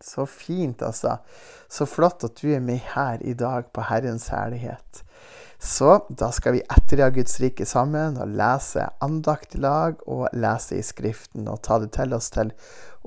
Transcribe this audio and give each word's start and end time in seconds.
Så 0.00 0.26
fint, 0.26 0.82
altså. 0.82 1.18
Så 1.68 1.86
flott 1.86 2.24
at 2.26 2.40
du 2.40 2.50
er 2.54 2.62
med 2.64 2.82
her 2.94 3.22
i 3.22 3.34
dag 3.38 3.70
på 3.72 3.84
Herrens 3.88 4.28
herlighet. 4.32 5.04
Så 5.64 5.96
da 6.08 6.28
skal 6.34 6.58
vi 6.58 6.64
etterja 6.76 7.08
Guds 7.14 7.38
rike 7.40 7.64
sammen 7.64 8.18
og 8.20 8.34
lese 8.36 8.84
andakt 9.04 9.54
i 9.56 9.62
lag 9.64 10.02
og 10.10 10.26
lese 10.36 10.76
i 10.76 10.84
Skriften 10.84 11.48
og 11.48 11.62
ta 11.64 11.78
det 11.80 11.94
til 11.94 12.12
oss 12.12 12.28
til 12.34 12.50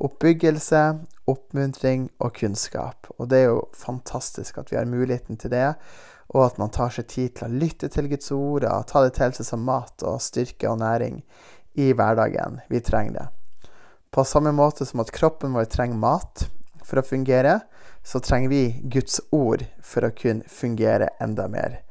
oppbyggelse, 0.08 0.82
oppmuntring 1.30 2.08
og 2.18 2.34
kunnskap. 2.40 3.12
Og 3.18 3.30
det 3.30 3.44
er 3.44 3.52
jo 3.52 3.62
fantastisk 3.78 4.58
at 4.58 4.72
vi 4.72 4.80
har 4.80 4.90
muligheten 4.90 5.38
til 5.38 5.54
det, 5.54 5.70
og 6.34 6.48
at 6.48 6.58
man 6.58 6.74
tar 6.74 6.92
seg 6.96 7.08
tid 7.14 7.38
til 7.38 7.48
å 7.48 7.62
lytte 7.62 7.92
til 7.94 8.10
Guds 8.10 8.34
ord 8.34 8.66
og 8.68 8.90
ta 8.90 9.06
det 9.06 9.14
til 9.20 9.38
seg 9.38 9.52
som 9.52 9.64
mat 9.68 10.04
og 10.08 10.22
styrke 10.24 10.72
og 10.72 10.82
næring 10.82 11.22
i 11.78 11.92
hverdagen. 11.94 12.62
Vi 12.74 12.82
trenger 12.82 13.20
det. 13.20 13.28
På 14.12 14.26
samme 14.26 14.52
måte 14.56 14.88
som 14.88 15.04
at 15.04 15.14
kroppen 15.14 15.54
vår 15.54 15.70
trenger 15.70 16.00
mat 16.02 16.48
for 16.88 17.02
å 17.02 17.06
fungere, 17.06 17.60
så 18.08 18.22
trenger 18.24 18.50
vi 18.50 18.64
Guds 18.84 19.20
ord 19.36 19.66
for 19.84 20.08
å 20.08 20.14
kunne 20.16 20.48
fungere 20.48 21.12
enda 21.24 21.50
mer. 21.52 21.82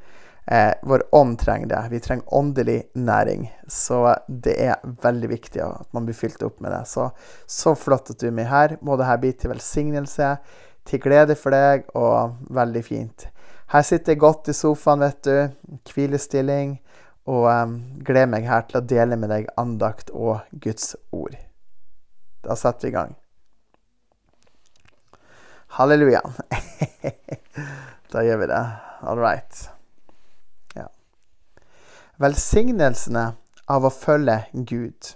Eh, 0.47 0.73
vår 0.83 1.03
ånd 1.13 1.39
trenger 1.39 1.67
det. 1.67 1.89
Vi 1.91 2.01
trenger 2.01 2.35
åndelig 2.35 2.83
næring. 2.95 3.49
Så 3.69 4.15
det 4.29 4.55
er 4.63 4.77
veldig 5.03 5.29
viktig 5.29 5.63
at 5.63 5.89
man 5.93 6.07
blir 6.07 6.15
fylt 6.15 6.43
opp 6.47 6.61
med 6.61 6.73
det. 6.73 6.85
Så, 6.87 7.11
så 7.47 7.75
flott 7.75 8.11
at 8.11 8.21
du 8.21 8.29
er 8.29 8.37
med 8.37 8.47
her. 8.51 8.77
Må 8.81 8.97
dette 8.97 9.19
bli 9.23 9.33
til 9.35 9.51
velsignelse, 9.51 10.37
til 10.87 11.03
glede 11.03 11.35
for 11.35 11.55
deg, 11.55 11.91
og 11.99 12.39
veldig 12.55 12.85
fint. 12.87 13.27
Her 13.75 13.83
sitter 13.83 14.15
jeg 14.15 14.23
godt 14.23 14.53
i 14.53 14.55
sofaen, 14.55 15.03
vet 15.03 15.27
du. 15.27 15.83
Hvilestilling. 15.91 16.79
Og 17.27 17.51
um, 17.51 17.81
gleder 18.07 18.31
meg 18.31 18.47
her 18.47 18.63
til 18.71 18.79
å 18.79 18.87
dele 18.87 19.19
med 19.19 19.35
deg 19.35 19.51
andakt 19.59 20.15
og 20.15 20.47
Guds 20.63 20.95
ord. 21.11 21.35
Da 22.47 22.55
setter 22.55 22.87
vi 22.87 22.95
i 22.95 22.99
gang. 23.01 23.17
Halleluja. 25.67 26.23
da 28.13 28.23
gjør 28.25 28.43
vi 28.43 28.49
det. 28.51 28.63
All 29.03 29.19
right. 29.21 29.69
Ja. 30.75 30.89
Velsignelsene 32.23 33.29
av 33.67 33.87
å 33.87 33.93
følge 33.93 34.41
Gud. 34.53 35.15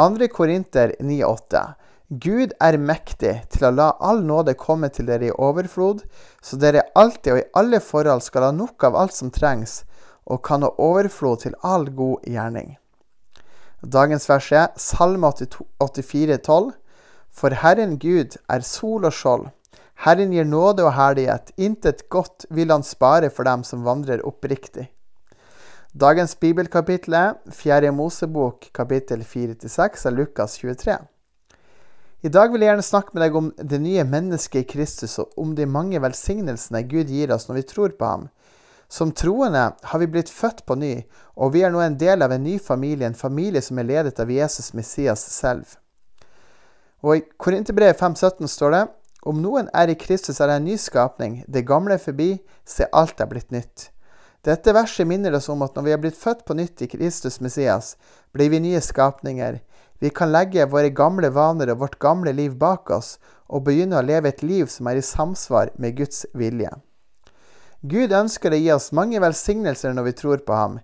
2. 0.00 0.28
Korinter 0.34 0.94
9,8. 1.00 1.64
Gud 2.08 2.52
er 2.60 2.76
mektig 2.78 3.32
til 3.50 3.66
å 3.68 3.72
la 3.72 3.88
all 4.02 4.20
nåde 4.26 4.56
komme 4.60 4.90
til 4.92 5.06
dere 5.08 5.30
i 5.30 5.34
overflod, 5.34 6.02
så 6.44 6.58
dere 6.60 6.84
alltid 6.98 7.32
og 7.32 7.40
i 7.40 7.46
alle 7.60 7.80
forhold 7.80 8.24
skal 8.26 8.48
ha 8.48 8.50
nok 8.54 8.84
av 8.84 8.98
alt 9.00 9.16
som 9.16 9.32
trengs, 9.32 9.82
og 10.28 10.42
kan 10.44 10.66
ha 10.66 10.72
overflod 10.80 11.44
til 11.44 11.56
all 11.62 11.88
god 11.96 12.26
gjerning. 12.28 12.74
Dagens 13.84 14.28
vers 14.28 14.50
er 14.52 14.68
Salme 14.80 15.30
84, 15.32 16.38
12. 16.38 16.72
For 17.34 17.50
Herren 17.50 17.98
Gud 17.98 18.36
er 18.48 18.62
sol 18.62 19.04
og 19.08 19.14
skjold. 19.14 19.48
Herren 20.04 20.30
gir 20.34 20.46
nåde 20.46 20.84
og 20.86 20.94
herlighet. 20.94 21.50
Intet 21.58 22.06
godt 22.08 22.46
vil 22.50 22.70
han 22.70 22.86
spare 22.86 23.30
for 23.30 23.46
dem 23.46 23.64
som 23.66 23.82
vandrer 23.86 24.22
oppriktig. 24.26 24.86
Dagens 25.94 26.34
bibelkapittel 26.38 27.14
er 27.14 27.34
4. 27.50 27.90
Mosebok 27.94 28.70
kapittel 28.74 29.22
4-6 29.22 30.06
av 30.08 30.16
Lukas 30.16 30.56
23. 30.58 30.96
I 32.24 32.30
dag 32.32 32.50
vil 32.50 32.62
jeg 32.64 32.70
gjerne 32.70 32.86
snakke 32.86 33.14
med 33.14 33.22
deg 33.22 33.36
om 33.38 33.50
det 33.58 33.78
nye 33.82 34.06
mennesket 34.08 34.62
i 34.62 34.68
Kristus, 34.70 35.18
og 35.20 35.34
om 35.38 35.52
de 35.54 35.66
mange 35.68 36.00
velsignelsene 36.00 36.80
Gud 36.88 37.10
gir 37.12 37.34
oss 37.34 37.50
når 37.50 37.60
vi 37.60 37.68
tror 37.74 37.94
på 37.98 38.08
ham. 38.08 38.26
Som 38.88 39.12
troende 39.12 39.72
har 39.82 40.00
vi 40.00 40.08
blitt 40.10 40.32
født 40.32 40.64
på 40.66 40.78
ny, 40.78 40.96
og 41.36 41.52
vi 41.54 41.62
er 41.66 41.74
nå 41.74 41.82
en 41.84 41.98
del 42.00 42.24
av 42.24 42.32
en 42.32 42.46
ny 42.46 42.56
familie, 42.62 43.06
en 43.06 43.18
familie 43.18 43.62
som 43.62 43.78
er 43.78 43.90
ledet 43.90 44.22
av 44.22 44.30
Jesus 44.30 44.72
Messias 44.74 45.22
selv. 45.34 45.66
Og 47.04 47.18
I 47.18 47.24
Korinterbrevet 47.36 48.00
5,17 48.00 48.48
står 48.48 48.72
det 48.72 48.84
om 49.28 49.40
noen 49.40 49.68
er 49.76 49.90
i 49.92 49.96
Kristus, 49.96 50.40
er 50.40 50.48
det 50.48 50.56
en 50.58 50.66
ny 50.68 50.76
skapning. 50.80 51.42
Det 51.48 51.66
gamle 51.68 51.98
er 51.98 52.00
forbi, 52.00 52.38
se 52.64 52.88
alt 52.92 53.20
er 53.20 53.28
blitt 53.28 53.52
nytt. 53.52 53.90
Dette 54.44 54.72
verset 54.76 55.08
minner 55.08 55.36
oss 55.36 55.48
om 55.52 55.62
at 55.64 55.76
når 55.76 55.84
vi 55.86 55.92
er 55.94 56.00
blitt 56.00 56.18
født 56.20 56.42
på 56.48 56.56
nytt 56.56 56.82
i 56.84 56.88
Kristus 56.92 57.40
Messias, 57.44 57.94
blir 58.36 58.50
vi 58.52 58.60
nye 58.60 58.80
skapninger. 58.84 59.60
Vi 60.00 60.10
kan 60.12 60.32
legge 60.32 60.66
våre 60.68 60.92
gamle 60.92 61.30
vaner 61.32 61.72
og 61.72 61.80
vårt 61.80 61.96
gamle 62.00 62.32
liv 62.36 62.56
bak 62.60 62.92
oss 62.92 63.14
og 63.48 63.64
begynne 63.68 64.00
å 64.00 64.04
leve 64.04 64.28
et 64.32 64.44
liv 64.44 64.68
som 64.72 64.88
er 64.88 65.00
i 65.00 65.04
samsvar 65.04 65.72
med 65.80 65.96
Guds 65.96 66.26
vilje. 66.36 66.72
Gud 67.84 68.12
ønsker 68.16 68.52
å 68.52 68.60
gi 68.60 68.70
oss 68.72 68.92
mange 68.96 69.20
velsignelser 69.20 69.96
når 69.96 70.08
vi 70.08 70.16
tror 70.20 70.44
på 70.44 70.56
ham. 70.56 70.78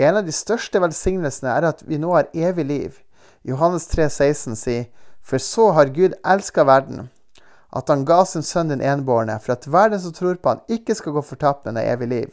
En 0.00 0.20
av 0.20 0.24
de 0.24 0.32
største 0.32 0.80
velsignelsene 0.80 1.52
er 1.52 1.68
at 1.68 1.84
vi 1.88 2.00
nå 2.00 2.12
har 2.12 2.32
evig 2.32 2.68
liv. 2.68 3.00
Johannes 3.44 3.88
3, 3.92 4.08
16 4.08 4.56
sier, 4.56 4.88
For 5.22 5.38
så 5.38 5.70
har 5.70 5.94
Gud 5.94 6.14
elska 6.26 6.64
verden, 6.64 7.08
at 7.72 7.88
han 7.88 8.04
ga 8.04 8.24
sin 8.26 8.42
sønn 8.42 8.68
den 8.68 8.82
enbårne, 8.84 9.38
for 9.40 9.54
at 9.54 9.66
verden 9.66 10.00
som 10.00 10.12
tror 10.12 10.36
på 10.36 10.54
han 10.54 10.64
ikke 10.68 10.94
skal 10.98 11.16
gå 11.16 11.22
fortapt, 11.22 11.64
men 11.64 11.78
har 11.80 11.94
evig 11.94 12.08
liv. 12.08 12.30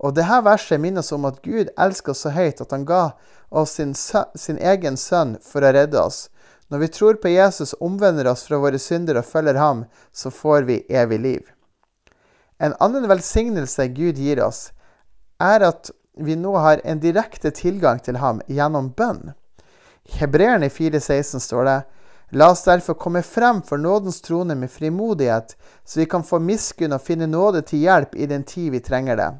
Og 0.00 0.14
dette 0.16 0.40
verset 0.44 0.80
minner 0.80 1.04
oss 1.04 1.12
om 1.12 1.26
at 1.28 1.42
Gud 1.44 1.72
elsker 1.76 2.14
oss 2.14 2.24
så 2.24 2.32
høyt 2.32 2.60
at 2.62 2.70
han 2.72 2.86
ga 2.88 3.10
oss 3.50 3.76
sin, 3.76 3.94
sin, 3.94 4.58
egen 4.58 4.96
sønn 4.96 5.36
for 5.44 5.64
å 5.64 5.72
redde 5.76 6.00
oss. 6.00 6.28
Når 6.70 6.84
vi 6.84 6.88
tror 6.94 7.18
på 7.20 7.32
Jesus, 7.32 7.74
omvender 7.80 8.30
oss 8.30 8.46
fra 8.46 8.60
våre 8.62 8.78
synder 8.78 9.18
og 9.18 9.26
følger 9.26 9.58
ham, 9.58 9.84
så 10.12 10.30
får 10.30 10.68
vi 10.68 10.84
evig 10.88 11.18
liv. 11.20 11.42
En 12.62 12.76
annen 12.80 13.08
velsignelse 13.10 13.88
Gud 13.96 14.20
gir 14.20 14.40
oss, 14.44 14.70
er 15.40 15.64
at 15.66 15.90
vi 16.20 16.36
nå 16.36 16.54
har 16.60 16.80
en 16.84 17.00
direkte 17.00 17.50
tilgang 17.56 18.00
til 18.04 18.20
ham 18.20 18.40
gjennom 18.48 18.92
bønn. 18.96 19.32
I 20.08 20.20
Hebreerne 20.22 20.68
4,16 20.68 21.42
står 21.42 21.66
det 21.68 21.78
La 22.30 22.50
oss 22.50 22.62
derfor 22.64 22.94
komme 22.94 23.22
frem 23.22 23.62
for 23.62 23.78
nådens 23.78 24.20
trone 24.20 24.54
med 24.54 24.70
frimodighet, 24.70 25.56
så 25.84 26.00
vi 26.00 26.06
kan 26.06 26.22
få 26.24 26.38
miskunn 26.38 26.94
og 26.94 27.02
finne 27.02 27.26
nåde 27.26 27.64
til 27.66 27.82
hjelp 27.82 28.14
i 28.14 28.28
den 28.30 28.44
tid 28.46 28.70
vi 28.70 28.80
trenger 28.80 29.18
det. 29.18 29.30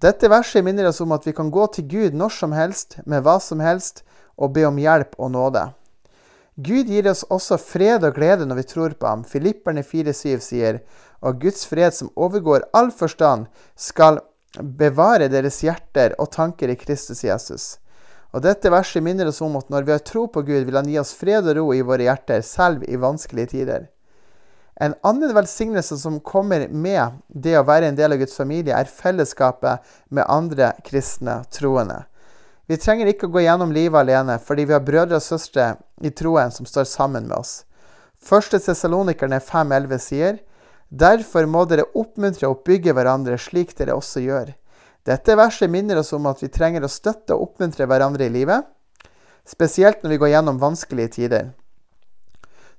Dette 0.00 0.30
verset 0.32 0.64
minner 0.64 0.88
oss 0.88 1.02
om 1.04 1.12
at 1.12 1.26
vi 1.28 1.34
kan 1.36 1.50
gå 1.52 1.66
til 1.74 1.84
Gud 1.84 2.16
når 2.16 2.32
som 2.32 2.56
helst, 2.56 2.96
med 3.04 3.20
hva 3.26 3.36
som 3.40 3.60
helst, 3.60 4.00
og 4.40 4.54
be 4.56 4.64
om 4.64 4.80
hjelp 4.80 5.12
og 5.18 5.34
nåde. 5.34 5.66
Gud 6.56 6.88
gir 6.88 7.10
oss 7.10 7.20
også 7.28 7.58
fred 7.60 8.04
og 8.08 8.16
glede 8.16 8.48
når 8.48 8.62
vi 8.62 8.66
tror 8.72 8.96
på 8.96 9.06
ham. 9.06 9.24
Filipperne 9.24 9.84
4,7 9.84 10.40
sier, 10.44 10.80
og 11.20 11.36
Guds 11.40 11.66
fred 11.68 11.92
som 11.92 12.08
overgår 12.16 12.64
all 12.72 12.88
forstand, 12.96 13.46
skal 13.76 14.22
bevare 14.56 15.28
deres 15.28 15.60
hjerter 15.60 16.16
og 16.18 16.32
tanker 16.32 16.72
i 16.72 16.80
Kristus 16.80 17.20
Jesus. 17.24 17.76
Og 18.30 18.42
Dette 18.44 18.70
verset 18.70 19.02
minner 19.02 19.30
oss 19.30 19.40
om 19.42 19.56
at 19.58 19.70
når 19.72 19.86
vi 19.86 19.94
har 19.94 20.04
tro 20.06 20.26
på 20.30 20.42
Gud, 20.46 20.66
vil 20.66 20.76
Han 20.78 20.90
gi 20.90 20.98
oss 21.00 21.14
fred 21.18 21.48
og 21.50 21.56
ro 21.56 21.70
i 21.74 21.82
våre 21.82 22.06
hjerter, 22.06 22.44
selv 22.46 22.84
i 22.86 22.98
vanskelige 23.00 23.54
tider. 23.56 23.88
En 24.80 24.94
annen 25.04 25.34
velsignelse 25.36 25.98
som 26.00 26.20
kommer 26.24 26.68
med 26.68 27.18
det 27.28 27.58
å 27.58 27.66
være 27.68 27.90
en 27.90 27.98
del 27.98 28.14
av 28.14 28.20
Guds 28.22 28.38
familie, 28.38 28.72
er 28.72 28.88
fellesskapet 28.88 29.84
med 30.08 30.24
andre 30.28 30.72
kristne 30.86 31.42
troende. 31.52 32.04
Vi 32.70 32.78
trenger 32.78 33.10
ikke 33.10 33.26
å 33.26 33.34
gå 33.34 33.42
gjennom 33.42 33.74
livet 33.74 33.98
alene, 33.98 34.38
fordi 34.38 34.68
vi 34.70 34.76
har 34.76 34.84
brødre 34.86 35.18
og 35.18 35.26
søstre 35.26 35.74
i 36.00 36.12
troen 36.14 36.54
som 36.54 36.68
står 36.68 36.86
sammen 36.88 37.26
med 37.26 37.36
oss. 37.36 37.64
Første 38.20 38.60
Tessalonikerne 38.62 39.40
5,11 39.42 40.00
sier 40.04 40.38
Derfor 40.90 41.46
må 41.46 41.64
dere 41.70 41.88
oppmuntre 41.94 42.48
og 42.48 42.60
oppbygge 42.60 42.94
hverandre 42.96 43.36
slik 43.38 43.76
dere 43.78 43.94
også 43.98 44.22
gjør. 44.24 44.54
Dette 45.06 45.36
verset 45.36 45.70
minner 45.70 46.00
oss 46.00 46.12
om 46.12 46.26
at 46.28 46.42
vi 46.42 46.50
trenger 46.52 46.84
å 46.84 46.90
støtte 46.92 47.36
og 47.36 47.48
oppmuntre 47.48 47.86
hverandre 47.88 48.26
i 48.26 48.32
livet, 48.32 48.66
spesielt 49.48 50.02
når 50.02 50.14
vi 50.14 50.20
går 50.20 50.32
gjennom 50.34 50.60
vanskelige 50.60 51.14
tider. 51.16 51.48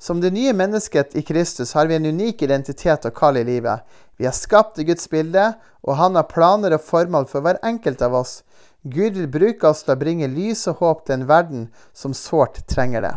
Som 0.02 0.22
det 0.22 0.32
nye 0.34 0.54
mennesket 0.58 1.16
i 1.18 1.22
Kristus 1.22 1.74
har 1.78 1.90
vi 1.90 1.98
en 1.98 2.06
unik 2.06 2.42
identitet 2.42 3.06
og 3.06 3.14
kall 3.18 3.38
i 3.38 3.46
livet. 3.46 3.82
Vi 4.18 4.26
er 4.26 4.34
skapt 4.34 4.80
i 4.82 4.86
Guds 4.86 5.10
bilde, 5.10 5.52
og 5.86 5.98
han 5.98 6.18
har 6.18 6.30
planer 6.30 6.74
og 6.74 6.82
formål 6.86 7.28
for 7.30 7.46
hver 7.46 7.60
enkelt 7.66 8.02
av 8.06 8.16
oss. 8.18 8.40
Gud 8.82 9.18
vil 9.18 9.30
bruke 9.30 9.70
oss 9.70 9.84
til 9.86 9.94
å 9.94 10.02
bringe 10.02 10.30
lys 10.30 10.66
og 10.70 10.82
håp 10.82 11.04
til 11.06 11.20
en 11.20 11.28
verden 11.30 11.68
som 11.94 12.16
sårt 12.18 12.64
trenger 12.70 13.06
det. 13.06 13.14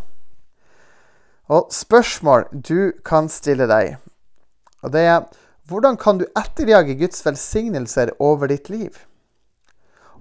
Og 1.49 1.73
spørsmål 1.73 2.51
du 2.53 2.93
kan 3.05 3.29
stille 3.33 3.69
deg, 3.69 3.97
og 4.85 4.93
det 4.93 5.05
er 5.09 5.25
hvordan 5.69 5.97
kan 5.97 6.19
du 6.21 6.27
etterjage 6.37 6.99
Guds 7.01 7.25
velsignelser 7.27 8.11
over 8.19 8.51
ditt 8.53 8.69
liv? 8.69 8.99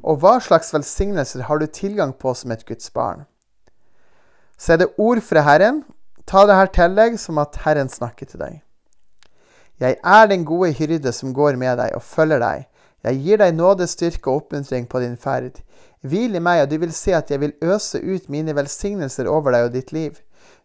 Og 0.03 0.19
hva 0.19 0.37
slags 0.43 0.73
velsignelser 0.73 1.45
har 1.47 1.59
du 1.59 1.67
tilgang 1.67 2.13
på 2.13 2.33
som 2.35 2.51
et 2.51 2.65
Guds 2.67 2.89
barn? 2.91 3.25
Så 4.57 4.73
er 4.73 4.83
det 4.83 4.93
ord 4.97 5.21
fra 5.23 5.43
Herren, 5.43 5.83
Ta 6.25 6.45
det 6.47 6.55
her 6.55 6.69
til 6.71 6.93
deg 6.95 7.17
som 7.19 7.39
at 7.41 7.57
Herren 7.65 7.89
snakker 7.91 8.27
til 8.29 8.39
deg. 8.39 8.61
Jeg 9.81 9.97
er 9.99 10.27
den 10.31 10.45
gode 10.47 10.71
hyrde 10.77 11.11
som 11.11 11.33
går 11.35 11.57
med 11.59 11.75
deg 11.81 11.95
og 11.97 12.05
følger 12.05 12.39
deg. 12.39 12.67
Jeg 13.03 13.19
gir 13.19 13.41
deg 13.41 13.55
nåde, 13.57 13.87
styrke 13.91 14.31
og 14.31 14.43
oppmuntring 14.43 14.87
på 14.87 15.01
din 15.03 15.17
ferd. 15.19 15.59
Hvil 16.07 16.37
i 16.37 16.43
meg, 16.43 16.61
og 16.63 16.69
du 16.71 16.77
vil 16.79 16.93
se 16.95 17.11
at 17.15 17.31
jeg 17.31 17.41
vil 17.41 17.55
øse 17.61 17.99
ut 17.99 18.29
mine 18.31 18.55
velsignelser 18.55 19.27
over 19.27 19.51
deg 19.51 19.67
og 19.67 19.75
ditt 19.75 19.91
liv. 19.91 20.21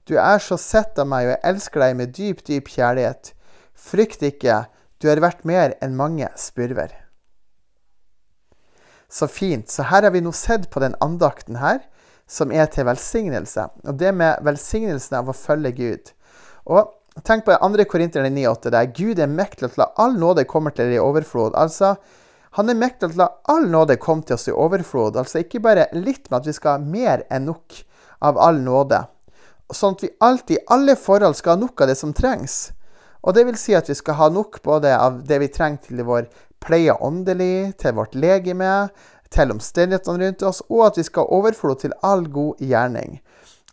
Du 0.07 0.15
er 0.15 0.39
så 0.39 0.57
sett 0.61 0.99
av 0.99 1.09
meg, 1.11 1.27
og 1.27 1.35
jeg 1.35 1.43
elsker 1.51 1.83
deg 1.83 1.99
med 1.99 2.15
dyp, 2.15 2.45
dyp 2.47 2.71
kjærlighet. 2.71 3.33
Frykt 3.79 4.25
ikke, 4.27 4.65
du 4.99 5.07
er 5.11 5.23
verdt 5.23 5.45
mer 5.47 5.77
enn 5.85 5.97
mange 5.97 6.29
spurver. 6.41 6.91
Så 9.09 9.29
fint. 9.31 9.71
Så 9.71 9.87
her 9.89 10.05
har 10.05 10.13
vi 10.13 10.21
nå 10.25 10.35
sett 10.37 10.69
på 10.71 10.83
den 10.83 10.97
andakten 11.05 11.61
her 11.63 11.81
som 12.29 12.53
er 12.53 12.69
til 12.69 12.85
velsignelse. 12.89 13.69
Og 13.89 13.97
det 14.01 14.13
med 14.13 14.43
velsignelsen 14.45 15.21
av 15.23 15.31
å 15.31 15.37
følge 15.37 15.73
Gud. 15.79 16.15
Og 16.69 16.95
Tenk 17.27 17.45
på 17.45 17.55
2. 17.59 17.85
Korinterne 17.91 18.31
9,8 18.31 18.71
der 18.71 18.91
Gud 18.95 19.19
er 19.19 19.31
mektig 19.31 19.73
til 19.73 19.81
å 19.81 19.83
la 19.83 19.87
all 20.05 20.13
nåde 20.21 20.45
komme 20.47 20.71
til 20.71 20.87
dere 20.87 21.01
i 21.01 21.03
overflod. 21.03 21.57
Altså, 21.59 21.97
han 22.55 22.71
er 22.71 22.79
mektig 22.79 23.09
til 23.09 23.19
å 23.19 23.25
la 23.25 23.29
all 23.55 23.67
nåde 23.73 23.97
komme 23.99 24.23
til 24.27 24.37
oss 24.37 24.47
i 24.47 24.55
overflod. 24.55 25.19
Altså 25.19 25.43
ikke 25.43 25.63
bare 25.65 25.89
litt, 25.97 26.29
men 26.29 26.39
at 26.39 26.47
vi 26.47 26.55
skal 26.55 26.77
ha 26.77 26.85
mer 26.85 27.25
enn 27.35 27.49
nok 27.49 27.81
av 28.29 28.39
all 28.39 28.61
nåde. 28.63 29.03
Sånn 29.75 29.99
at 29.99 30.05
vi 30.07 30.13
alltid, 30.25 30.61
i 30.61 30.67
alle 30.75 30.95
forhold, 30.97 31.37
skal 31.37 31.57
ha 31.57 31.63
nok 31.65 31.83
av 31.83 31.91
det 31.91 31.99
som 31.99 32.15
trengs. 32.17 32.69
Og 33.23 33.35
det 33.35 33.45
vil 33.49 33.59
si 33.59 33.75
at 33.77 33.89
vi 33.91 33.97
skal 33.99 34.19
ha 34.21 34.29
nok 34.33 34.61
både 34.63 34.95
av 34.95 35.23
det 35.27 35.41
vi 35.43 35.51
trenger 35.53 35.89
til 35.89 36.05
vår 36.07 36.29
pleie 36.63 36.95
åndelig, 36.95 37.79
til 37.83 37.97
vårt 37.99 38.15
legeme, 38.19 38.89
til 39.35 39.53
omstendighetene 39.53 40.25
rundt 40.25 40.45
oss, 40.49 40.63
og 40.71 40.87
at 40.89 40.99
vi 40.99 41.07
skal 41.07 41.27
ha 41.27 41.39
overflod 41.41 41.83
til 41.83 41.97
all 42.07 42.27
god 42.33 42.63
gjerning. 42.65 43.19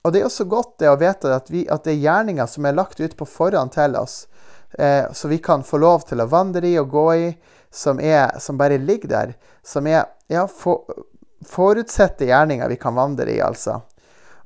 Og 0.03 0.13
det 0.13 0.21
er 0.21 0.27
også 0.27 0.45
godt 0.49 0.75
det 0.81 0.89
å 0.91 0.99
vite 1.01 1.31
at, 1.33 1.49
vi, 1.49 1.63
at 1.71 1.85
det 1.85 1.95
er 1.95 2.03
gjerninger 2.03 2.49
som 2.49 2.67
er 2.67 2.77
lagt 2.77 2.99
ut 3.01 3.15
på 3.17 3.25
forhånd 3.25 3.73
til 3.73 3.95
oss, 3.97 4.25
eh, 4.77 5.07
så 5.13 5.31
vi 5.31 5.39
kan 5.41 5.65
få 5.65 5.79
lov 5.81 6.05
til 6.09 6.21
å 6.21 6.29
vandre 6.29 6.67
i 6.67 6.75
og 6.81 6.91
gå 6.93 7.05
i, 7.15 7.29
som, 7.73 7.99
er, 7.99 8.35
som 8.39 8.59
bare 8.59 8.77
ligger 8.77 9.11
der. 9.11 9.33
Som 9.65 9.87
er 9.89 10.05
ja, 10.31 10.45
for, 10.47 10.85
forutsette 11.45 12.27
gjerninger 12.29 12.69
vi 12.69 12.77
kan 12.81 12.95
vandre 12.95 13.31
i, 13.33 13.39
altså. 13.43 13.79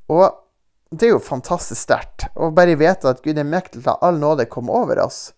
Og 0.10 0.30
det 0.92 1.06
er 1.06 1.12
jo 1.14 1.22
fantastisk 1.22 1.84
sterkt 1.84 2.26
å 2.34 2.50
bare 2.56 2.78
vite 2.80 3.12
at 3.12 3.22
Gud 3.22 3.38
er 3.38 3.46
mektig 3.46 3.84
til 3.86 3.98
all 4.02 4.18
nåde 4.18 4.48
komme 4.50 4.74
over 4.74 5.02
oss. 5.04 5.36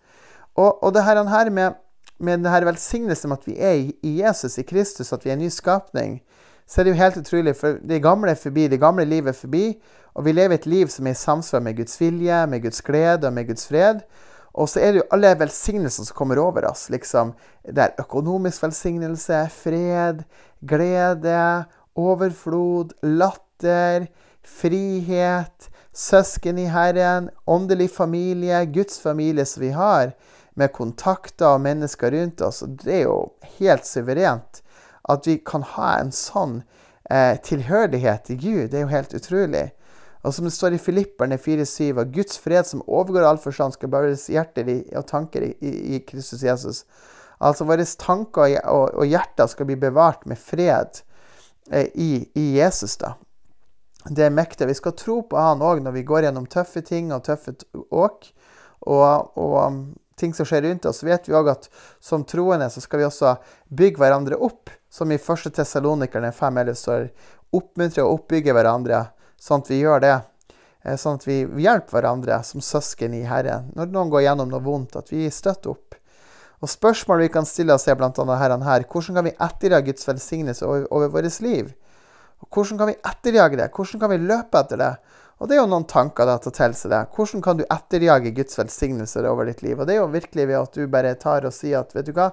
Og, 0.56 0.80
og 0.80 0.94
det 0.96 1.04
her, 1.04 1.50
med, 1.52 1.76
med 2.20 2.46
denne 2.46 2.68
velsignelsen 2.70 3.32
med 3.32 3.42
at 3.42 3.50
vi 3.50 3.58
er 3.60 3.82
i 3.92 4.14
Jesus, 4.22 4.58
i 4.58 4.68
Kristus, 4.68 5.12
at 5.12 5.26
vi 5.26 5.32
er 5.32 5.36
en 5.36 5.44
ny 5.44 5.52
skapning, 5.52 6.22
så 6.68 6.80
er 6.80 6.88
det 6.88 6.94
jo 6.94 7.02
helt 7.02 7.20
utrolig. 7.20 7.56
For 7.60 7.82
det 7.84 8.04
gamle 8.04 8.32
er 8.32 8.40
forbi, 8.40 8.70
det 8.72 8.80
gamle 8.80 9.04
livet 9.06 9.34
er 9.34 9.40
forbi. 9.42 9.66
Og 10.16 10.24
vi 10.28 10.36
lever 10.36 10.56
et 10.56 10.68
liv 10.72 10.92
som 10.92 11.08
er 11.08 11.16
i 11.16 11.20
samsvar 11.20 11.64
med 11.64 11.76
Guds 11.80 12.00
vilje, 12.00 12.46
med 12.48 12.64
Guds 12.64 12.82
glede 12.88 13.28
og 13.28 13.36
med 13.36 13.50
Guds 13.52 13.68
fred. 13.68 14.04
Og 14.52 14.68
så 14.72 14.80
er 14.84 14.92
det 14.92 15.02
jo 15.02 15.10
alle 15.16 15.32
velsignelsene 15.40 16.08
som 16.08 16.16
kommer 16.16 16.40
over 16.40 16.68
oss. 16.68 16.90
liksom. 16.90 17.34
Det 17.64 17.84
er 17.84 18.00
økonomisk 18.00 18.64
velsignelse, 18.64 19.46
fred, 19.52 20.24
glede, 20.68 21.66
overflod, 21.96 22.96
latter, 23.04 24.08
frihet, 24.48 25.70
søsken 25.94 26.60
i 26.60 26.68
Herren, 26.72 27.30
åndelig 27.46 27.92
familie, 27.92 28.66
Guds 28.66 29.00
familie 29.00 29.46
som 29.46 29.62
vi 29.62 29.72
har, 29.76 30.14
med 30.54 30.74
kontakter 30.76 31.56
og 31.56 31.62
mennesker 31.64 32.12
rundt 32.12 32.42
oss. 32.42 32.62
Og 32.66 32.80
det 32.84 33.02
er 33.02 33.06
jo 33.06 33.20
helt 33.60 33.88
suverent 33.88 34.62
at 35.10 35.28
vi 35.28 35.38
kan 35.46 35.64
ha 35.76 35.94
en 36.00 36.12
sånn 36.16 36.62
eh, 37.10 37.38
tilhørighet 37.44 38.28
til 38.28 38.42
Gud. 38.42 38.66
Det 38.72 38.82
er 38.82 38.86
jo 38.86 38.96
helt 38.96 39.16
utrolig. 39.18 39.70
Og 40.22 40.36
som 40.36 40.46
det 40.46 40.54
står 40.54 40.76
i 40.78 40.82
Filipperne 40.82 41.38
4,7, 41.42 41.98
at 42.00 42.12
Guds 42.14 42.38
fred 42.40 42.68
som 42.70 42.84
overgår 42.86 43.26
all 43.26 43.42
forstand, 43.42 43.74
skal 43.74 43.90
bæres 43.90 44.28
hjerter 44.30 44.70
og 44.94 45.08
tanker 45.10 45.48
i, 45.50 45.72
i, 45.96 46.02
Kristus 46.06 46.44
Jesus. 46.46 46.84
Altså 47.42 47.66
våre 47.66 47.86
tanker 47.98 48.60
og, 48.70 48.92
og, 48.94 49.06
hjerter 49.10 49.50
skal 49.50 49.66
bli 49.70 49.80
bevart 49.82 50.28
med 50.30 50.38
fred 50.38 51.02
eh, 51.72 51.90
i, 51.96 52.12
i, 52.38 52.46
Jesus. 52.60 53.00
da. 53.02 53.16
Det 54.10 54.26
er 54.26 54.34
mektig. 54.34 54.68
Vi 54.68 54.78
skal 54.78 54.96
tro 54.98 55.22
på 55.30 55.38
Han 55.38 55.62
òg 55.62 55.82
når 55.86 55.98
vi 56.00 56.06
går 56.08 56.28
gjennom 56.28 56.48
tøffe 56.50 56.82
ting 56.86 57.12
og 57.14 57.24
tøffe 57.28 57.54
åk. 57.90 58.32
Og, 58.82 59.38
og 59.38 59.58
um, 59.62 59.82
ting 60.18 60.34
som 60.34 60.48
skjer 60.48 60.66
rundt 60.66 60.88
oss, 60.90 61.04
vet 61.06 61.30
vi 61.30 61.36
òg 61.38 61.52
at 61.54 61.68
som 62.02 62.26
troende 62.26 62.70
så 62.74 62.82
skal 62.82 63.02
vi 63.02 63.08
også 63.08 63.36
bygge 63.70 64.02
hverandre 64.02 64.40
opp. 64.42 64.74
Som 64.92 65.14
i 65.14 65.20
1. 65.22 65.54
Tessalonikerne 65.56 66.34
5 66.36 66.62
står 66.76 67.08
oppmuntre 67.56 68.04
og 68.04 68.22
oppbygge 68.22 68.56
hverandre 68.56 69.06
sånn 69.42 69.64
at 69.64 69.72
vi 69.72 69.80
gjør 69.82 70.04
det. 70.04 70.18
Eh, 70.84 70.98
sånn 70.98 71.20
at 71.20 71.28
vi 71.28 71.44
hjelper 71.64 72.00
hverandre 72.00 72.42
som 72.48 72.64
søsken 72.64 73.14
i 73.18 73.24
Herren 73.30 73.70
når 73.78 73.94
noen 73.94 74.12
går 74.14 74.26
gjennom 74.26 74.50
noe 74.52 74.66
vondt, 74.66 74.98
at 74.98 75.14
vi 75.14 75.30
støtter 75.32 75.76
opp. 75.76 75.98
Og 76.62 76.70
Spørsmålet 76.70 77.26
vi 77.26 77.34
kan 77.34 77.48
stille 77.50 77.74
oss, 77.74 77.88
er 77.90 77.98
bl.a. 77.98 78.12
her, 78.38 78.54
her 78.66 78.84
hvordan 78.86 79.18
kan 79.18 79.26
vi 79.26 79.38
etterjage 79.38 79.88
Guds 79.90 80.08
velsignelse 80.08 80.66
over, 80.68 80.86
over 80.94 81.14
vårt 81.16 81.40
liv? 81.42 81.72
Og 82.42 82.50
hvordan 82.50 82.82
kan 82.82 82.92
vi 82.92 83.00
etterjage 83.00 83.60
det? 83.60 83.70
Hvordan 83.76 84.04
kan 84.04 84.14
vi 84.14 84.22
løpe 84.22 84.62
etter 84.62 84.82
det? 84.82 84.94
Og 85.42 85.50
Det 85.50 85.56
er 85.56 85.64
jo 85.64 85.70
noen 85.72 85.88
tanker 85.90 86.28
da, 86.30 86.36
til 86.38 86.52
å 86.52 86.54
telle 86.54 86.78
seg 86.78 86.92
det. 86.94 87.06
Hvordan 87.16 87.42
kan 87.42 87.58
du 87.58 87.64
etterjage 87.66 88.34
Guds 88.38 88.60
velsignelser 88.60 89.26
over 89.30 89.50
ditt 89.50 89.64
liv? 89.66 89.80
Og 89.80 89.88
Det 89.88 89.96
er 89.96 90.04
jo 90.04 90.12
virkelig 90.12 90.48
ved 90.48 90.60
at 90.60 90.78
du 90.78 90.86
bare 90.92 91.16
tar 91.18 91.48
og 91.50 91.56
sier 91.56 91.82
at 91.82 91.96
vet 91.96 92.06
du 92.06 92.14
hva, 92.14 92.30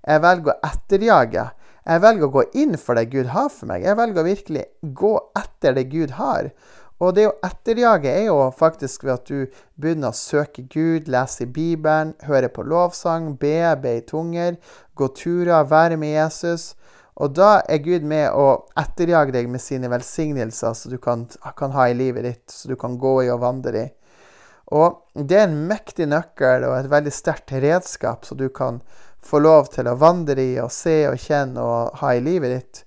jeg 0.00 0.20
velger 0.24 0.52
å 0.52 0.60
etterjage 0.68 1.46
jeg 1.90 2.02
velger 2.04 2.28
å 2.28 2.34
gå 2.34 2.42
inn 2.60 2.76
for 2.78 2.98
det 2.98 3.08
Gud 3.10 3.30
har 3.32 3.48
for 3.52 3.70
meg. 3.70 3.86
Jeg 3.86 3.96
velger 3.98 4.20
å 4.20 4.26
virkelig 4.26 4.64
gå 4.96 5.14
etter 5.38 5.74
det 5.76 5.86
Gud 5.92 6.12
har. 6.18 6.50
Og 7.00 7.14
det 7.16 7.24
å 7.30 7.36
etterjage 7.46 8.10
er 8.12 8.26
jo 8.26 8.36
faktisk 8.52 9.06
ved 9.06 9.14
at 9.14 9.30
du 9.30 9.62
begynner 9.80 10.12
å 10.12 10.16
søke 10.16 10.66
Gud, 10.68 11.08
lese 11.08 11.46
i 11.46 11.48
Bibelen, 11.48 12.12
høre 12.28 12.50
på 12.52 12.66
lovsang, 12.68 13.32
be, 13.40 13.56
be 13.80 13.96
i 13.96 14.04
tunger, 14.04 14.58
gå 14.94 15.08
turer, 15.16 15.64
være 15.64 15.96
med 15.96 16.12
Jesus. 16.12 16.74
Og 17.20 17.34
da 17.36 17.60
er 17.68 17.82
Gud 17.84 18.04
med 18.08 18.32
å 18.32 18.64
etterjage 18.80 19.34
deg 19.34 19.48
med 19.52 19.60
sine 19.60 19.90
velsignelser, 19.92 20.76
så 20.76 20.88
du 20.88 20.96
kan, 21.02 21.26
kan 21.56 21.74
ha 21.76 21.88
i 21.90 21.96
livet 21.96 22.24
ditt, 22.24 22.46
så 22.48 22.70
du 22.70 22.76
kan 22.80 22.96
gå 23.00 23.18
i 23.26 23.32
og 23.32 23.42
vandre 23.42 23.82
i. 23.84 23.88
Og 24.72 25.02
det 25.14 25.36
er 25.36 25.48
en 25.48 25.64
mektig 25.68 26.06
nøkkel 26.08 26.64
og 26.68 26.76
et 26.78 26.90
veldig 26.90 27.12
sterkt 27.12 27.52
redskap, 27.60 28.24
så 28.24 28.38
du 28.38 28.48
kan 28.54 28.80
få 29.20 29.42
lov 29.42 29.68
til 29.74 29.90
å 29.90 29.98
vandre 30.00 30.40
i 30.40 30.54
og 30.62 30.70
se 30.72 31.02
og 31.10 31.18
kjenne 31.20 31.60
og 31.60 31.98
ha 32.00 32.14
i 32.16 32.22
livet 32.24 32.54
ditt. 32.54 32.84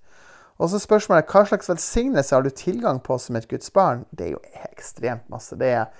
Og 0.57 0.71
så 0.71 0.79
spørsmålet 0.81 1.29
hva 1.29 1.44
slags 1.50 1.69
velsignelse 1.69 2.33
har 2.33 2.45
du 2.45 2.50
tilgang 2.56 3.01
på 3.03 3.18
som 3.19 3.38
et 3.38 3.50
Guds 3.51 3.69
barn? 3.74 4.06
Det 4.12 4.29
er 4.29 4.36
jo 4.36 4.41
ekstremt 4.71 5.27
masse. 5.29 5.57
Det 5.59 5.74
er 5.75 5.91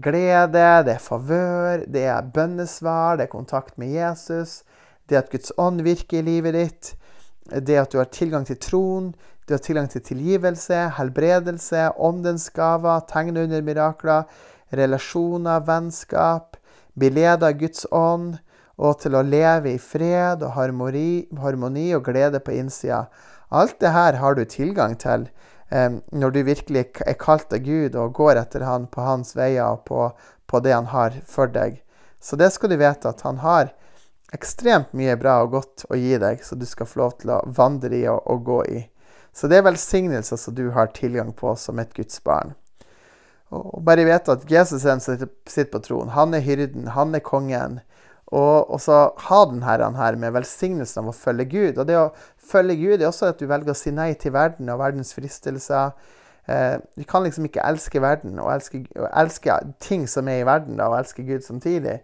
glede, 0.00 0.66
det 0.84 0.96
er 0.96 1.04
favør, 1.04 1.84
det 1.86 2.06
er 2.10 2.30
bønnesvar, 2.34 3.16
det 3.16 3.28
er 3.28 3.32
kontakt 3.32 3.78
med 3.78 3.94
Jesus, 3.94 4.62
det 5.08 5.16
er 5.16 5.24
at 5.24 5.32
Guds 5.32 5.52
ånd 5.58 5.82
virker 5.86 6.20
i 6.20 6.26
livet 6.26 6.56
ditt, 6.56 6.94
det 7.50 7.78
at 7.80 7.92
du 7.92 7.98
har 7.98 8.10
tilgang 8.14 8.46
til 8.46 8.58
troen, 8.62 9.10
du 9.46 9.54
har 9.56 9.62
tilgang 9.64 9.88
til 9.90 10.02
tilgivelse, 10.06 10.76
helbredelse, 10.94 11.88
åndens 11.98 12.50
gaver, 12.54 13.02
tegn 13.10 13.36
under 13.40 13.64
mirakler, 13.66 14.28
relasjoner, 14.70 15.64
vennskap, 15.66 16.56
bli 16.94 17.10
ledet 17.10 17.48
av 17.48 17.58
Guds 17.58 17.86
ånd, 17.90 18.38
og 18.80 19.00
til 19.02 19.16
å 19.18 19.24
leve 19.26 19.74
i 19.74 19.80
fred 19.82 20.44
og 20.46 20.54
harmoni, 20.54 21.26
harmoni 21.42 21.90
og 21.96 22.06
glede 22.08 22.40
på 22.40 22.54
innsida. 22.56 23.04
Alt 23.50 23.80
det 23.82 23.92
her 23.92 24.16
har 24.22 24.38
du 24.38 24.44
tilgang 24.48 24.94
til 25.00 25.26
eh, 25.68 25.98
når 26.14 26.34
du 26.34 26.40
virkelig 26.46 26.86
er 27.04 27.18
kalt 27.20 27.52
av 27.52 27.64
Gud 27.66 27.98
og 27.98 28.14
går 28.16 28.40
etter 28.40 28.64
Han 28.64 28.86
på 28.86 29.04
Hans 29.04 29.34
veier 29.36 29.66
og 29.66 29.84
på, 29.90 30.06
på, 30.46 30.62
det 30.64 30.72
Han 30.72 30.88
har 30.94 31.18
for 31.26 31.50
deg. 31.50 31.82
Så 32.20 32.38
det 32.40 32.52
skal 32.54 32.72
du 32.72 32.78
vite 32.78 33.10
at 33.10 33.26
Han 33.26 33.42
har 33.44 33.74
ekstremt 34.36 34.94
mye 34.96 35.16
bra 35.20 35.40
og 35.44 35.56
godt 35.56 35.84
å 35.90 35.98
gi 35.98 36.16
deg, 36.22 36.42
så 36.44 36.58
du 36.58 36.66
skal 36.68 36.88
få 36.88 37.02
lov 37.02 37.18
til 37.20 37.34
å 37.34 37.42
vandre 37.56 37.96
i 37.96 38.06
og, 38.10 38.22
og 38.30 38.44
gå 38.46 38.62
i. 38.78 38.80
Så 39.32 39.50
det 39.50 39.60
er 39.60 39.68
velsignelser 39.68 40.38
som 40.40 40.54
du 40.54 40.68
har 40.74 40.90
tilgang 40.94 41.32
på 41.36 41.54
som 41.58 41.78
et 41.78 41.92
Guds 41.94 42.22
barn. 42.24 42.54
Og 43.50 43.82
bare 43.82 44.06
vite 44.06 44.34
at 44.36 44.46
Jesus 44.50 44.84
er 44.84 44.94
den 44.94 45.02
som 45.02 45.16
sitter 45.18 45.70
på 45.72 45.82
troen. 45.82 46.12
Han 46.14 46.34
er 46.34 46.44
hyrden, 46.44 46.90
han 46.94 47.14
er 47.14 47.24
kongen. 47.26 47.80
Og, 48.30 48.70
og 48.70 48.78
så 48.78 49.08
ha 49.26 49.40
den 49.50 49.64
her, 49.66 49.82
her 49.96 50.18
med 50.18 50.36
velsignelsen 50.36 51.02
av 51.02 51.10
å 51.10 51.16
følge 51.16 51.48
Gud. 51.50 51.80
Og 51.82 51.88
det 51.88 51.98
å 51.98 52.12
følge 52.50 52.78
Gud 52.78 53.00
er 53.00 53.08
også 53.08 53.32
at 53.32 53.42
du 53.42 53.48
velger 53.50 53.74
å 53.74 53.78
si 53.78 53.90
nei 53.94 54.12
til 54.18 54.34
verden 54.36 54.70
og 54.70 54.78
verdens 54.82 55.10
fristelser. 55.16 55.96
Eh, 56.46 56.76
vi 56.98 57.06
kan 57.10 57.26
liksom 57.26 57.48
ikke 57.50 57.66
elske 57.66 58.02
verden 58.02 58.38
og 58.38 58.52
elske, 58.54 58.84
og 58.94 59.08
elske, 59.10 59.58
ting 59.82 60.06
som 60.10 60.30
er 60.30 60.44
i 60.44 60.46
verden, 60.46 60.78
da, 60.78 60.86
og 60.90 61.00
elske 61.02 61.26
Gud 61.26 61.42
samtidig. 61.46 61.98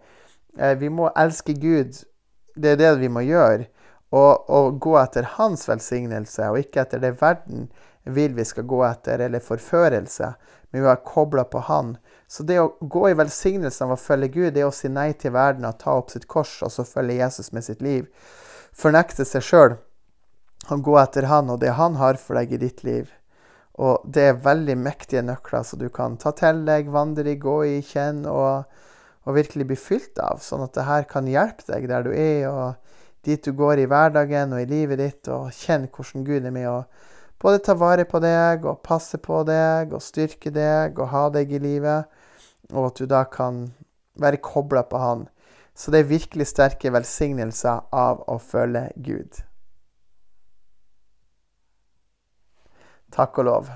Eh, 0.59 0.75
vi 0.79 0.91
må 0.91 1.07
elske 1.15 1.55
Gud. 1.55 2.03
Det 2.57 2.75
er 2.75 2.79
det 2.81 2.93
vi 3.01 3.09
må 3.13 3.23
gjøre. 3.25 3.67
Og, 4.15 4.49
og 4.49 4.77
gå 4.79 4.93
etter 5.01 5.25
hans 5.35 5.65
velsignelse, 5.67 6.45
og 6.47 6.61
ikke 6.61 6.85
etter 6.85 7.01
det 7.03 7.17
verden 7.19 7.67
vil 8.07 8.35
vi 8.37 8.45
skal 8.47 8.63
gå 8.67 8.79
etter, 8.87 9.19
eller 9.25 9.43
forførelse. 9.43 10.31
Men 10.71 10.81
vi 10.81 10.87
har 10.87 11.03
kobla 11.03 11.43
på 11.43 11.59
Han. 11.67 11.97
Så 12.27 12.43
det 12.43 12.59
å 12.59 12.73
gå 12.81 13.09
i 13.09 13.15
velsignelsen 13.15 13.87
av 13.87 13.95
å 13.95 13.99
følge 13.99 14.31
Gud, 14.33 14.53
det 14.55 14.63
er 14.63 14.69
å 14.69 14.75
si 14.75 14.89
nei 14.91 15.13
til 15.15 15.35
verden 15.35 15.67
og 15.67 15.79
ta 15.79 15.95
opp 15.95 16.11
sitt 16.11 16.27
kors 16.27 16.57
og 16.63 16.73
så 16.73 16.83
følge 16.87 17.21
Jesus 17.21 17.53
med 17.55 17.63
sitt 17.67 17.83
liv. 17.83 18.07
Fornekte 18.75 19.25
seg 19.25 19.45
sjøl 19.47 19.77
og 20.67 20.83
gå 20.83 20.97
etter 20.99 21.29
Han 21.31 21.53
og 21.53 21.61
det 21.63 21.77
Han 21.79 21.95
har 21.95 22.19
for 22.19 22.39
deg 22.39 22.51
i 22.51 22.61
ditt 22.65 22.83
liv. 22.83 23.07
Og 23.79 24.03
det 24.03 24.25
er 24.27 24.43
veldig 24.43 24.75
mektige 24.81 25.23
nøkler 25.23 25.63
så 25.63 25.77
du 25.79 25.87
kan 25.93 26.17
ta 26.19 26.33
til 26.35 26.63
deg, 26.67 26.89
vandre 26.91 27.31
i, 27.31 27.39
gå 27.39 27.57
i, 27.69 27.77
kjenne 27.85 28.33
og, 28.33 28.79
og 29.27 29.35
virkelig 29.35 29.67
bli 29.67 29.77
fylt 29.79 30.21
av. 30.23 30.39
Sånn 30.43 30.63
at 30.63 30.73
det 30.77 30.87
her 30.87 31.07
kan 31.09 31.27
hjelpe 31.27 31.67
deg 31.67 31.89
der 31.91 32.07
du 32.07 32.13
er, 32.15 32.47
og 32.47 33.27
dit 33.27 33.43
du 33.43 33.51
går 33.51 33.83
i 33.83 33.89
hverdagen 33.91 34.55
og 34.55 34.63
i 34.63 34.69
livet 34.69 35.01
ditt, 35.03 35.27
og 35.27 35.51
kjenne 35.51 35.91
hvordan 35.91 36.23
Gud 36.27 36.47
er 36.47 36.55
med 36.55 36.69
å 36.71 36.77
både 37.37 37.59
ta 37.67 37.75
vare 37.77 38.07
på 38.09 38.21
deg 38.23 38.63
og 38.65 38.79
passe 38.85 39.19
på 39.21 39.43
deg 39.45 39.91
og 39.93 40.01
styrke 40.01 40.49
deg 40.53 40.97
og 40.97 41.11
ha 41.11 41.27
deg 41.35 41.51
i 41.53 41.59
livet 41.61 42.07
og 42.73 42.89
at 42.89 42.99
du 42.99 43.05
da 43.05 43.23
kan 43.23 43.67
være 44.19 44.41
kobla 44.43 44.83
på 44.83 44.97
Han. 44.97 45.27
Så 45.75 45.91
det 45.91 45.99
er 45.99 46.09
virkelig 46.09 46.47
sterke 46.49 46.91
velsignelser 46.91 47.85
av 47.93 48.23
å 48.27 48.39
følge 48.41 48.89
Gud. 48.95 49.43
Takk 53.13 53.37
og 53.37 53.45
lov. 53.45 53.69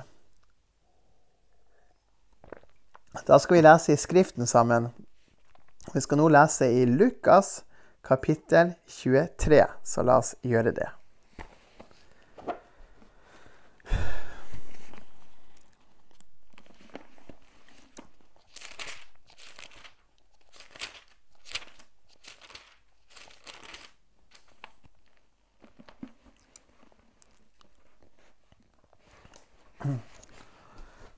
Da 3.27 3.37
skal 3.39 3.59
vi 3.59 3.63
lese 3.63 3.93
i 3.93 3.99
Skriften 3.99 4.47
sammen. 4.49 4.89
Vi 5.89 6.01
skal 6.01 6.17
nå 6.21 6.29
lese 6.29 6.69
i 6.69 6.85
Lukas 6.85 7.63
kapittel 8.05 8.73
23, 8.87 9.65
så 9.83 10.03
la 10.05 10.21
oss 10.21 10.35
gjøre 10.45 10.71
det. 10.77 10.89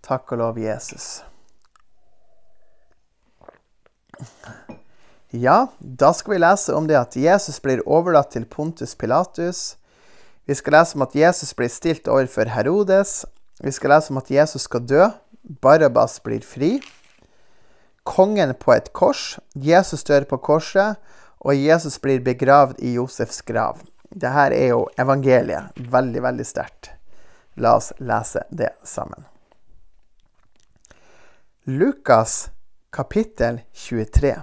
Takk 0.04 0.34
og 0.36 0.38
lov, 0.38 0.58
Jesus. 0.60 1.24
Ja, 5.36 5.68
da 5.80 6.12
skal 6.14 6.36
vi 6.36 6.42
lese 6.44 6.76
om 6.78 6.88
det 6.88 7.00
at 7.00 7.16
Jesus 7.18 7.58
blir 7.62 7.82
overlatt 7.90 8.36
til 8.36 8.46
Pontus 8.46 8.94
Pilatus. 8.96 9.76
Vi 10.46 10.54
skal 10.54 10.76
lese 10.78 10.94
om 10.94 11.06
at 11.08 11.16
Jesus 11.18 11.56
blir 11.58 11.72
stilt 11.74 12.08
overfor 12.12 12.52
Herodes. 12.54 13.24
Vi 13.64 13.72
skal 13.74 13.96
lese 13.96 14.14
om 14.14 14.20
at 14.22 14.30
Jesus 14.30 14.68
skal 14.68 14.86
dø. 14.86 15.08
Barabas 15.42 16.20
blir 16.24 16.46
fri. 16.46 16.76
Kongen 18.04 18.54
på 18.60 18.76
et 18.76 18.92
kors. 18.94 19.40
Jesus 19.56 20.04
dør 20.04 20.28
på 20.30 20.38
korset. 20.38 21.02
Og 21.40 21.58
Jesus 21.58 21.98
blir 22.00 22.22
begravd 22.22 22.78
i 22.86 22.94
Josefs 23.00 23.42
grav. 23.42 23.82
Dette 24.14 24.48
er 24.54 24.70
jo 24.76 24.86
evangeliet. 25.02 25.74
Veldig, 25.76 26.22
veldig 26.24 26.46
sterkt. 26.46 26.94
La 27.58 27.78
oss 27.80 27.90
lese 27.98 28.46
det 28.52 28.76
sammen. 28.86 29.26
Lukas 31.66 32.52
kapittel 32.94 33.62
23. 33.74 34.42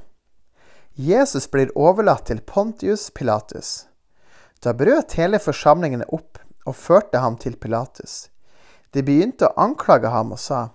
Jesus 0.95 1.51
blir 1.51 1.71
overlatt 1.79 2.25
til 2.27 2.41
Pontius 2.43 3.11
Pilatus. 3.15 3.87
Da 4.59 4.73
brøt 4.75 5.15
hele 5.15 5.39
forsamlingene 5.39 6.09
opp 6.11 6.41
og 6.67 6.75
førte 6.75 7.21
ham 7.23 7.37
til 7.39 7.55
Pilatus. 7.63 8.27
De 8.91 9.05
begynte 9.07 9.47
å 9.47 9.55
anklage 9.69 10.11
ham 10.11 10.35
og 10.35 10.43
sa, 10.43 10.75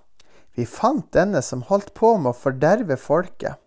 Vi 0.55 0.63
fant 0.63 1.11
denne 1.11 1.41
som 1.43 1.65
holdt 1.67 1.91
på 1.99 2.13
med 2.15 2.31
å 2.31 2.39
forderve 2.45 2.95
folket. 2.95 3.59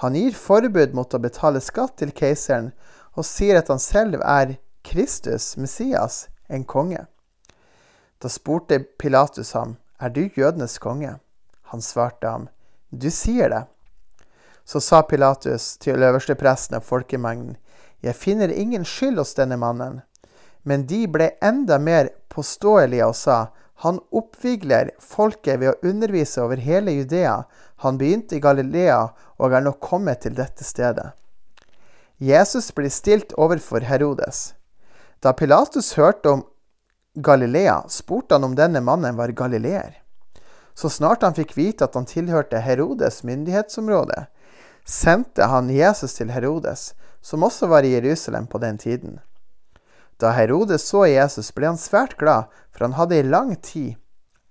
Han 0.00 0.16
gir 0.16 0.32
forbud 0.32 0.96
mot 0.96 1.12
å 1.12 1.20
betale 1.20 1.60
skatt 1.60 1.98
til 2.00 2.16
keiseren 2.16 2.72
og 3.12 3.28
sier 3.28 3.60
at 3.60 3.68
han 3.68 3.78
selv 3.78 4.24
er 4.24 4.56
Kristus, 4.80 5.58
Messias, 5.60 6.30
en 6.48 6.64
konge. 6.64 7.04
Da 8.24 8.32
spurte 8.32 8.80
Pilatus 8.80 9.52
ham, 9.52 9.76
Er 10.00 10.08
du 10.08 10.30
jødenes 10.32 10.78
konge? 10.78 11.18
Han 11.72 11.82
svarte 11.82 12.28
ham, 12.28 12.48
Du 12.90 13.10
sier 13.10 13.50
det. 13.50 13.64
Så 14.64 14.80
sa 14.80 15.02
Pilatus 15.02 15.76
til 15.78 16.02
øverstepresten 16.02 16.76
og 16.76 16.84
folkemengden, 16.84 17.56
Jeg 18.02 18.14
finner 18.14 18.48
ingen 18.48 18.84
skyld 18.84 19.18
hos 19.18 19.34
denne 19.34 19.56
mannen. 19.56 20.02
Men 20.64 20.86
de 20.86 21.06
ble 21.08 21.30
enda 21.42 21.78
mer 21.78 22.08
påståelige 22.28 23.06
og 23.06 23.14
sa, 23.16 23.46
Han 23.74 23.98
oppvigler 24.12 24.90
folket 25.00 25.60
ved 25.60 25.68
å 25.70 25.88
undervise 25.88 26.42
over 26.42 26.56
hele 26.56 26.90
Judea. 26.90 27.42
Han 27.84 27.98
begynte 27.98 28.36
i 28.36 28.40
Galilea 28.40 29.08
og 29.38 29.52
er 29.52 29.60
nå 29.60 29.72
kommet 29.72 30.20
til 30.20 30.34
dette 30.34 30.64
stedet. 30.64 31.12
Jesus 32.18 32.70
blir 32.72 32.90
stilt 32.90 33.32
overfor 33.36 33.80
Herodes. 33.84 34.54
Da 35.20 35.32
Pilatus 35.32 35.92
hørte 35.96 36.30
om 36.30 36.44
Galilea, 37.14 37.82
spurte 37.88 38.34
han 38.34 38.44
om 38.44 38.56
denne 38.56 38.80
mannen 38.80 39.16
var 39.16 39.32
galileer. 39.36 40.05
Så 40.76 40.90
snart 40.92 41.22
han 41.24 41.34
fikk 41.34 41.56
vite 41.56 41.86
at 41.88 41.94
han 41.96 42.04
tilhørte 42.08 42.60
Herodes' 42.60 43.22
myndighetsområde, 43.24 44.26
sendte 44.84 45.48
han 45.48 45.70
Jesus 45.72 46.14
til 46.18 46.30
Herodes, 46.30 46.92
som 47.24 47.42
også 47.42 47.66
var 47.66 47.82
i 47.82 47.94
Jerusalem 47.96 48.46
på 48.46 48.60
den 48.62 48.78
tiden. 48.78 49.20
Da 50.20 50.30
Herodes 50.36 50.84
så 50.88 51.06
Jesus, 51.08 51.50
ble 51.52 51.72
han 51.72 51.80
svært 51.80 52.16
glad, 52.20 52.52
for 52.72 52.86
han 52.86 52.96
hadde 52.96 53.18
i 53.18 53.24
lang 53.24 53.56
tid 53.64 53.96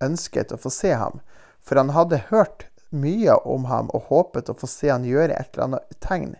ønsket 0.03 0.51
å 0.51 0.59
få 0.61 0.73
se 0.73 0.91
ham, 0.97 1.21
for 1.61 1.77
han 1.79 1.93
hadde 1.95 2.25
hørt 2.29 2.67
mye 2.89 3.37
om 3.45 3.65
ham 3.69 3.89
og 3.93 4.09
håpet 4.09 4.49
å 4.49 4.57
få 4.57 4.69
se 4.69 4.89
han 4.91 5.07
gjøre 5.07 5.33
et 5.37 5.53
eller 5.53 5.69
annet 5.69 5.97
tegn. 6.03 6.35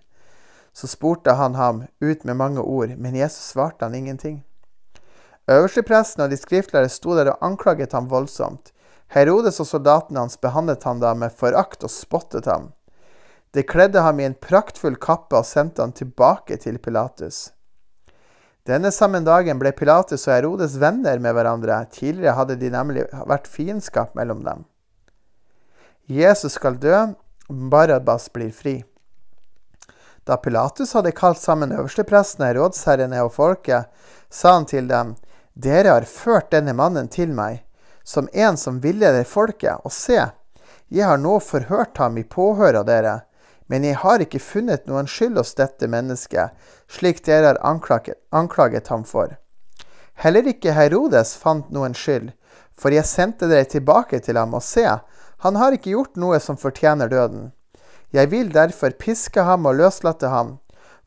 Så 0.76 0.90
spurte 0.92 1.38
han 1.40 1.56
ham 1.56 1.86
ut 2.04 2.26
med 2.26 2.38
mange 2.38 2.62
ord, 2.62 2.98
men 2.98 3.16
Jesus 3.16 3.54
svarte 3.54 3.86
han 3.86 3.96
ingenting. 3.96 4.44
Øverstepresten 5.48 6.26
og 6.26 6.32
de 6.34 6.38
skriftlærde 6.42 6.90
sto 6.90 7.16
der 7.16 7.32
og 7.32 7.44
anklaget 7.46 7.94
ham 7.94 8.10
voldsomt. 8.10 8.74
Herodes 9.16 9.62
og 9.64 9.70
soldatene 9.70 10.26
hans 10.26 10.36
behandlet 10.44 10.84
han 10.84 11.00
da 11.00 11.14
med 11.16 11.32
forakt 11.32 11.86
og 11.88 11.92
spottet 11.94 12.50
ham. 12.52 12.74
De 13.56 13.64
kledde 13.64 14.02
ham 14.04 14.20
i 14.20 14.26
en 14.28 14.36
praktfull 14.36 14.98
kappe 15.00 15.38
og 15.40 15.48
sendte 15.48 15.80
han 15.80 15.96
tilbake 15.96 16.58
til 16.60 16.76
Pilatus. 16.84 17.54
Denne 18.68 18.92
samme 18.92 19.22
dagen 19.24 19.62
ble 19.62 19.72
Pilatus 19.78 20.26
og 20.26 20.34
Herodes 20.34 20.76
venner 20.82 21.22
med 21.24 21.38
hverandre. 21.38 21.78
Tidligere 21.94 22.36
hadde 22.36 22.58
de 22.60 22.72
nemlig 22.74 23.06
vært 23.30 23.48
fiendskap 23.48 24.18
mellom 24.20 24.42
dem. 24.44 24.66
Jesus 26.12 26.58
skal 26.58 26.76
dø, 26.82 26.98
Barabbas 27.48 28.28
blir 28.34 28.52
fri. 28.52 28.82
Da 30.26 30.36
Pilatus 30.42 30.92
hadde 30.98 31.14
kalt 31.16 31.40
sammen 31.40 31.72
øversteprestene, 31.72 32.52
rådsherrene 32.58 33.22
og 33.24 33.32
folket, 33.38 33.88
sa 34.28 34.58
han 34.58 34.68
til 34.68 34.90
dem, 34.92 35.14
Dere 35.54 35.94
har 35.94 36.10
ført 36.10 36.50
denne 36.52 36.74
mannen 36.76 37.08
til 37.08 37.32
meg 37.32 37.62
som 38.06 38.30
en 38.34 38.58
som 38.58 38.80
villeder 38.80 39.26
folket. 39.28 39.82
Og 39.84 39.92
se, 39.92 40.22
jeg 40.88 41.08
har 41.10 41.18
nå 41.18 41.40
forhørt 41.42 41.98
ham 41.98 42.20
i 42.22 42.24
påhør 42.24 42.82
av 42.82 42.86
dere, 42.88 43.16
men 43.68 43.84
jeg 43.84 43.98
har 44.04 44.22
ikke 44.22 44.40
funnet 44.40 44.86
noen 44.86 45.10
skyld 45.10 45.40
hos 45.42 45.56
dette 45.58 45.90
mennesket, 45.90 46.54
slik 46.88 47.24
dere 47.26 47.54
har 47.56 47.62
anklaget, 47.66 48.20
anklaget 48.30 48.94
ham 48.94 49.04
for. 49.10 49.34
Heller 50.22 50.46
ikke 50.48 50.76
Herodes 50.78 51.34
fant 51.36 51.72
noen 51.74 51.98
skyld, 51.98 52.30
for 52.78 52.94
jeg 52.94 53.10
sendte 53.10 53.50
dere 53.50 53.66
tilbake 53.68 54.22
til 54.22 54.38
ham, 54.38 54.54
og 54.54 54.64
se, 54.64 54.86
han 55.42 55.58
har 55.60 55.76
ikke 55.76 55.96
gjort 55.96 56.20
noe 56.22 56.40
som 56.40 56.60
fortjener 56.62 57.10
døden. 57.12 57.50
Jeg 58.14 58.30
vil 58.32 58.54
derfor 58.54 58.94
piske 59.02 59.44
ham 59.44 59.66
og 59.66 59.80
løslate 59.82 60.30
ham, 60.32 60.60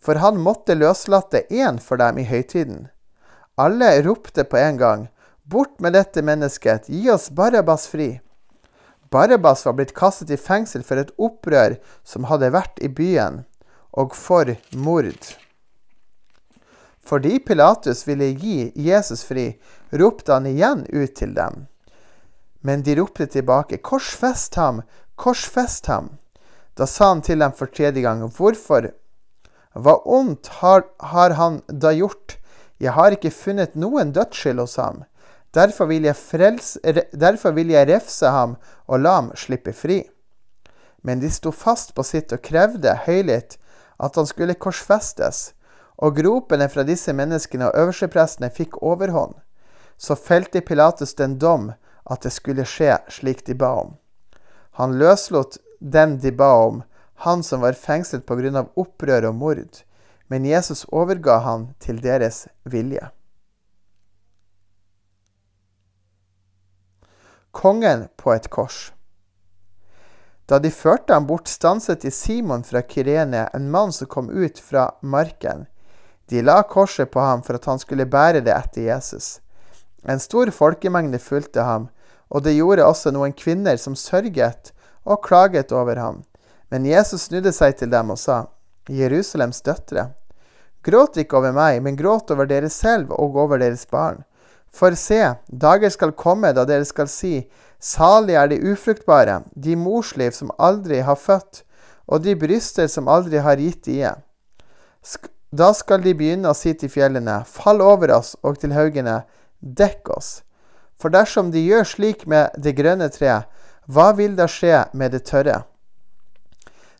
for 0.02 0.19
han 0.21 0.43
måtte 0.43 0.76
løslate 0.76 1.47
én 1.50 1.78
for 1.81 2.00
dem 2.00 2.19
i 2.19 2.26
høytiden. 2.26 2.88
Alle 3.59 4.02
ropte 4.05 4.45
på 4.45 4.59
en 4.59 4.76
gang, 4.78 5.07
Bort 5.49 5.81
med 5.81 5.93
dette 5.93 6.21
mennesket, 6.23 6.88
gi 6.88 7.11
oss 7.11 7.31
Barabas 7.31 7.87
fri. 7.88 8.21
Barabas 9.11 9.67
var 9.67 9.73
blitt 9.78 9.95
kastet 9.97 10.31
i 10.31 10.37
fengsel 10.37 10.83
for 10.85 11.00
et 11.00 11.14
opprør 11.17 11.78
som 12.05 12.26
hadde 12.28 12.50
vært 12.52 12.83
i 12.85 12.90
byen, 12.93 13.47
og 13.97 14.12
for 14.12 14.52
mord. 14.76 15.31
Fordi 17.00 17.38
Pilatus 17.40 18.05
ville 18.05 18.28
gi 18.37 18.69
Jesus 18.76 19.25
fri, 19.25 19.55
ropte 19.88 20.37
han 20.37 20.50
igjen 20.52 20.85
ut 20.93 21.17
til 21.17 21.33
dem. 21.33 21.64
Men 22.61 22.85
de 22.85 23.00
ropte 23.00 23.25
tilbake, 23.33 23.81
Korsfest 23.81 24.61
ham! 24.61 24.83
Korsfest 25.17 25.88
ham! 25.88 26.19
Da 26.76 26.85
sa 26.85 27.14
han 27.14 27.25
til 27.25 27.40
dem 27.40 27.57
for 27.57 27.73
tredje 27.73 28.05
gang, 28.05 28.26
Hvorfor? 28.28 28.93
Hva 29.73 30.00
ondt 30.05 30.61
har, 30.61 30.85
har 31.00 31.40
han 31.40 31.62
da 31.73 31.97
gjort? 31.97 32.37
Jeg 32.76 32.93
har 32.93 33.17
ikke 33.17 33.33
funnet 33.33 33.81
noen 33.81 34.12
dødsskyld 34.12 34.61
hos 34.61 34.76
ham. 34.76 35.07
Derfor 35.55 35.87
vil, 35.87 36.07
frelse, 36.14 36.81
derfor 37.12 37.55
vil 37.57 37.71
jeg 37.73 37.88
refse 37.88 38.28
ham 38.28 38.57
og 38.87 39.00
la 39.00 39.14
ham 39.21 39.31
slippe 39.37 39.73
fri. 39.73 40.02
Men 41.02 41.21
de 41.21 41.31
sto 41.33 41.52
fast 41.55 41.95
på 41.97 42.05
sitt 42.05 42.33
og 42.35 42.43
krevde 42.45 42.95
høylytt 43.07 43.57
at 43.99 44.17
han 44.17 44.26
skulle 44.28 44.59
korsfestes, 44.61 45.52
og 45.99 46.19
gropene 46.21 46.69
fra 46.71 46.85
disse 46.87 47.12
menneskene 47.17 47.71
og 47.71 47.78
øversteprestene 47.81 48.50
fikk 48.55 48.78
overhånd. 48.83 49.35
Så 49.99 50.14
felte 50.14 50.61
Pilatus 50.61 51.14
den 51.19 51.38
dom 51.38 51.73
at 52.07 52.23
det 52.23 52.33
skulle 52.33 52.67
skje 52.69 53.00
slik 53.11 53.45
de 53.47 53.57
ba 53.59 53.73
om. 53.81 53.97
Han 54.78 54.95
løslot 55.00 55.59
den 55.81 56.19
de 56.23 56.31
ba 56.33 56.52
om, 56.69 56.83
han 57.26 57.43
som 57.43 57.64
var 57.67 57.75
fengslet 57.75 58.31
av 58.31 58.71
opprør 58.76 59.26
og 59.33 59.35
mord, 59.35 59.83
men 60.28 60.45
Jesus 60.45 60.85
overga 60.93 61.38
han 61.43 61.75
til 61.81 62.00
deres 62.00 62.47
vilje. 62.64 63.11
Kongen 67.52 68.09
på 68.17 68.33
et 68.35 68.49
kors. 68.50 68.93
Da 70.49 70.59
de 70.59 70.71
førte 70.73 71.12
ham 71.12 71.26
bort, 71.28 71.49
stanset 71.49 72.00
de 72.00 72.11
Simon 72.11 72.62
fra 72.64 72.81
Kyrene, 72.83 73.49
en 73.52 73.71
mann 73.71 73.93
som 73.93 74.09
kom 74.09 74.31
ut 74.31 74.59
fra 74.64 74.87
marken. 75.02 75.67
De 76.28 76.40
la 76.43 76.62
korset 76.62 77.11
på 77.11 77.21
ham 77.21 77.43
for 77.45 77.59
at 77.59 77.69
han 77.69 77.81
skulle 77.81 78.09
bære 78.09 78.40
det 78.47 78.55
etter 78.55 78.87
Jesus. 78.88 79.40
En 80.09 80.21
stor 80.21 80.50
folkemengde 80.55 81.21
fulgte 81.21 81.64
ham, 81.64 81.88
og 82.28 82.45
det 82.45 82.57
gjorde 82.57 82.87
også 82.87 83.12
noen 83.12 83.35
kvinner 83.37 83.76
som 83.76 83.97
sørget 83.97 84.73
og 85.05 85.23
klaget 85.25 85.73
over 85.73 86.00
ham. 86.00 86.23
Men 86.73 86.87
Jesus 86.88 87.28
snudde 87.28 87.52
seg 87.52 87.76
til 87.76 87.93
dem 87.93 88.12
og 88.12 88.21
sa, 88.21 88.47
Jerusalems 88.88 89.61
døtre, 89.64 90.11
gråt 90.85 91.17
ikke 91.21 91.37
over 91.40 91.52
meg, 91.57 91.83
men 91.85 91.97
gråt 91.97 92.31
over 92.33 92.49
dere 92.49 92.69
selv 92.73 93.12
og 93.12 93.37
over 93.37 93.61
deres 93.61 93.85
barn. 93.88 94.25
For 94.75 94.95
se, 94.95 95.35
dager 95.49 95.91
skal 95.91 96.13
komme 96.13 96.53
da 96.55 96.65
dere 96.69 96.87
skal 96.89 97.09
si, 97.11 97.49
salig 97.81 98.37
er 98.39 98.51
de 98.51 98.61
ufruktbare, 98.73 99.43
de 99.55 99.77
morsliv 99.77 100.35
som 100.37 100.53
aldri 100.59 101.01
har 101.07 101.19
født, 101.19 101.63
og 102.09 102.25
de 102.25 102.35
bryster 102.39 102.89
som 102.89 103.09
aldri 103.09 103.43
har 103.45 103.61
gitt 103.61 103.85
die. 103.89 104.13
Da 105.51 105.71
skal 105.77 106.03
de 106.05 106.15
begynne 106.17 106.51
å 106.51 106.57
si 106.57 106.75
til 106.77 106.93
fjellene, 106.93 107.43
fall 107.49 107.81
over 107.85 108.13
oss, 108.19 108.35
og 108.43 108.61
til 108.61 108.75
haugene, 108.77 109.23
dekk 109.61 110.13
oss. 110.17 110.31
For 110.99 111.15
dersom 111.15 111.53
de 111.55 111.63
gjør 111.63 111.87
slik 111.87 112.27
med 112.27 112.55
det 112.59 112.75
grønne 112.79 113.09
treet, 113.15 113.49
hva 113.89 114.11
vil 114.13 114.35
da 114.37 114.45
skje 114.51 114.83
med 114.93 115.15
det 115.17 115.25
tørre? 115.31 115.63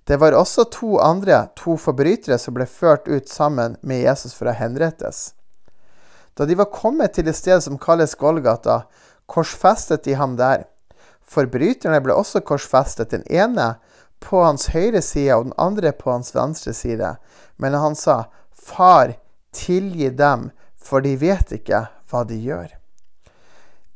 Det 0.09 0.17
var 0.17 0.33
også 0.33 0.65
to 0.73 0.97
andre, 1.05 1.51
to 1.57 1.77
forbrytere, 1.77 2.39
som 2.41 2.55
ble 2.57 2.65
ført 2.65 3.09
ut 3.09 3.29
sammen 3.29 3.77
med 3.83 4.01
Jesus 4.07 4.33
for 4.33 4.49
å 4.49 4.57
henrettes. 4.57 5.35
Da 6.39 6.47
de 6.47 6.55
var 6.55 6.71
kommet 6.71 7.17
til 7.17 7.27
det 7.27 7.35
sted 7.35 7.59
som 7.65 7.81
kalles 7.83 8.15
Golgata, 8.15 8.85
korsfestet 9.27 10.05
de 10.07 10.15
ham 10.15 10.37
der. 10.39 10.69
Forbryterne 11.27 11.99
ble 12.01 12.15
også 12.15 12.45
korsfestet, 12.47 13.11
den 13.11 13.27
ene 13.27 13.75
på 14.23 14.45
hans 14.45 14.71
høyre 14.71 15.03
side 15.03 15.35
og 15.35 15.49
den 15.49 15.57
andre 15.59 15.93
på 15.93 16.13
hans 16.15 16.31
venstre 16.37 16.73
side. 16.73 17.17
Men 17.59 17.75
han 17.75 17.99
sa, 17.99 18.29
Far, 18.55 19.17
tilgi 19.53 20.11
dem, 20.15 20.51
for 20.79 21.03
de 21.03 21.17
vet 21.19 21.53
ikke 21.59 21.87
hva 22.11 22.25
de 22.29 22.39
gjør. 22.39 22.71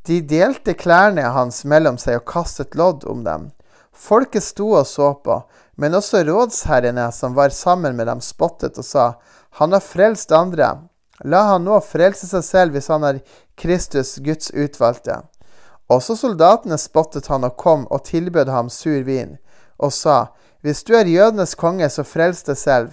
De 0.02 0.18
delte 0.26 0.75
klærne 0.75 1.28
hans 1.30 1.62
mellom 1.64 1.99
seg 2.00 2.18
og 2.18 2.26
kastet 2.26 2.75
lodd 2.75 3.06
om 3.06 3.22
dem. 3.22 3.50
Folket 3.92 4.42
sto 4.42 4.72
og 4.80 4.87
så 4.88 5.12
på, 5.22 5.38
men 5.78 5.94
også 5.94 6.25
rådsherrene 6.26 7.06
som 7.14 7.37
var 7.38 7.54
sammen 7.54 7.94
med 7.96 8.11
dem, 8.11 8.20
spottet 8.20 8.80
og 8.82 8.87
sa, 8.87 9.12
Han 9.61 9.72
har 9.72 9.84
frelst 9.84 10.32
andre. 10.32 10.88
La 11.21 11.42
han 11.50 11.64
nå 11.64 11.78
frelse 11.85 12.26
seg 12.26 12.45
selv 12.45 12.76
hvis 12.76 12.88
han 12.90 13.04
er 13.04 13.21
Kristus, 13.59 14.16
Guds 14.25 14.50
utvalgte. 14.50 15.21
Også 15.92 16.16
soldatene 16.16 16.78
spottet 16.81 17.28
han 17.28 17.45
og 17.45 17.57
kom 17.61 17.85
og 17.90 18.04
tilbød 18.09 18.49
ham 18.49 18.71
sur 18.73 19.02
vin, 19.04 19.37
og 19.78 19.92
sa, 19.92 20.33
Hvis 20.62 20.85
du 20.85 20.95
er 20.95 21.11
jødenes 21.11 21.54
konge, 21.54 21.88
så 21.90 22.04
frels 22.07 22.42
deg 22.47 22.57
selv. 22.57 22.90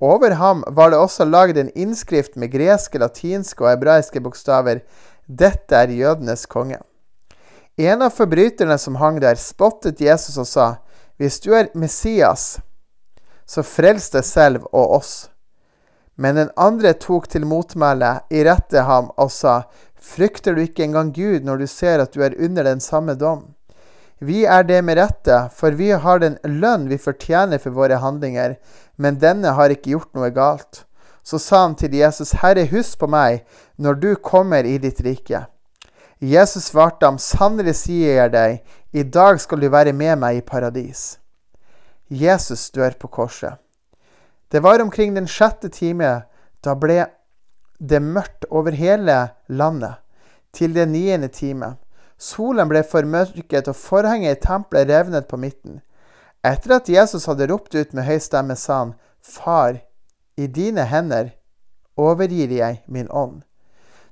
Over 0.00 0.34
ham 0.34 0.64
var 0.66 0.90
det 0.90 0.98
også 0.98 1.24
lagd 1.24 1.58
en 1.58 1.70
innskrift 1.78 2.36
med 2.36 2.50
greske, 2.50 2.98
latinske 2.98 3.62
og 3.62 3.70
hebraiske 3.70 4.20
bokstaver. 4.20 4.82
Dette 5.26 5.76
er 5.76 5.94
jødenes 5.94 6.46
konge. 6.46 6.80
En 7.78 8.02
av 8.02 8.10
forbryterne 8.10 8.76
som 8.78 8.98
hang 8.98 9.20
der, 9.22 9.38
spottet 9.38 10.00
Jesus 10.02 10.36
og 10.38 10.46
sa, 10.46 10.66
Hvis 11.16 11.40
du 11.40 11.54
er 11.54 11.70
Messias, 11.74 12.58
så 13.46 13.62
frels 13.62 14.10
deg 14.10 14.24
selv 14.24 14.66
og 14.72 14.98
oss. 14.98 15.31
Men 16.22 16.38
den 16.38 16.52
andre 16.56 16.92
tok 16.94 17.26
til 17.32 17.46
motmæle, 17.50 18.20
rette 18.46 18.84
ham 18.86 19.10
og 19.18 19.32
sa, 19.34 19.62
Frykter 20.02 20.54
du 20.54 20.62
ikke 20.62 20.84
engang 20.86 21.10
Gud 21.14 21.46
når 21.46 21.62
du 21.62 21.66
ser 21.70 22.02
at 22.02 22.14
du 22.14 22.22
er 22.22 22.36
under 22.38 22.66
den 22.66 22.80
samme 22.82 23.14
dom? 23.18 23.48
Vi 24.22 24.44
er 24.44 24.62
det 24.62 24.84
med 24.86 25.00
rette, 25.00 25.48
for 25.50 25.74
vi 25.74 25.88
har 26.04 26.20
den 26.22 26.36
lønn 26.46 26.86
vi 26.90 26.98
fortjener 26.98 27.58
for 27.58 27.74
våre 27.74 27.98
handlinger, 27.98 28.54
men 28.96 29.18
denne 29.22 29.54
har 29.58 29.74
ikke 29.74 29.96
gjort 29.96 30.12
noe 30.14 30.30
galt. 30.34 30.84
Så 31.26 31.40
sa 31.42 31.64
han 31.64 31.74
til 31.78 31.94
Jesus, 31.98 32.36
Herre, 32.42 32.68
husk 32.70 33.00
på 33.00 33.08
meg 33.10 33.42
når 33.82 33.98
du 34.02 34.12
kommer 34.14 34.66
i 34.66 34.76
ditt 34.82 35.02
rike. 35.02 35.42
Jesus 36.22 36.70
svarte 36.70 37.06
ham, 37.06 37.18
sannelig 37.18 37.74
sier 37.80 38.20
jeg 38.20 38.34
deg, 38.34 38.62
i 38.94 39.02
dag 39.02 39.42
skal 39.42 39.58
du 39.58 39.66
være 39.70 39.94
med 39.94 40.20
meg 40.22 40.38
i 40.38 40.46
paradis. 40.46 41.16
Jesus 42.06 42.68
dør 42.70 42.94
på 42.94 43.10
korset. 43.10 43.58
Det 44.52 44.60
var 44.60 44.80
omkring 44.80 45.14
den 45.14 45.28
sjette 45.28 45.68
time. 45.72 46.22
Da 46.60 46.74
ble 46.76 47.06
det 47.80 48.02
mørkt 48.04 48.44
over 48.50 48.76
hele 48.76 49.30
landet 49.48 50.02
til 50.52 50.74
den 50.76 50.92
niende 50.92 51.30
time. 51.32 51.78
Solen 52.20 52.68
ble 52.68 52.82
formørket, 52.84 53.70
og 53.72 53.76
forhenget 53.76 54.36
i 54.36 54.40
tempelet 54.44 54.90
revnet 54.92 55.26
på 55.30 55.38
midten. 55.40 55.80
Etter 56.44 56.76
at 56.76 56.90
Jesus 56.92 57.24
hadde 57.30 57.48
ropt 57.48 57.74
ut 57.74 57.94
med 57.96 58.04
høy 58.04 58.18
stemme, 58.20 58.56
sa 58.56 58.82
han, 58.82 58.92
Far, 59.22 59.80
i 60.36 60.46
dine 60.46 60.84
hender 60.84 61.32
overgir 61.96 62.52
jeg 62.52 62.82
min 62.86 63.08
ånd. 63.08 63.40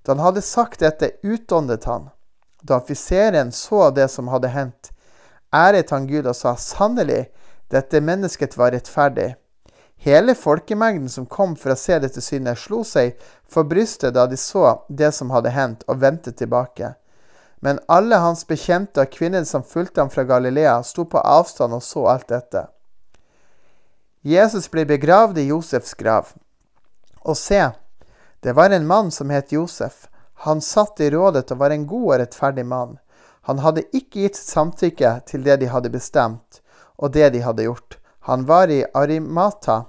Da 0.06 0.14
han 0.14 0.24
hadde 0.24 0.46
sagt 0.46 0.80
dette, 0.80 1.12
utåndet 1.22 1.84
han. 1.84 2.08
Da 2.64 2.80
offiseren 2.80 3.52
så 3.52 3.90
det 3.92 4.08
som 4.08 4.32
hadde 4.32 4.54
hendt, 4.56 4.94
æret 5.52 5.92
han 5.92 6.08
Gud 6.08 6.24
og 6.24 6.36
sa, 6.38 6.56
Sannelig, 6.56 7.26
dette 7.68 8.00
mennesket 8.00 8.56
var 8.56 8.72
rettferdig. 8.72 9.34
Hele 10.02 10.34
folkemengden 10.34 11.08
som 11.12 11.26
kom 11.26 11.52
for 11.60 11.74
å 11.74 11.76
se 11.76 11.98
dette 12.00 12.22
synet, 12.24 12.56
slo 12.56 12.80
seg 12.88 13.18
for 13.44 13.68
brystet 13.68 14.14
da 14.16 14.24
de 14.26 14.38
så 14.40 14.78
det 14.88 15.10
som 15.12 15.28
hadde 15.34 15.52
hendt, 15.52 15.84
og 15.92 16.00
vendte 16.00 16.32
tilbake. 16.32 16.94
Men 17.60 17.82
alle 17.84 18.16
hans 18.22 18.46
bekjente 18.48 19.04
og 19.04 19.12
kvinner 19.12 19.44
som 19.44 19.60
fulgte 19.60 20.00
ham 20.00 20.08
fra 20.08 20.24
Galilea, 20.24 20.78
sto 20.88 21.04
på 21.04 21.20
avstand 21.20 21.76
og 21.76 21.84
så 21.84 22.06
alt 22.14 22.30
dette. 22.32 22.64
Jesus 24.24 24.70
ble 24.72 24.86
begravd 24.88 25.42
i 25.42 25.50
Josefs 25.50 25.92
grav. 26.00 26.32
Og 27.20 27.36
se, 27.36 27.60
det 28.40 28.56
var 28.56 28.72
en 28.72 28.88
mann 28.88 29.12
som 29.12 29.28
het 29.28 29.52
Josef. 29.52 30.06
Han 30.48 30.64
satt 30.64 31.04
i 31.04 31.12
rådet 31.12 31.50
og 31.52 31.60
var 31.60 31.76
en 31.76 31.84
god 31.84 32.08
og 32.08 32.18
rettferdig 32.24 32.64
mann. 32.64 32.96
Han 33.44 33.60
hadde 33.60 33.84
ikke 33.92 34.24
gitt 34.24 34.40
samtykke 34.40 35.18
til 35.28 35.44
det 35.44 35.60
de 35.60 35.68
hadde 35.68 35.92
bestemt, 35.92 36.62
og 36.96 37.12
det 37.12 37.34
de 37.36 37.44
hadde 37.44 37.68
gjort. 37.68 37.99
Han 38.30 38.44
var 38.46 38.68
i 38.68 38.84
Arimata, 38.94 39.84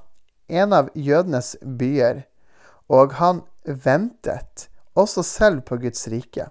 en 0.48 0.74
av 0.74 0.88
jødenes 0.98 1.52
byer, 1.62 2.24
og 2.90 3.12
han 3.20 3.44
ventet 3.86 4.64
også 4.98 5.22
selv 5.22 5.60
på 5.68 5.78
Guds 5.84 6.08
rike. 6.10 6.48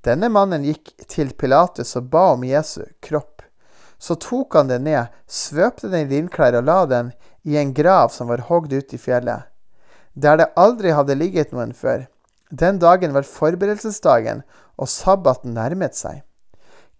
Denne 0.00 0.30
mannen 0.32 0.64
gikk 0.64 0.94
til 1.12 1.34
Pilatus 1.36 1.90
og 2.00 2.06
ba 2.14 2.22
om 2.32 2.46
Jesu 2.48 2.86
kropp. 3.04 3.42
Så 4.00 4.16
tok 4.24 4.56
han 4.56 4.70
den 4.72 4.88
ned, 4.88 5.10
svøpte 5.28 5.90
den 5.92 6.06
i 6.06 6.14
linklær 6.14 6.56
og 6.62 6.64
la 6.70 6.78
den 6.88 7.10
i 7.44 7.58
en 7.60 7.74
grav 7.76 8.08
som 8.14 8.32
var 8.32 8.46
hogd 8.48 8.72
ute 8.72 8.96
i 8.96 9.00
fjellet, 9.02 9.44
der 10.16 10.40
det 10.40 10.46
aldri 10.56 10.94
hadde 10.96 11.18
ligget 11.20 11.52
noen 11.52 11.74
før. 11.76 12.06
Den 12.48 12.80
dagen 12.80 13.12
var 13.12 13.28
forberedelsesdagen, 13.28 14.40
og 14.80 14.88
sabbaten 14.88 15.52
nærmet 15.60 15.92
seg. 15.92 16.24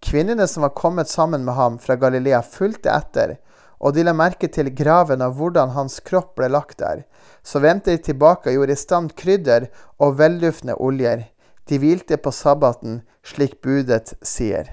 Kvinnene 0.04 0.44
som 0.44 0.68
var 0.68 0.76
kommet 0.76 1.08
sammen 1.08 1.48
med 1.48 1.56
ham 1.56 1.80
fra 1.80 1.96
Galilea, 1.96 2.42
fulgte 2.44 2.92
etter, 2.92 3.38
og 3.82 3.96
de 3.96 4.04
la 4.06 4.14
merke 4.14 4.46
til 4.46 4.70
graven 4.78 5.24
og 5.26 5.34
hvordan 5.38 5.74
hans 5.74 5.98
kropp 6.06 6.36
ble 6.38 6.48
lagt 6.52 6.78
der. 6.78 7.02
Så 7.42 7.58
vendte 7.62 7.90
de 7.90 7.98
tilbake 7.98 8.50
og 8.50 8.60
gjorde 8.60 8.76
i 8.76 8.82
stand 8.82 9.14
krydder 9.18 9.66
og 9.98 10.20
velduftende 10.20 10.78
oljer. 10.78 11.26
De 11.66 11.78
hvilte 11.82 12.18
på 12.18 12.30
sabbaten, 12.30 13.02
slik 13.26 13.58
budet 13.62 14.14
sier. 14.22 14.70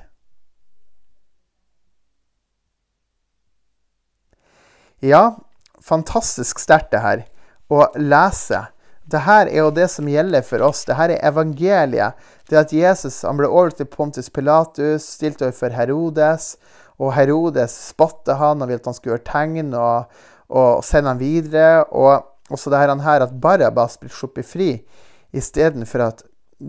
Ja, 5.02 5.40
fantastisk 5.82 6.60
sterkt 6.60 6.92
det 6.94 7.02
her 7.02 7.26
å 7.72 7.86
lese. 7.98 8.68
Dette 9.10 9.38
er 9.42 9.50
jo 9.56 9.70
det 9.74 9.88
som 9.90 10.10
gjelder 10.10 10.44
for 10.46 10.62
oss. 10.66 10.84
Dette 10.86 11.16
er 11.16 11.30
evangeliet. 11.32 12.18
Det 12.50 12.60
at 12.60 12.74
Jesus 12.74 13.22
han 13.26 13.40
ble 13.40 13.50
overgitt 13.50 13.80
til 13.82 13.90
Pontus 13.90 14.30
Pilatus, 14.34 15.06
stilt 15.16 15.42
overfor 15.42 15.74
Herodes, 15.74 16.52
og 17.00 17.14
Herodes 17.16 17.76
spotta 17.90 18.36
han 18.40 18.62
og 18.62 18.70
ville 18.70 18.82
at 18.82 18.90
han 18.90 18.98
skulle 18.98 19.16
gjøre 19.16 19.28
tegn 19.30 19.74
og, 19.78 20.20
og 20.52 20.84
sende 20.86 21.14
han 21.14 21.22
videre. 21.22 21.86
Og 21.96 22.54
også 22.54 22.74
det 22.74 22.82
her 22.82 23.24
at 23.26 23.38
Barabas 23.42 24.00
ble 24.02 24.12
sluppet 24.12 24.48
fri 24.48 24.74
istedenfor 25.36 26.08
at 26.10 26.26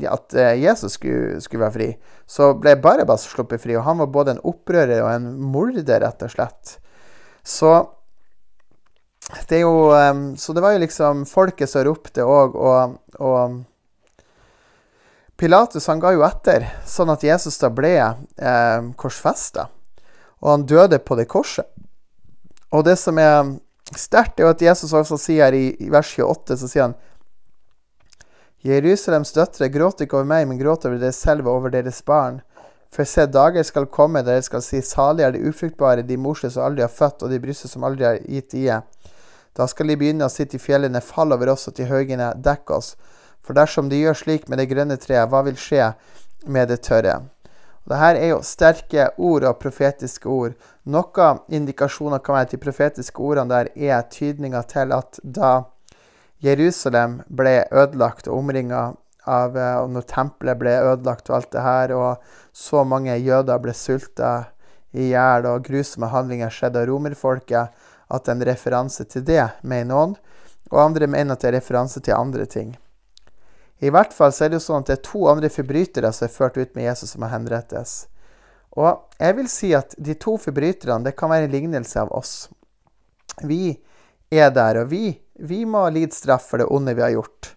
at 0.07 0.35
eh, 0.39 0.53
Jesus 0.63 0.93
skulle, 0.93 1.41
skulle, 1.43 1.65
være 1.65 1.75
fri, 1.75 1.89
så 2.27 2.53
ble 2.55 2.77
Barabas 2.79 3.25
sluppet 3.27 3.63
fri. 3.63 3.75
Og 3.75 3.83
han 3.83 3.99
var 3.99 4.13
både 4.15 4.37
en 4.37 4.45
opprører 4.47 5.03
og 5.03 5.11
en 5.11 5.33
morder, 5.51 5.99
rett 6.05 6.23
og 6.23 6.31
slett. 6.31 6.77
Så 7.43 7.73
det 9.49 9.61
jo 9.61 9.91
Så 10.37 10.53
det 10.53 10.63
var 10.63 10.73
jo 10.73 10.83
liksom 10.83 11.27
folket 11.27 11.71
som 11.71 11.85
ropte 11.87 12.23
òg, 12.23 12.55
og, 12.57 12.97
og, 13.19 13.61
Pilatus 15.37 15.87
han 15.89 16.01
ga 16.01 16.11
jo 16.13 16.25
etter, 16.27 16.67
sånn 16.85 17.11
at 17.15 17.23
Jesus 17.25 17.57
da 17.63 17.71
ble 17.73 17.95
eh, 17.97 18.81
korsfesta. 18.97 19.71
Og 20.41 20.51
han 20.55 20.67
døde 20.67 20.99
på 20.99 21.17
det 21.19 21.29
korset. 21.29 21.69
Og 22.71 22.85
det 22.87 22.97
som 22.99 23.19
er 23.19 23.57
sterkt, 23.97 24.39
er 24.39 24.47
jo 24.47 24.53
at 24.55 24.63
Jesus 24.63 24.93
også 24.95 25.19
sier 25.19 25.55
i, 25.57 25.73
i 25.83 25.91
vers 25.91 26.13
28, 26.15 26.59
så 26.61 26.69
sier 26.71 26.87
han 26.89 26.99
Jerusalems 28.61 29.33
døtre, 29.33 29.71
gråt 29.73 30.03
ikke 30.05 30.19
over 30.19 30.29
meg, 30.29 30.47
men 30.49 30.61
gråt 30.61 30.85
over 30.85 31.01
dere 31.01 31.17
selv 31.17 31.49
og 31.49 31.63
over 31.63 31.73
deres 31.73 32.03
barn. 32.07 32.43
For 32.93 33.09
se, 33.09 33.25
dager 33.31 33.65
skal 33.65 33.89
komme 33.89 34.21
der 34.21 34.37
dere 34.37 34.45
skal 34.45 34.63
si, 34.65 34.83
salig 34.85 35.25
er 35.25 35.33
de 35.33 35.43
ufruktbare, 35.49 36.05
de 36.05 36.19
morse 36.21 36.51
som 36.53 36.67
aldri 36.67 36.85
har 36.85 36.93
født, 36.93 37.25
og 37.25 37.33
de 37.33 37.41
bryster 37.41 37.71
som 37.71 37.87
aldri 37.89 38.05
har 38.05 38.21
gitt 38.21 38.57
ie. 38.59 38.81
Da 39.57 39.67
skal 39.71 39.91
de 39.91 39.97
begynne 39.99 40.27
å 40.27 40.33
si 40.33 40.45
til 40.47 40.63
fjellene, 40.63 41.01
fall 41.01 41.33
over 41.35 41.55
oss, 41.55 41.69
og 41.71 41.79
til 41.79 41.89
høyene, 41.91 42.35
dekk 42.37 42.75
oss. 42.77 42.95
For 43.41 43.57
dersom 43.57 43.89
de 43.91 44.03
gjør 44.03 44.19
slik 44.19 44.49
med 44.49 44.61
det 44.61 44.69
grønne 44.71 44.99
treet, 45.01 45.31
hva 45.31 45.43
vil 45.47 45.57
skje 45.59 45.93
med 46.47 46.69
det 46.71 46.83
tørre? 46.85 47.23
Dette 47.91 48.23
er 48.23 48.29
jo 48.31 48.43
sterke 48.47 49.09
ord 49.19 49.45
og 49.49 49.59
profetiske 49.59 50.29
ord. 50.31 50.53
Noen 50.87 51.41
indikasjoner 51.51 52.23
kan 52.23 52.37
være 52.37 52.47
at 52.47 52.55
de 52.55 52.63
profetiske 52.63 53.23
ordene 53.23 53.51
der 53.51 53.71
er 53.75 54.05
tydninga 54.07 54.63
til 54.71 54.95
at 54.95 55.19
da 55.23 55.53
Jerusalem 56.41 57.21
ble 57.27 57.65
ødelagt 57.69 58.29
og 58.31 58.39
omringa 58.39 58.93
av 59.29 59.57
eh, 59.57 59.77
Og 59.83 59.91
når 59.93 60.07
tempelet 60.09 60.59
ble 60.59 60.73
ødelagt 60.93 61.29
og 61.31 61.37
alt 61.37 61.51
det 61.53 61.65
her, 61.65 61.93
og 61.93 62.23
så 62.53 62.85
mange 62.85 63.19
jøder 63.19 63.61
ble 63.61 63.75
sulta 63.77 64.51
i 64.93 65.11
hjel, 65.11 65.47
og 65.47 65.67
grusomme 65.67 66.09
handlinger 66.11 66.51
skjedde 66.51 66.81
av 66.81 66.89
romerfolket, 66.89 67.75
at 68.11 68.25
det 68.25 68.33
er 68.33 68.39
en 68.39 68.47
referanse 68.49 69.05
til 69.07 69.27
det, 69.27 69.45
mener 69.63 69.91
noen. 69.93 70.17
Og 70.71 70.81
andre 70.83 71.07
mener 71.11 71.35
at 71.35 71.43
det 71.43 71.51
er 71.53 71.59
referanse 71.59 72.01
til 72.01 72.17
andre 72.17 72.47
ting. 72.47 72.73
I 73.81 73.91
hvert 73.93 74.13
fall 74.13 74.33
så 74.33 74.45
er 74.45 74.53
det 74.53 74.61
jo 74.61 74.67
sånn 74.67 74.85
at 74.85 74.91
det 74.91 74.97
er 74.99 75.07
to 75.09 75.27
andre 75.31 75.51
forbrytere 75.53 76.11
som 76.13 76.27
er 76.27 76.35
ført 76.35 76.59
ut 76.61 76.75
med 76.77 76.85
Jesus, 76.85 77.15
som 77.15 77.25
må 77.25 77.31
henrettes. 77.33 77.95
Og 78.77 79.17
jeg 79.19 79.37
vil 79.39 79.49
si 79.51 79.71
at 79.75 79.95
de 79.99 80.15
to 80.21 80.37
forbryterne 80.39 81.07
det 81.07 81.17
kan 81.19 81.33
være 81.33 81.49
en 81.49 81.55
lignelse 81.55 82.03
av 82.03 82.13
oss. 82.15 82.35
Vi 83.43 83.73
er 84.31 84.53
der, 84.55 84.83
og 84.83 84.93
vi, 84.93 85.15
vi 85.41 85.65
må 85.67 85.87
lide 85.91 86.15
straff 86.15 86.51
for 86.53 86.61
det 86.61 86.69
onde 86.71 86.95
vi 86.95 87.03
har 87.03 87.15
gjort. 87.17 87.55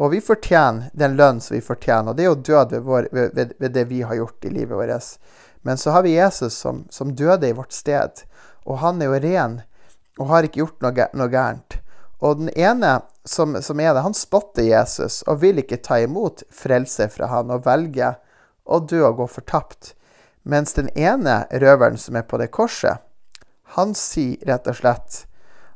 Og 0.00 0.12
vi 0.14 0.20
fortjener 0.24 0.90
den 0.96 1.16
lønn 1.16 1.40
som 1.44 1.54
vi 1.56 1.62
fortjener, 1.64 2.10
og 2.10 2.18
det 2.18 2.24
er 2.24 2.30
jo 2.30 2.42
død 2.50 2.74
ved, 2.74 2.84
vår, 2.86 3.08
ved, 3.12 3.54
ved 3.58 3.74
det 3.74 3.84
vi 3.90 4.02
har 4.02 4.16
gjort 4.16 4.44
i 4.48 4.52
livet 4.52 4.76
vårt. 4.76 5.18
Men 5.62 5.76
så 5.76 5.90
har 5.94 6.02
vi 6.02 6.16
Jesus 6.16 6.54
som, 6.54 6.86
som, 6.90 7.14
døde 7.14 7.48
i 7.48 7.56
vårt 7.56 7.72
sted, 7.72 8.24
og 8.64 8.80
han 8.80 9.02
er 9.02 9.10
jo 9.10 9.20
ren 9.20 9.60
og 10.18 10.30
har 10.32 10.46
ikke 10.46 10.62
gjort 10.62 10.84
noe, 10.84 11.08
noe 11.16 11.32
gærent. 11.32 11.76
Og 12.20 12.42
den 12.42 12.50
ene 12.56 13.00
som, 13.24 13.56
som, 13.62 13.80
er 13.80 13.94
det, 13.94 14.04
han 14.04 14.16
spotter 14.16 14.66
Jesus 14.66 15.22
og 15.28 15.40
vil 15.44 15.60
ikke 15.62 15.80
ta 15.84 16.00
imot 16.04 16.44
frelse 16.52 17.08
fra 17.12 17.30
han 17.32 17.52
og 17.52 17.64
velger 17.64 18.18
å 18.64 18.80
dø 18.84 19.02
og 19.06 19.22
gå 19.22 19.28
fortapt. 19.40 19.94
Mens 20.42 20.76
den 20.76 20.90
ene 20.96 21.44
røveren 21.50 21.98
som 22.00 22.16
er 22.16 22.28
på 22.28 22.40
det 22.40 22.50
korset, 22.52 23.00
han 23.76 23.94
sier 23.96 24.40
rett 24.48 24.68
og 24.68 24.78
slett 24.80 25.24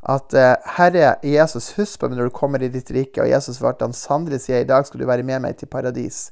at 0.04 0.36
uh, 0.36 0.54
Herre 0.76 1.14
Jesus, 1.24 1.70
husk 1.78 2.00
på 2.00 2.10
meg 2.10 2.18
når 2.18 2.28
du 2.28 2.36
kommer 2.36 2.62
i 2.62 2.68
ditt 2.72 2.90
rike. 2.92 3.22
Og 3.22 3.30
Jesus 3.30 3.56
svarte 3.56 3.86
han 3.86 3.96
sannelig 3.96 4.42
sier 4.44 4.64
i 4.64 4.68
dag 4.68 4.84
skal 4.84 5.00
du 5.00 5.08
være 5.08 5.24
med 5.24 5.44
meg 5.46 5.56
til 5.60 5.70
paradis. 5.70 6.26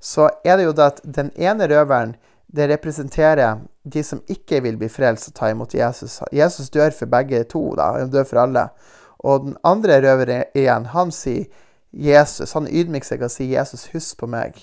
Så 0.00 0.28
er 0.44 0.58
det 0.58 0.66
jo 0.66 0.74
da 0.76 0.90
at 0.92 1.00
den 1.04 1.32
ene 1.40 1.68
røveren 1.72 2.16
det 2.56 2.68
representerer 2.70 3.62
de 3.82 4.02
som 4.04 4.20
ikke 4.30 4.60
vil 4.64 4.76
bli 4.78 4.88
frelst 4.92 5.30
og 5.30 5.38
ta 5.38 5.50
imot 5.50 5.74
Jesus. 5.74 6.20
Jesus 6.32 6.70
dør 6.70 6.92
for 6.94 7.10
begge 7.10 7.42
to, 7.50 7.62
da. 7.78 7.92
Han 7.96 8.12
dør 8.12 8.28
for 8.28 8.44
alle. 8.44 8.68
Og 9.26 9.46
den 9.48 9.56
andre 9.66 9.98
røveren 10.04 10.46
igjen, 10.54 10.90
han 10.94 11.12
sier 11.14 11.46
Jesus. 11.90 12.52
Han 12.54 12.68
ydmyker 12.68 13.08
seg 13.08 13.22
og 13.24 13.32
sier, 13.32 13.56
'Jesus, 13.56 13.88
husk 13.94 14.20
på 14.20 14.28
meg 14.30 14.58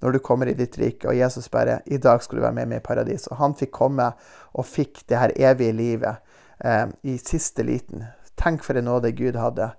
når 0.00 0.16
du 0.16 0.18
kommer 0.24 0.48
i 0.48 0.56
ditt 0.56 0.78
rike.' 0.78 1.08
Og 1.08 1.16
Jesus 1.16 1.48
bare 1.52 1.80
'I 1.86 1.98
dag 1.98 2.22
skal 2.22 2.38
du 2.38 2.42
være 2.42 2.58
med 2.60 2.68
meg 2.68 2.80
i 2.80 2.86
paradis.' 2.86 3.28
Og 3.30 3.36
han 3.36 3.54
fikk 3.54 3.72
komme 3.72 4.12
og 4.54 4.66
fikk 4.66 5.04
det 5.08 5.18
her 5.18 5.32
evige 5.36 5.72
livet 5.72 6.16
eh, 6.64 6.86
i 7.02 7.18
siste 7.18 7.62
liten. 7.62 8.06
Tenk 8.36 8.64
for 8.64 8.76
en 8.76 8.84
nåde 8.84 9.12
Gud 9.12 9.36
hadde. 9.36 9.72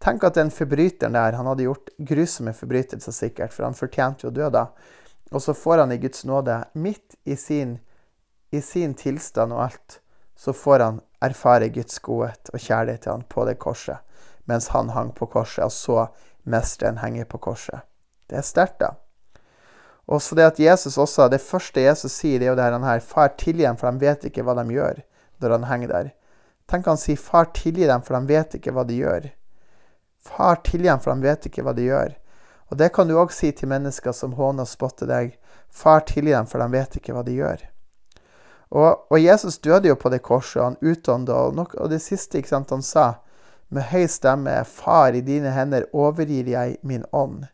Tenk 0.00 0.24
at 0.24 0.34
den 0.34 0.50
forbryteren 0.50 1.14
der, 1.14 1.32
han 1.32 1.46
hadde 1.46 1.66
gjort 1.66 1.90
grusomme 1.98 2.52
forbrytelser 2.52 3.12
sikkert, 3.12 3.52
for 3.52 3.64
han 3.64 3.74
fortjente 3.74 4.26
jo 4.26 4.32
å 4.32 4.34
dø 4.34 4.50
da. 4.50 4.66
Og 5.32 5.42
så 5.42 5.54
får 5.54 5.78
han 5.78 5.92
i 5.92 5.98
Guds 5.98 6.24
nåde, 6.24 6.64
midt 6.74 7.16
i 7.24 7.36
sin, 7.36 7.78
i 8.52 8.60
sin 8.60 8.94
tilstand 8.94 9.52
og 9.52 9.62
alt, 9.68 10.00
så 10.36 10.52
får 10.52 10.80
han 10.80 11.00
erfare 11.22 11.68
Guds 11.68 11.98
godhet 11.98 12.50
og 12.52 12.60
kjærlighet 12.60 13.06
til 13.06 13.12
han 13.12 13.24
på 13.28 13.44
det 13.48 13.56
korset, 13.62 14.02
mens 14.44 14.68
han 14.74 14.90
hang 14.92 15.12
på 15.14 15.26
korset, 15.30 15.64
og 15.64 15.72
så 15.72 16.06
mesteren 16.44 16.98
henger 17.00 17.24
på 17.24 17.38
korset. 17.38 17.86
Det 18.28 18.38
er 18.40 18.46
sterkt, 18.46 18.80
da. 18.80 18.94
Og 20.06 20.20
så 20.22 20.36
det 20.36 20.44
at 20.44 20.60
Jesus 20.60 20.98
også, 20.98 21.28
det 21.32 21.40
første 21.40 21.80
Jesus 21.80 22.12
sier, 22.12 22.38
det 22.38 22.48
er 22.48 22.52
jo 22.52 22.58
det 22.58 22.84
her, 22.84 23.00
Far, 23.00 23.32
tilgi 23.40 23.64
dem, 23.64 23.76
for 23.80 23.90
de 23.90 24.04
vet 24.04 24.26
ikke 24.28 24.44
hva 24.44 24.56
de 24.58 24.66
gjør, 24.74 25.00
når 25.40 25.56
han 25.56 25.64
henger 25.70 25.92
der. 25.92 26.10
Tenk 26.68 26.86
han 26.88 27.00
sier, 27.00 27.16
Far, 27.16 27.48
tilgi 27.56 27.88
dem, 27.88 28.04
for 28.04 28.18
de 28.18 28.28
vet 28.28 28.58
ikke 28.58 28.74
hva 28.74 28.84
de 28.84 29.00
gjør. 29.00 29.30
Far, 30.24 30.60
tilgi 30.64 30.88
dem, 30.88 31.00
for 31.00 31.14
de 31.14 31.28
vet 31.28 31.48
ikke 31.48 31.64
hva 31.64 31.72
de 31.76 31.88
gjør. 31.88 32.16
Og 32.72 32.80
det 32.80 32.90
kan 32.96 33.08
du 33.08 33.16
òg 33.20 33.32
si 33.32 33.52
til 33.52 33.68
mennesker 33.68 34.12
som 34.16 34.36
håner 34.36 34.64
og 34.64 34.68
spotter 34.68 35.08
deg. 35.08 35.38
Far, 35.70 36.04
tilgi 36.08 36.32
dem, 36.32 36.48
for 36.48 36.60
de 36.60 36.68
vet 36.72 37.00
ikke 37.00 37.16
hva 37.16 37.24
de 37.24 37.38
gjør. 37.38 37.64
Og, 38.70 39.06
og 39.10 39.18
Jesus 39.20 39.58
døde 39.58 39.88
jo 39.88 39.98
på 39.98 40.10
det 40.10 40.22
korset, 40.24 40.62
han 40.62 40.78
utånda, 40.80 41.34
og, 41.34 41.76
og 41.76 41.90
det 41.92 42.00
siste 42.02 42.40
ikke 42.40 42.54
sant, 42.54 42.72
han 42.74 42.82
sa 42.82 43.06
med 43.74 43.88
høy 43.90 44.06
stemme, 44.10 44.54
Far, 44.64 45.14
i 45.14 45.22
dine 45.24 45.52
hender 45.54 45.86
overgir 45.92 46.48
jeg 46.48 46.78
min 46.86 47.04
ånd. 47.12 47.46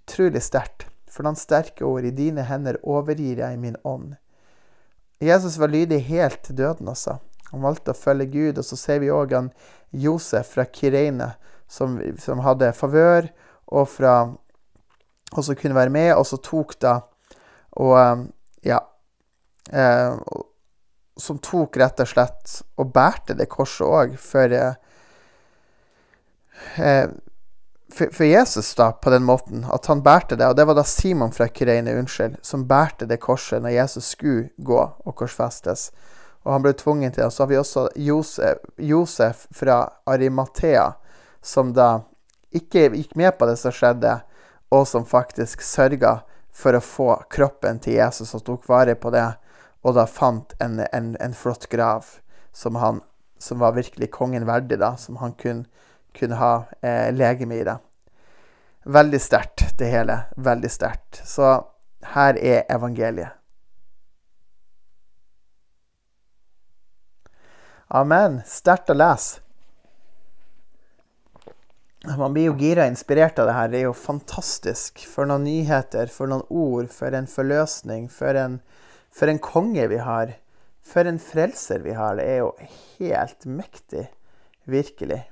Utrolig 0.00 0.42
sterkt. 0.42 0.88
For 1.10 1.24
noen 1.24 1.38
sterke 1.38 1.84
ord. 1.86 2.04
I 2.04 2.12
dine 2.12 2.44
hender 2.48 2.76
overgir 2.84 3.40
jeg 3.40 3.60
min 3.62 3.78
ånd. 3.86 4.16
Jesus 5.22 5.56
var 5.56 5.72
lydig 5.72 6.02
helt 6.10 6.42
til 6.44 6.58
døden, 6.58 6.90
altså. 6.92 7.18
Han 7.52 7.62
valgte 7.62 7.94
å 7.94 7.98
følge 7.98 8.26
Gud. 8.32 8.58
Og 8.58 8.66
så 8.66 8.76
ser 8.76 9.00
vi 9.04 9.12
òg 9.12 9.36
han 9.36 9.52
Josef 9.94 10.56
fra 10.56 10.66
Kireine, 10.66 11.34
som, 11.70 11.96
som 12.20 12.42
hadde 12.44 12.74
favør 12.76 13.30
og 13.66 13.88
fra 13.90 14.16
Og 15.34 15.42
som 15.42 15.56
kunne 15.58 15.74
være 15.74 15.90
med, 15.90 16.12
og 16.14 16.22
så 16.26 16.36
tok 16.38 16.76
da 16.80 17.00
og 17.72 18.28
Ja. 18.62 18.78
Eh, 19.72 20.14
som 21.16 21.38
tok 21.38 21.76
rett 21.76 22.00
og 22.00 22.08
slett 22.08 22.58
og 22.76 22.90
bærte 22.92 23.34
det 23.36 23.48
korset 23.48 23.86
òg 23.86 24.16
for, 24.20 24.52
eh, 24.52 24.74
for, 27.92 28.12
for 28.12 28.24
Jesus, 28.26 28.74
da, 28.76 28.92
på 28.92 29.10
den 29.10 29.24
måten. 29.24 29.64
At 29.72 29.86
han 29.86 30.02
bærte 30.04 30.36
det. 30.36 30.46
Og 30.46 30.56
det 30.56 30.66
var 30.68 30.74
da 30.76 30.84
Simon 30.84 31.32
fra 31.32 31.48
Kyreine, 31.48 31.96
unnskyld, 31.96 32.36
som 32.42 32.66
bærte 32.68 33.08
det 33.08 33.20
korset 33.24 33.62
når 33.62 33.78
Jesus 33.78 34.12
skulle 34.12 34.50
gå 34.58 34.82
og 34.82 35.16
korsfestes. 35.16 35.90
Og 36.44 36.52
han 36.52 36.62
ble 36.62 36.74
tvunget 36.78 37.16
til 37.16 37.24
det. 37.24 37.32
Så 37.32 37.42
har 37.42 37.50
vi 37.50 37.58
også 37.58 37.88
Josef, 37.96 38.58
Josef 38.76 39.46
fra 39.54 39.80
Arimathea, 40.06 40.92
som 41.42 41.72
da 41.74 42.04
ikke 42.54 42.90
gikk 42.92 43.16
med 43.16 43.38
på 43.38 43.48
det 43.48 43.56
som 43.58 43.72
skjedde, 43.74 44.20
og 44.70 44.86
som 44.88 45.06
faktisk 45.06 45.62
sørga 45.62 46.20
for 46.56 46.76
å 46.76 46.82
få 46.82 47.10
kroppen 47.30 47.78
til 47.82 47.98
Jesus 47.98 48.34
og 48.34 48.44
tok 48.46 48.64
vare 48.68 48.94
på 48.98 49.10
det, 49.14 49.26
og 49.86 49.94
da 49.94 50.06
fant 50.10 50.56
en, 50.62 50.80
en, 50.90 51.12
en 51.22 51.34
flott 51.34 51.68
grav 51.70 52.08
som, 52.52 52.74
han, 52.82 53.00
som 53.38 53.62
var 53.62 53.76
virkelig 53.76 54.10
kongen 54.10 54.46
verdig, 54.48 54.80
da, 54.82 54.96
som 54.98 55.20
han 55.22 55.36
kunne, 55.38 55.68
kunne 56.16 56.40
ha 56.40 56.52
eh, 56.82 57.12
legeme 57.14 57.60
i. 57.60 57.64
det. 57.64 57.76
Veldig 58.86 59.20
sterkt, 59.22 59.68
det 59.78 59.92
hele. 59.92 60.20
Veldig 60.36 60.70
sterkt. 60.70 61.22
Så 61.22 61.54
her 62.16 62.38
er 62.38 62.64
evangeliet. 62.72 63.34
Amen. 67.86 68.40
Sterkt 68.50 68.90
å 68.90 68.96
lese. 68.98 69.42
Man 72.06 72.34
blir 72.34 72.50
jo 72.50 72.56
gira 72.58 72.86
inspirert 72.86 73.38
av 73.38 73.48
det 73.48 73.54
her. 73.54 73.70
Det 73.70 73.78
er 73.78 73.86
jo 73.88 73.94
fantastisk. 73.98 75.02
For 75.10 75.26
noen 75.26 75.46
nyheter, 75.46 76.10
for 76.10 76.30
noen 76.30 76.44
ord, 76.50 76.90
for 76.94 77.14
en 77.14 77.26
forløsning, 77.30 78.06
for 78.10 78.38
en, 78.38 78.60
for 79.16 79.32
en 79.32 79.40
konge 79.42 79.86
vi 79.88 79.98
har. 80.02 80.34
For 80.86 81.08
en 81.08 81.18
frelser 81.18 81.82
vi 81.82 81.96
har. 81.96 82.18
Det 82.18 82.26
er 82.28 82.42
jo 82.44 82.52
helt 82.98 83.48
mektig. 83.48 84.06
Virkelig. 84.64 85.22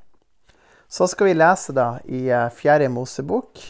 Så 0.89 1.07
skal 1.11 1.31
vi 1.31 1.35
lese 1.35 1.75
da 1.75 1.89
i 2.07 2.27
eh, 2.31 2.51
Fjerde 2.55 2.89
Mosebok. 2.89 3.61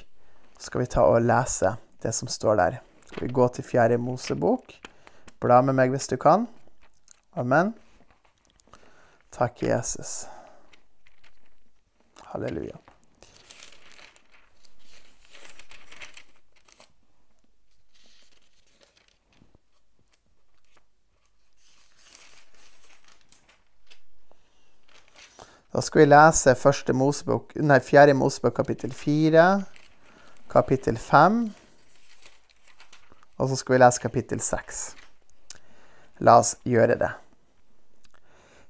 Skal 0.61 0.85
vi 0.85 0.91
ta 0.93 1.07
og 1.09 1.25
lese 1.25 1.77
det 2.05 2.13
som 2.17 2.29
står 2.29 2.61
der. 2.61 2.81
Skal 3.09 3.27
vi 3.27 3.33
gå 3.33 3.49
til 3.49 3.65
Fjerde 3.65 3.99
Mosebok. 3.99 4.77
Bla 5.41 5.61
med 5.65 5.77
meg 5.77 5.93
hvis 5.93 6.09
du 6.13 6.17
kan. 6.21 6.47
Amen. 7.37 7.75
Takk, 9.35 9.63
Jesus. 9.67 10.25
Halleluja. 12.31 12.79
Da 25.75 25.83
skal 25.83 26.05
vi 26.05 26.11
lese 26.13 26.53
første 26.55 26.95
Mosebok, 26.95 27.57
nei, 27.59 27.81
fjerde 27.83 28.15
Mosebok 28.15 28.55
kapittel 28.55 28.93
fire, 28.95 29.65
kapittel 30.53 30.95
fem, 31.03 31.49
og 33.43 33.49
så 33.51 33.57
skal 33.59 33.75
vi 33.75 33.81
lese 33.83 34.03
kapittel 34.05 34.39
seks. 34.39 34.85
La 36.23 36.37
oss 36.39 36.53
gjøre 36.63 36.95
det. 37.01 37.09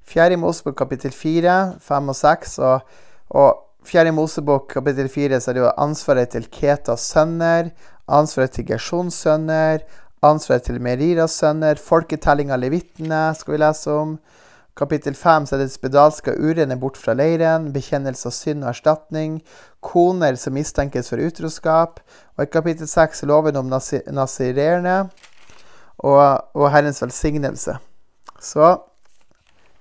Fjerde 0.09 0.39
Mosebok 0.41 0.79
kapittel 0.79 1.13
fire, 1.13 1.75
fem 1.85 2.09
og 2.09 2.17
seks. 2.17 2.57
Og, 2.65 2.97
og 3.37 3.85
fjerde 3.85 4.15
Mosebok 4.17 4.71
kapittel 4.73 5.11
fire 5.13 5.43
så 5.45 5.53
er 5.53 5.59
det 5.59 5.65
jo 5.67 5.75
ansvaret 5.85 6.33
til 6.33 6.49
Ketas 6.49 7.05
sønner, 7.13 7.69
ansvaret 8.09 8.57
til 8.57 8.65
Gersjons 8.71 9.21
sønner, 9.27 9.85
ansvaret 10.25 10.65
til 10.71 10.81
Meriras 10.81 11.37
sønner, 11.37 11.77
folketelling 11.77 12.49
av 12.49 12.65
levitene 12.65 13.27
skal 13.37 13.59
vi 13.59 13.61
lese 13.61 13.93
om. 13.93 14.17
Kapittel 14.75 15.15
5 15.15 15.47
så 15.47 15.55
er 15.55 15.61
det 15.63 15.71
spedalske 15.71 16.33
urene 16.35 16.75
bort 16.83 16.97
fra 16.99 17.15
leiren, 17.15 17.69
bekjennelse 17.75 18.27
av 18.27 18.35
synd 18.35 18.65
og 18.65 18.73
erstatning, 18.73 19.37
koner 19.79 20.35
som 20.41 20.57
mistenkes 20.57 21.13
for 21.13 21.23
utroskap, 21.23 22.01
og 22.35 22.43
i 22.43 22.51
kapittel 22.51 22.91
6 22.91 23.23
loven 23.31 23.61
om 23.61 23.71
nasirerne 23.71 24.97
og, 26.03 26.51
og 26.59 26.67
Herrens 26.75 26.99
velsignelse. 27.05 27.79
Så 28.43 28.75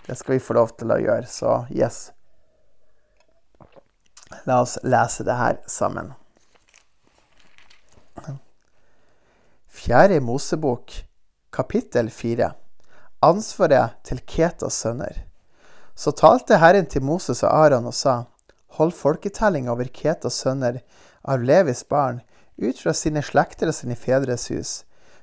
det 0.06 0.19
skal 0.19 0.38
vi 0.38 0.45
få 0.45 0.60
lov 0.60 0.75
til 0.77 0.93
å 0.93 1.01
gjøre. 1.01 1.25
Så 1.25 1.63
yes. 1.73 2.12
La 4.45 4.62
oss 4.62 4.77
lese 4.86 5.25
det 5.25 5.41
her 5.41 5.62
sammen. 5.65 6.13
Fjerde 9.73 10.21
Mosebok, 10.21 11.01
Kapittel 11.53 12.13
4 12.13 12.53
Ansvaret 13.24 13.96
til 14.04 14.20
Ketas 14.28 14.82
sønner. 14.84 15.22
Så 15.96 16.12
talte 16.12 16.58
Herren 16.60 16.90
til 16.92 17.06
Moses 17.08 17.44
og 17.44 17.54
Aron 17.56 17.86
og 17.88 17.96
sa:" 17.96 18.26
Hold 18.76 18.92
folketelling 18.92 19.70
over 19.70 19.88
Ketas 19.88 20.42
sønner 20.44 20.82
av 21.24 21.44
Levis 21.44 21.84
barn, 21.88 22.20
ut 22.58 22.80
fra 22.82 22.92
sine 22.94 23.22
slekter 23.24 23.70
og 23.70 23.76
sine 23.78 23.96
fedres 23.96 24.50
hus. 24.52 24.72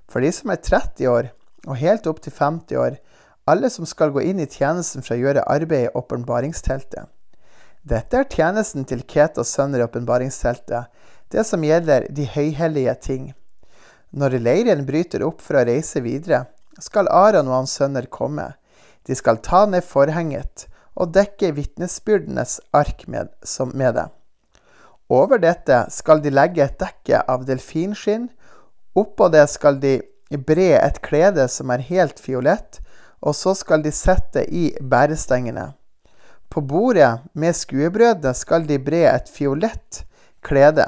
For 0.09 0.25
de 0.25 0.31
som 0.33 0.51
er 0.51 0.63
30 0.65 1.09
år 1.09 1.29
og 1.67 1.77
helt 1.77 2.07
opp 2.07 2.23
til 2.25 2.33
50 2.33 2.79
år, 2.79 2.97
alle 3.47 3.69
som 3.71 3.85
skal 3.85 4.15
gå 4.15 4.23
inn 4.31 4.41
i 4.41 4.49
tjenesten 4.49 5.05
for 5.05 5.17
å 5.17 5.21
gjøre 5.21 5.45
arbeid 5.45 5.91
i 5.91 5.93
åpenbaringsteltet. 6.01 7.05
Dette 7.83 8.17
er 8.17 8.31
tjenesten 8.33 8.87
til 8.89 9.03
Ketas 9.03 9.53
sønner 9.53 9.83
i 9.83 9.85
åpenbaringsteltet, 9.85 10.89
det 11.29 11.45
som 11.45 11.65
gjelder 11.65 12.09
de 12.09 12.25
høyhellige 12.33 12.95
ting. 13.03 13.29
Når 14.11 14.39
leiren 14.41 14.87
bryter 14.89 15.27
opp 15.27 15.45
for 15.45 15.61
å 15.61 15.67
reise 15.69 16.01
videre, 16.01 16.47
skal 16.83 17.09
Aron 17.12 17.49
og 17.49 17.62
hans 17.62 17.77
sønner 17.79 18.09
komme. 18.11 18.53
De 19.07 19.16
skal 19.16 19.40
ta 19.45 19.64
ned 19.69 19.85
forhenget 19.87 20.66
og 21.01 21.12
dekke 21.14 21.53
vitnesbyrdenes 21.57 22.59
ark 22.77 23.07
med, 23.09 23.31
med 23.75 23.95
det. 23.97 24.09
Over 25.11 25.40
dette 25.43 25.85
skal 25.90 26.23
de 26.23 26.31
legge 26.31 26.62
et 26.64 26.79
dekke 26.79 27.23
av 27.31 27.47
delfinskinn. 27.49 28.29
Oppå 28.99 29.31
det 29.33 29.47
skal 29.51 29.81
de 29.83 29.99
bre 30.47 30.77
et 30.79 31.01
klede 31.03 31.49
som 31.51 31.73
er 31.75 31.83
helt 31.88 32.21
fiolett, 32.23 32.79
og 33.21 33.35
så 33.35 33.55
skal 33.59 33.83
de 33.83 33.93
sette 33.93 34.45
i 34.47 34.71
bærestengene. 34.81 35.73
På 36.51 36.62
bordet 36.62 37.21
med 37.35 37.55
skuebrødene 37.55 38.35
skal 38.35 38.66
de 38.66 38.79
bre 38.83 39.05
et 39.11 39.29
fiolett 39.31 40.05
klede. 40.47 40.87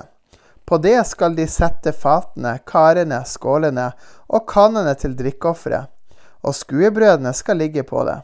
På 0.73 0.79
det 0.79 1.03
skal 1.05 1.35
de 1.37 1.45
sette 1.45 1.93
fatene, 1.93 2.55
karene, 2.65 3.19
skålene 3.29 3.91
og 4.33 4.47
kannene 4.49 4.95
til 4.97 5.13
drikkeofferet, 5.19 5.91
og 6.41 6.55
skuebrødene 6.57 7.29
skal 7.37 7.59
ligge 7.61 7.83
på 7.85 8.07
det. 8.09 8.15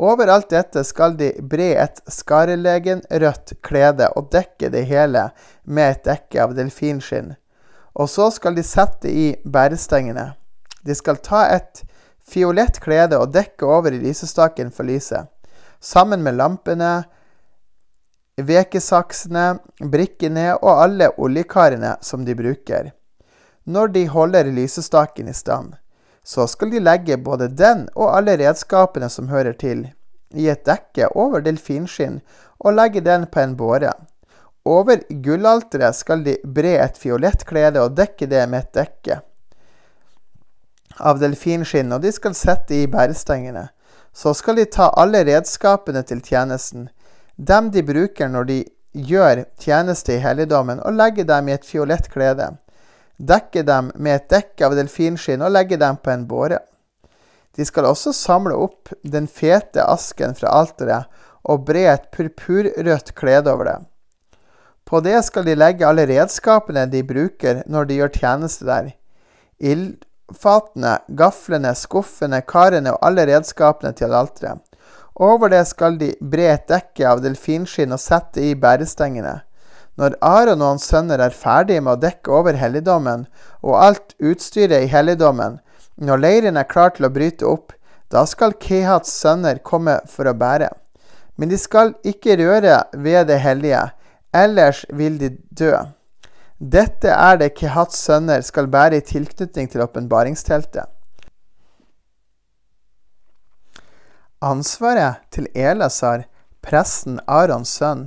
Over 0.00 0.32
alt 0.32 0.48
dette 0.54 0.80
skal 0.88 1.18
de 1.18 1.28
bre 1.44 1.74
et 1.82 2.00
skarlegenrødt 2.08 3.52
klede 3.60 4.08
og 4.16 4.30
dekke 4.32 4.70
det 4.72 4.86
hele 4.88 5.26
med 5.68 5.98
et 5.98 6.08
dekke 6.08 6.40
av 6.46 6.54
delfinskinn. 6.56 7.34
Og 7.92 8.08
så 8.08 8.30
skal 8.32 8.56
de 8.56 8.64
sette 8.64 9.12
i 9.12 9.26
bærestengene. 9.44 10.30
De 10.80 10.96
skal 10.96 11.20
ta 11.20 11.42
et 11.58 11.84
fiolett 12.24 12.80
klede 12.80 13.20
og 13.20 13.36
dekke 13.36 13.68
over 13.68 13.92
i 13.92 14.00
lysestaken 14.00 14.72
for 14.72 14.88
lyset 14.88 15.28
sammen 15.80 16.22
med 16.22 16.36
lampene, 16.36 17.02
vekesaksene, 18.46 19.60
brikkene 19.92 20.54
og 20.58 20.82
alle 20.84 21.10
oljekarene 21.18 21.96
som 22.04 22.24
de 22.24 22.34
bruker. 22.38 22.92
Når 23.64 23.94
de 23.94 24.04
holder 24.08 24.50
lysestaken 24.50 25.28
i 25.28 25.36
stand, 25.36 25.74
så 26.24 26.46
skal 26.46 26.70
de 26.72 26.82
legge 26.82 27.16
både 27.16 27.48
den 27.48 27.86
og 27.94 28.12
alle 28.16 28.36
redskapene 28.40 29.08
som 29.10 29.30
hører 29.30 29.56
til, 29.58 29.88
i 30.34 30.46
et 30.48 30.62
dekke 30.66 31.08
over 31.18 31.42
delfinskinn 31.42 32.20
og 32.60 32.76
legge 32.76 33.02
den 33.02 33.26
på 33.26 33.42
en 33.42 33.56
båre. 33.58 33.92
Over 34.68 35.02
gullalteret 35.08 35.96
skal 35.96 36.22
de 36.26 36.36
bre 36.44 36.76
et 36.84 37.00
fiolett 37.00 37.42
klede 37.48 37.82
og 37.82 37.96
dekke 37.98 38.28
det 38.30 38.44
med 38.50 38.68
et 38.68 38.78
dekke 38.82 39.20
av 41.00 41.20
delfinskinn, 41.20 41.92
og 41.92 42.02
de 42.04 42.12
skal 42.12 42.36
sette 42.36 42.76
i 42.76 42.88
bærestengene. 42.90 43.68
Så 44.12 44.34
skal 44.34 44.58
de 44.58 44.66
ta 44.68 44.90
alle 44.98 45.22
redskapene 45.26 46.02
til 46.06 46.20
tjenesten, 46.24 46.88
dem 47.40 47.70
de 47.72 47.82
bruker 47.86 48.28
når 48.28 48.48
de 48.48 48.58
gjør 48.92 49.44
tjeneste 49.60 50.16
i 50.16 50.20
helligdommen, 50.20 50.80
og 50.84 50.96
legge 50.98 51.24
dem 51.24 51.48
i 51.48 51.54
et 51.54 51.64
fiolett 51.64 52.10
klede. 52.12 52.50
Dekke 53.16 53.62
dem 53.66 53.90
med 53.96 54.16
et 54.16 54.28
dekke 54.32 54.66
av 54.66 54.76
delfinskinn 54.76 55.44
og 55.44 55.54
legge 55.54 55.78
dem 55.80 55.98
på 56.00 56.12
en 56.12 56.26
båre. 56.28 56.60
De 57.56 57.66
skal 57.66 57.88
også 57.88 58.12
samle 58.14 58.56
opp 58.56 58.92
den 59.02 59.26
fete 59.28 59.82
asken 59.84 60.36
fra 60.38 60.52
alteret 60.60 61.24
og 61.48 61.64
bre 61.68 61.86
et 61.90 62.10
purpurrødt 62.14 63.14
klede 63.16 63.52
over 63.52 63.68
det. 63.68 63.78
På 64.84 65.00
det 65.04 65.18
skal 65.26 65.46
de 65.46 65.56
legge 65.56 65.86
alle 65.86 66.06
redskapene 66.08 66.86
de 66.90 67.02
bruker 67.06 67.62
når 67.70 67.88
de 67.88 68.00
gjør 68.00 68.14
tjeneste 68.16 68.66
der. 68.68 68.90
Ildfatene, 69.60 70.98
gaflene, 71.16 71.74
skuffene, 71.76 72.40
karene 72.42 72.94
og 72.96 73.06
alle 73.06 73.26
redskapene 73.30 73.92
til 73.96 74.16
alteret. 74.16 74.64
Over 75.20 75.52
det 75.52 75.66
skal 75.68 75.98
de 76.00 76.14
bre 76.20 76.46
et 76.54 76.68
dekke 76.70 77.04
av 77.04 77.20
delfinskinn 77.20 77.92
og 77.92 78.00
sette 78.00 78.40
i 78.40 78.54
bærestengene. 78.56 79.42
Når 80.00 80.14
Aron 80.24 80.62
og 80.62 80.70
hans 80.72 80.86
sønner 80.88 81.20
er 81.20 81.34
ferdige 81.36 81.82
med 81.84 81.98
å 81.98 82.00
dekke 82.00 82.32
over 82.32 82.56
helligdommen 82.56 83.26
og 83.60 83.76
alt 83.76 84.14
utstyret 84.16 84.86
i 84.86 84.88
helligdommen, 84.88 85.58
når 86.00 86.22
leiren 86.22 86.56
er 86.56 86.68
klar 86.68 86.94
til 86.96 87.04
å 87.04 87.12
bryte 87.12 87.44
opp, 87.44 87.74
da 88.08 88.24
skal 88.26 88.56
Kehats 88.56 89.12
sønner 89.20 89.60
komme 89.60 89.98
for 90.08 90.30
å 90.30 90.34
bære. 90.34 90.70
Men 91.36 91.52
de 91.52 91.58
skal 91.60 91.92
ikke 92.00 92.38
røre 92.40 92.78
ved 92.96 93.28
det 93.28 93.42
hellige, 93.44 93.82
ellers 94.32 94.86
vil 94.88 95.18
de 95.20 95.34
dø. 95.52 95.74
Dette 96.60 97.12
er 97.12 97.36
det 97.40 97.52
Kehats 97.60 98.00
sønner 98.08 98.40
skal 98.46 98.72
bære 98.72 99.02
i 99.02 99.04
tilknytning 99.04 99.68
til 99.68 99.84
åpenbaringsteltet. 99.84 100.88
Ansvaret 104.40 105.20
til 105.28 105.50
Elasar, 105.52 106.22
presten 106.64 107.18
Arons 107.28 107.74
sønn, 107.76 108.06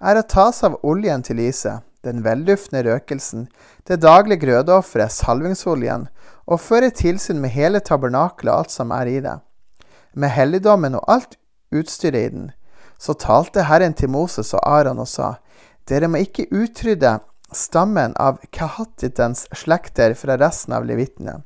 er 0.00 0.16
å 0.16 0.22
ta 0.24 0.46
seg 0.48 0.72
av 0.72 0.86
oljen 0.88 1.20
til 1.20 1.36
lyset, 1.36 1.84
den 2.00 2.22
velduftende 2.24 2.80
røkelsen, 2.86 3.44
det 3.84 3.98
daglige 4.00 4.46
grødeofferet, 4.46 5.12
salvingsoljen, 5.12 6.06
og 6.48 6.62
føre 6.64 6.88
tilsyn 6.96 7.42
med 7.42 7.52
hele 7.52 7.82
tabernakelet 7.84 8.54
og 8.54 8.62
alt 8.62 8.72
som 8.72 8.94
er 8.96 9.10
i 9.12 9.20
det. 9.20 9.36
Med 10.16 10.32
helligdommen 10.32 10.96
og 10.96 11.12
alt 11.12 11.36
utstyret 11.68 12.22
i 12.22 12.32
den. 12.32 12.50
Så 12.96 13.12
talte 13.20 13.68
Herren 13.68 13.92
til 13.92 14.08
Moses 14.08 14.54
og 14.56 14.64
Aron 14.64 15.02
og 15.04 15.10
sa, 15.12 15.34
Dere 15.84 16.08
må 16.08 16.24
ikke 16.24 16.48
utrydde 16.56 17.18
stammen 17.52 18.16
av 18.16 18.40
Kahatitens 18.48 19.44
slekter 19.52 20.16
fra 20.16 20.40
resten 20.40 20.72
av 20.72 20.88
levitene. 20.88 21.42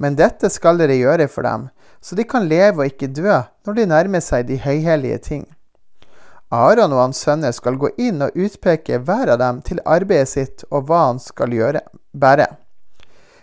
Men 0.00 0.16
dette 0.16 0.48
skal 0.48 0.80
dere 0.80 0.96
gjøre 0.96 1.28
for 1.28 1.44
dem, 1.44 1.68
så 2.00 2.16
de 2.16 2.24
kan 2.24 2.48
leve 2.48 2.82
og 2.82 2.90
ikke 2.90 3.10
dø 3.12 3.40
når 3.66 3.78
de 3.78 3.86
nærmer 3.90 4.22
seg 4.24 4.46
de 4.48 4.58
høyhellige 4.62 5.18
ting. 5.18 5.46
Aron 6.50 6.94
og 6.96 7.02
hans 7.02 7.20
sønner 7.26 7.52
skal 7.52 7.76
gå 7.76 7.90
inn 8.00 8.22
og 8.24 8.36
utpeke 8.38 9.02
hver 9.04 9.34
av 9.34 9.40
dem 9.42 9.60
til 9.66 9.82
arbeidet 9.84 10.30
sitt 10.30 10.64
og 10.70 10.88
hva 10.88 11.02
han 11.10 11.20
skal 11.20 11.52
gjøre, 11.52 11.82
bære. 12.16 12.46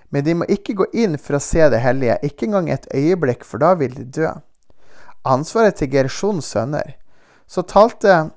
Men 0.10 0.26
de 0.26 0.34
må 0.40 0.48
ikke 0.50 0.78
gå 0.80 0.88
inn 0.94 1.20
for 1.22 1.38
å 1.38 1.44
se 1.44 1.68
det 1.70 1.84
hellige, 1.84 2.18
ikke 2.24 2.48
engang 2.48 2.72
et 2.74 2.88
øyeblikk, 2.96 3.46
for 3.46 3.62
da 3.62 3.74
vil 3.78 3.94
de 3.94 4.06
dø. 4.10 4.32
Ansvaret 5.26 5.78
til 5.78 5.92
Gersjons 5.94 6.50
sønner. 6.50 6.96
Så 7.46 7.62
talte 7.62 8.32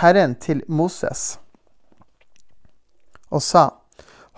Herren 0.00 0.36
til 0.40 0.62
Moses 0.68 1.38
og 3.34 3.42
sa:" 3.42 3.70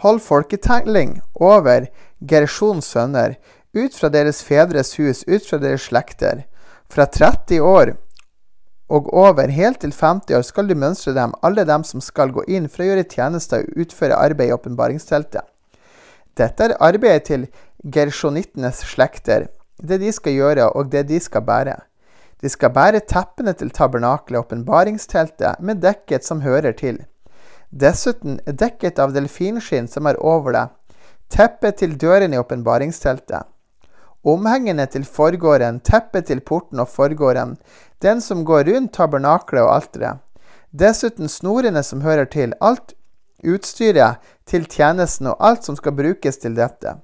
Hold 0.02 0.20
folketelling 0.20 1.20
over 1.34 1.86
Gersjons 2.20 2.84
sønner, 2.84 3.36
ut 3.76 3.94
fra 3.94 4.08
deres 4.12 4.42
fedres 4.42 4.94
hus, 4.98 5.22
ut 5.28 5.44
fra 5.46 5.60
deres 5.62 5.86
slekter. 5.90 6.44
Fra 6.88 7.06
30 7.06 7.60
år 7.60 7.94
og 8.88 9.08
over 9.14 9.50
helt 9.50 9.80
til 9.82 9.92
50 9.92 10.36
år 10.38 10.44
skal 10.46 10.68
du 10.68 10.76
mønstre 10.78 11.14
dem, 11.16 11.34
alle 11.42 11.64
dem 11.66 11.82
som 11.84 12.00
skal 12.00 12.30
gå 12.34 12.44
inn 12.46 12.68
for 12.70 12.84
å 12.84 12.90
gjøre 12.90 13.08
tjenester 13.10 13.64
og 13.64 13.82
utføre 13.82 14.18
arbeid 14.18 14.52
i 14.52 14.54
åpenbaringsteltet. 14.54 15.42
Dette 16.38 16.68
er 16.68 16.76
arbeidet 16.84 17.26
til 17.26 17.48
gersjonittenes 17.82 18.84
slekter, 18.86 19.48
det 19.82 19.98
de 20.00 20.12
skal 20.12 20.36
gjøre, 20.36 20.70
og 20.70 20.92
det 20.92 21.06
de 21.10 21.18
skal 21.20 21.42
bære. 21.44 21.76
De 22.40 22.48
skal 22.52 22.72
bære 22.72 23.02
teppene 23.08 23.56
til 23.56 23.72
tabernakelet, 23.74 24.44
åpenbaringsteltet, 24.44 25.60
med 25.60 25.82
dekket 25.82 26.24
som 26.24 26.44
hører 26.44 26.76
til 26.76 27.02
dessuten 27.70 28.38
dekket 28.46 29.00
av 29.02 29.12
delfinskinn 29.16 29.88
som 29.90 30.06
er 30.06 30.18
over 30.22 30.54
det, 30.54 30.66
teppet 31.32 31.80
til 31.82 31.96
døren 31.98 32.34
i 32.34 32.38
åpenbaringsteltet, 32.38 33.48
omhengene 34.28 34.86
til 34.90 35.04
forgården, 35.04 35.80
teppet 35.80 36.28
til 36.30 36.40
porten 36.40 36.82
og 36.82 36.90
forgården, 36.92 37.56
den 38.02 38.20
som 38.20 38.44
går 38.44 38.66
rundt 38.70 38.94
tabernaklet 38.96 39.62
og 39.62 39.72
alteret, 39.74 40.22
dessuten 40.70 41.30
snorene 41.30 41.82
som 41.86 42.02
hører 42.04 42.28
til, 42.32 42.52
alt 42.60 42.94
utstyret 43.46 44.22
til 44.46 44.66
tjenesten 44.66 45.30
og 45.30 45.40
alt 45.40 45.64
som 45.64 45.78
skal 45.78 45.96
brukes 45.96 46.42
til 46.42 46.56
dette. 46.58 46.98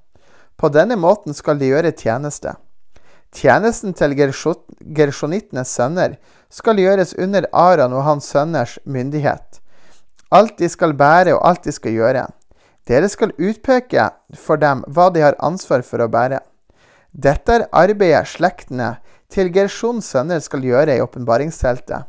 På 0.57 0.69
denne 0.69 0.97
måten 0.97 1.35
skal 1.35 1.59
de 1.59 1.71
gjøre 1.71 1.95
tjeneste. 1.97 2.57
Tjenesten 3.33 3.95
til 3.97 4.13
gersjonittenes 4.19 5.73
sønner 5.73 6.19
skal 6.53 6.79
gjøres 6.79 7.15
under 7.17 7.49
Aran 7.53 7.97
og 7.97 8.05
hans 8.05 8.29
sønners 8.29 8.79
myndighet 8.85 9.63
alt 10.33 10.57
de 10.59 10.69
skal 10.73 10.97
bære 10.97 11.37
og 11.37 11.45
alt 11.49 11.67
de 11.67 11.75
skal 11.75 11.97
gjøre. 11.97 12.25
Dere 12.89 13.09
skal 13.13 13.35
utpeke 13.39 14.09
for 14.35 14.61
dem 14.61 14.83
hva 14.89 15.11
de 15.15 15.23
har 15.23 15.39
ansvar 15.45 15.85
for 15.87 16.03
å 16.03 16.11
bære. 16.11 16.41
Dette 17.13 17.53
er 17.53 17.67
arbeidet 17.77 18.25
slektene 18.31 18.95
til 19.33 19.51
Gershons 19.53 20.09
sønner 20.15 20.41
skal 20.41 20.65
gjøre 20.65 20.97
i 20.97 21.03
åpenbaringsteltet. 21.05 22.09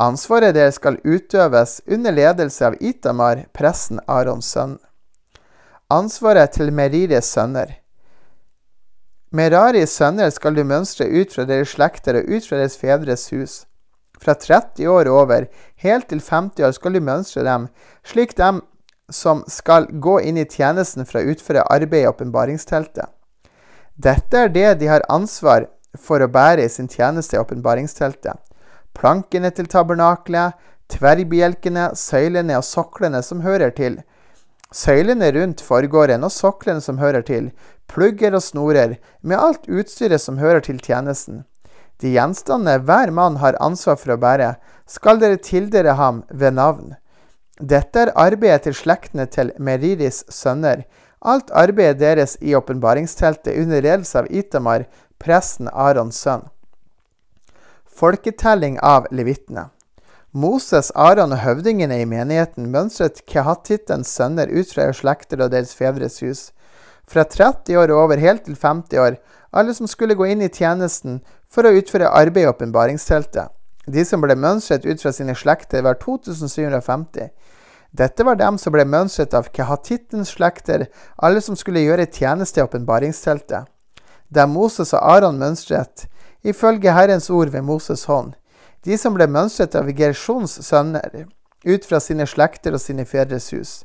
Ansvaret 0.00 0.56
deres 0.56 0.80
skal 0.80 0.96
utøves 1.04 1.78
under 1.86 2.12
ledelse 2.12 2.64
av 2.66 2.78
Itamar, 2.80 3.44
presten 3.52 4.00
Arons 4.08 4.48
sønn. 4.50 4.78
Ansvaret 5.92 6.56
til 6.56 6.72
Meriris 6.72 7.28
sønner. 7.36 7.76
Meraris 9.30 9.92
sønner 9.92 10.32
skal 10.32 10.56
du 10.56 10.64
mønstre 10.64 11.06
ut 11.06 11.32
fra 11.34 11.44
deres 11.44 11.76
slekter 11.76 12.18
og 12.18 12.30
ut 12.30 12.48
fra 12.48 12.58
deres 12.62 12.78
fedres 12.80 13.28
hus. 13.30 13.64
Fra 14.18 14.34
30 14.34 14.88
år 14.88 15.10
over, 15.12 15.46
helt 15.84 16.08
til 16.08 16.22
50 16.22 16.64
år, 16.64 16.72
skal 16.72 16.94
du 16.96 17.00
mønstre 17.04 17.44
dem, 17.44 17.68
slik 18.06 18.36
dem 18.38 18.62
som 19.12 19.44
skal 19.50 19.90
gå 19.90 20.16
inn 20.24 20.38
i 20.40 20.46
tjenesten 20.48 21.04
for 21.04 21.20
å 21.20 21.34
utføre 21.34 21.66
arbeid 21.68 22.06
i 22.06 22.08
åpenbaringsteltet. 22.08 23.10
Dette 23.94 24.38
er 24.46 24.48
det 24.50 24.74
de 24.80 24.88
har 24.90 25.04
ansvar 25.08 25.68
for 25.94 26.22
å 26.22 26.30
bære 26.30 26.64
i 26.66 26.70
sin 26.72 26.88
tjeneste 26.90 27.36
i 27.36 27.40
åpenbaringsteltet. 27.40 28.40
Plankene 28.94 29.50
til 29.54 29.68
tabernaklet, 29.70 30.54
tverrbjelkene, 30.90 31.92
søylene 31.94 32.58
og 32.58 32.66
soklene 32.66 33.22
som 33.22 33.44
hører 33.46 33.70
til. 33.74 34.00
Søylene 34.74 35.30
rundt 35.36 35.62
forgården 35.62 36.26
og 36.26 36.34
soklene 36.34 36.82
som 36.82 36.98
hører 36.98 37.22
til, 37.22 37.52
plugger 37.86 38.34
og 38.34 38.42
snorer, 38.42 38.96
med 39.22 39.38
alt 39.38 39.68
utstyret 39.70 40.20
som 40.20 40.38
hører 40.42 40.64
til 40.66 40.80
tjenesten. 40.82 41.44
De 42.02 42.10
gjenstandene 42.16 42.82
hver 42.82 43.14
mann 43.14 43.38
har 43.38 43.58
ansvar 43.62 44.00
for 44.00 44.16
å 44.16 44.18
bære, 44.18 44.56
skal 44.90 45.22
dere 45.22 45.38
tildele 45.38 45.94
ham 45.94 46.24
ved 46.30 46.58
navn. 46.58 46.96
Dette 47.62 48.02
er 48.02 48.16
arbeidet 48.18 48.66
til 48.66 48.74
slektene 48.74 49.28
til 49.30 49.52
Meriris 49.62 50.24
sønner, 50.28 50.82
alt 51.24 51.50
arbeidet 51.50 52.00
deres 52.00 52.36
i 52.40 52.54
åpenbaringsteltet 52.56 53.56
under 53.56 53.82
ledelse 53.82 54.18
av 54.20 54.30
Itamar, 54.30 54.84
presten 55.18 55.70
Arons 55.72 56.20
sønn. 56.20 56.44
Folketelling 57.88 58.76
av 58.82 59.06
levittene. 59.10 59.70
Moses, 60.34 60.90
Aron 60.98 61.32
og 61.32 61.44
høvdingene 61.44 62.00
i 62.02 62.08
menigheten 62.10 62.66
mønstret 62.72 63.22
kehattittens 63.30 64.10
sønner 64.10 64.50
ut 64.50 64.72
fra 64.74 64.88
slekter 64.92 65.44
og 65.44 65.52
deres 65.54 65.76
fedres 65.78 66.18
hus 66.24 66.48
fra 67.06 67.24
30 67.24 67.76
år 67.78 67.92
og 67.92 68.04
over 68.06 68.20
helt 68.20 68.44
til 68.48 68.56
50 68.56 68.98
år, 68.98 69.18
alle 69.52 69.74
som 69.76 69.86
skulle 69.86 70.16
gå 70.18 70.26
inn 70.32 70.42
i 70.42 70.50
tjenesten 70.50 71.20
for 71.52 71.66
å 71.66 71.74
utføre 71.78 72.10
arbeid 72.10 72.44
i 72.44 72.50
åpenbaringsteltet. 72.50 73.52
De 73.86 74.04
som 74.08 74.22
ble 74.24 74.36
mønstret 74.40 74.86
ut 74.88 75.02
fra 75.02 75.12
sine 75.12 75.34
slekter, 75.36 75.84
var 75.84 75.98
2750. 76.00 77.28
Dette 77.94 78.26
var 78.26 78.36
dem 78.40 78.58
som 78.58 78.74
ble 78.74 78.82
mønstret 78.84 79.34
av 79.38 79.52
Kehatittens 79.54 80.34
slekter, 80.34 80.88
alle 81.16 81.42
som 81.44 81.54
skulle 81.56 81.84
gjøre 81.84 82.08
tjeneste 82.10 82.60
i 82.60 82.64
åpenbaringsteltet. 82.66 83.70
Dem 84.34 84.50
Moses 84.50 84.90
og 84.96 85.04
Aron 85.14 85.38
mønstret, 85.38 86.08
ifølge 86.42 86.92
Herrens 86.92 87.30
ord 87.30 87.54
ved 87.54 87.62
Moses' 87.62 88.08
hånd. 88.10 88.34
De 88.84 88.98
som 88.98 89.14
ble 89.14 89.28
mønstret 89.30 89.76
av 89.78 89.88
Gersjons 89.94 90.58
sønner, 90.66 91.28
ut 91.64 91.86
fra 91.86 92.02
sine 92.02 92.26
slekter 92.26 92.74
og 92.74 92.82
sine 92.82 93.06
fedres 93.08 93.52
hus 93.54 93.84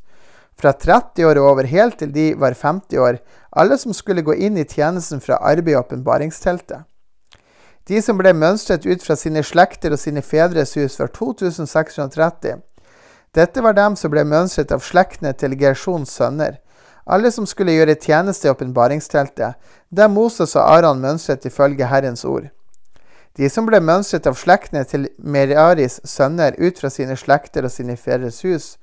fra 0.59 0.73
30 0.73 1.25
år 1.25 1.39
og 1.39 1.51
over 1.53 1.67
helt 1.71 1.99
til 1.99 2.11
de 2.13 2.33
var 2.39 2.53
50 2.57 2.99
år, 2.99 3.19
alle 3.55 3.77
som 3.79 3.95
skulle 3.95 4.25
gå 4.25 4.35
inn 4.35 4.57
i 4.59 4.67
tjenesten 4.67 5.21
fra 5.23 5.39
arbeid 5.39 5.73
i 5.73 5.79
åpenbaringsteltet. 5.79 6.83
De 7.87 8.01
som 8.05 8.19
ble 8.19 8.35
mønstret 8.37 8.85
ut 8.85 9.01
fra 9.01 9.15
sine 9.17 9.41
slekter 9.43 9.95
og 9.95 10.01
sine 10.01 10.21
fedres 10.21 10.75
hus, 10.77 10.99
var 10.99 11.09
2630. 11.15 12.59
Dette 13.35 13.61
var 13.61 13.75
dem 13.77 13.95
som 13.95 14.11
ble 14.11 14.23
mønstret 14.25 14.71
av 14.73 14.81
slektene 14.81 15.35
til 15.37 15.53
Gersjons 15.59 16.11
sønner, 16.17 16.57
alle 17.09 17.31
som 17.33 17.45
skulle 17.49 17.75
gjøre 17.75 17.97
tjeneste 17.97 18.47
i 18.47 18.51
åpenbaringsteltet, 18.51 19.57
der 19.89 20.09
Moses 20.09 20.55
og 20.55 20.65
Aran 20.65 21.01
mønstret 21.01 21.45
ifølge 21.45 21.89
Herrens 21.89 22.25
ord. 22.25 22.49
De 23.37 23.49
som 23.49 23.67
ble 23.69 23.79
mønstret 23.81 24.27
av 24.27 24.37
slektene 24.37 24.83
til 24.85 25.07
Meraris 25.17 25.99
sønner 26.05 26.57
ut 26.57 26.81
fra 26.81 26.89
sine 26.93 27.17
slekter 27.17 27.65
og 27.65 27.73
sine 27.73 27.97
fedres 27.97 28.41
hus, 28.45 28.77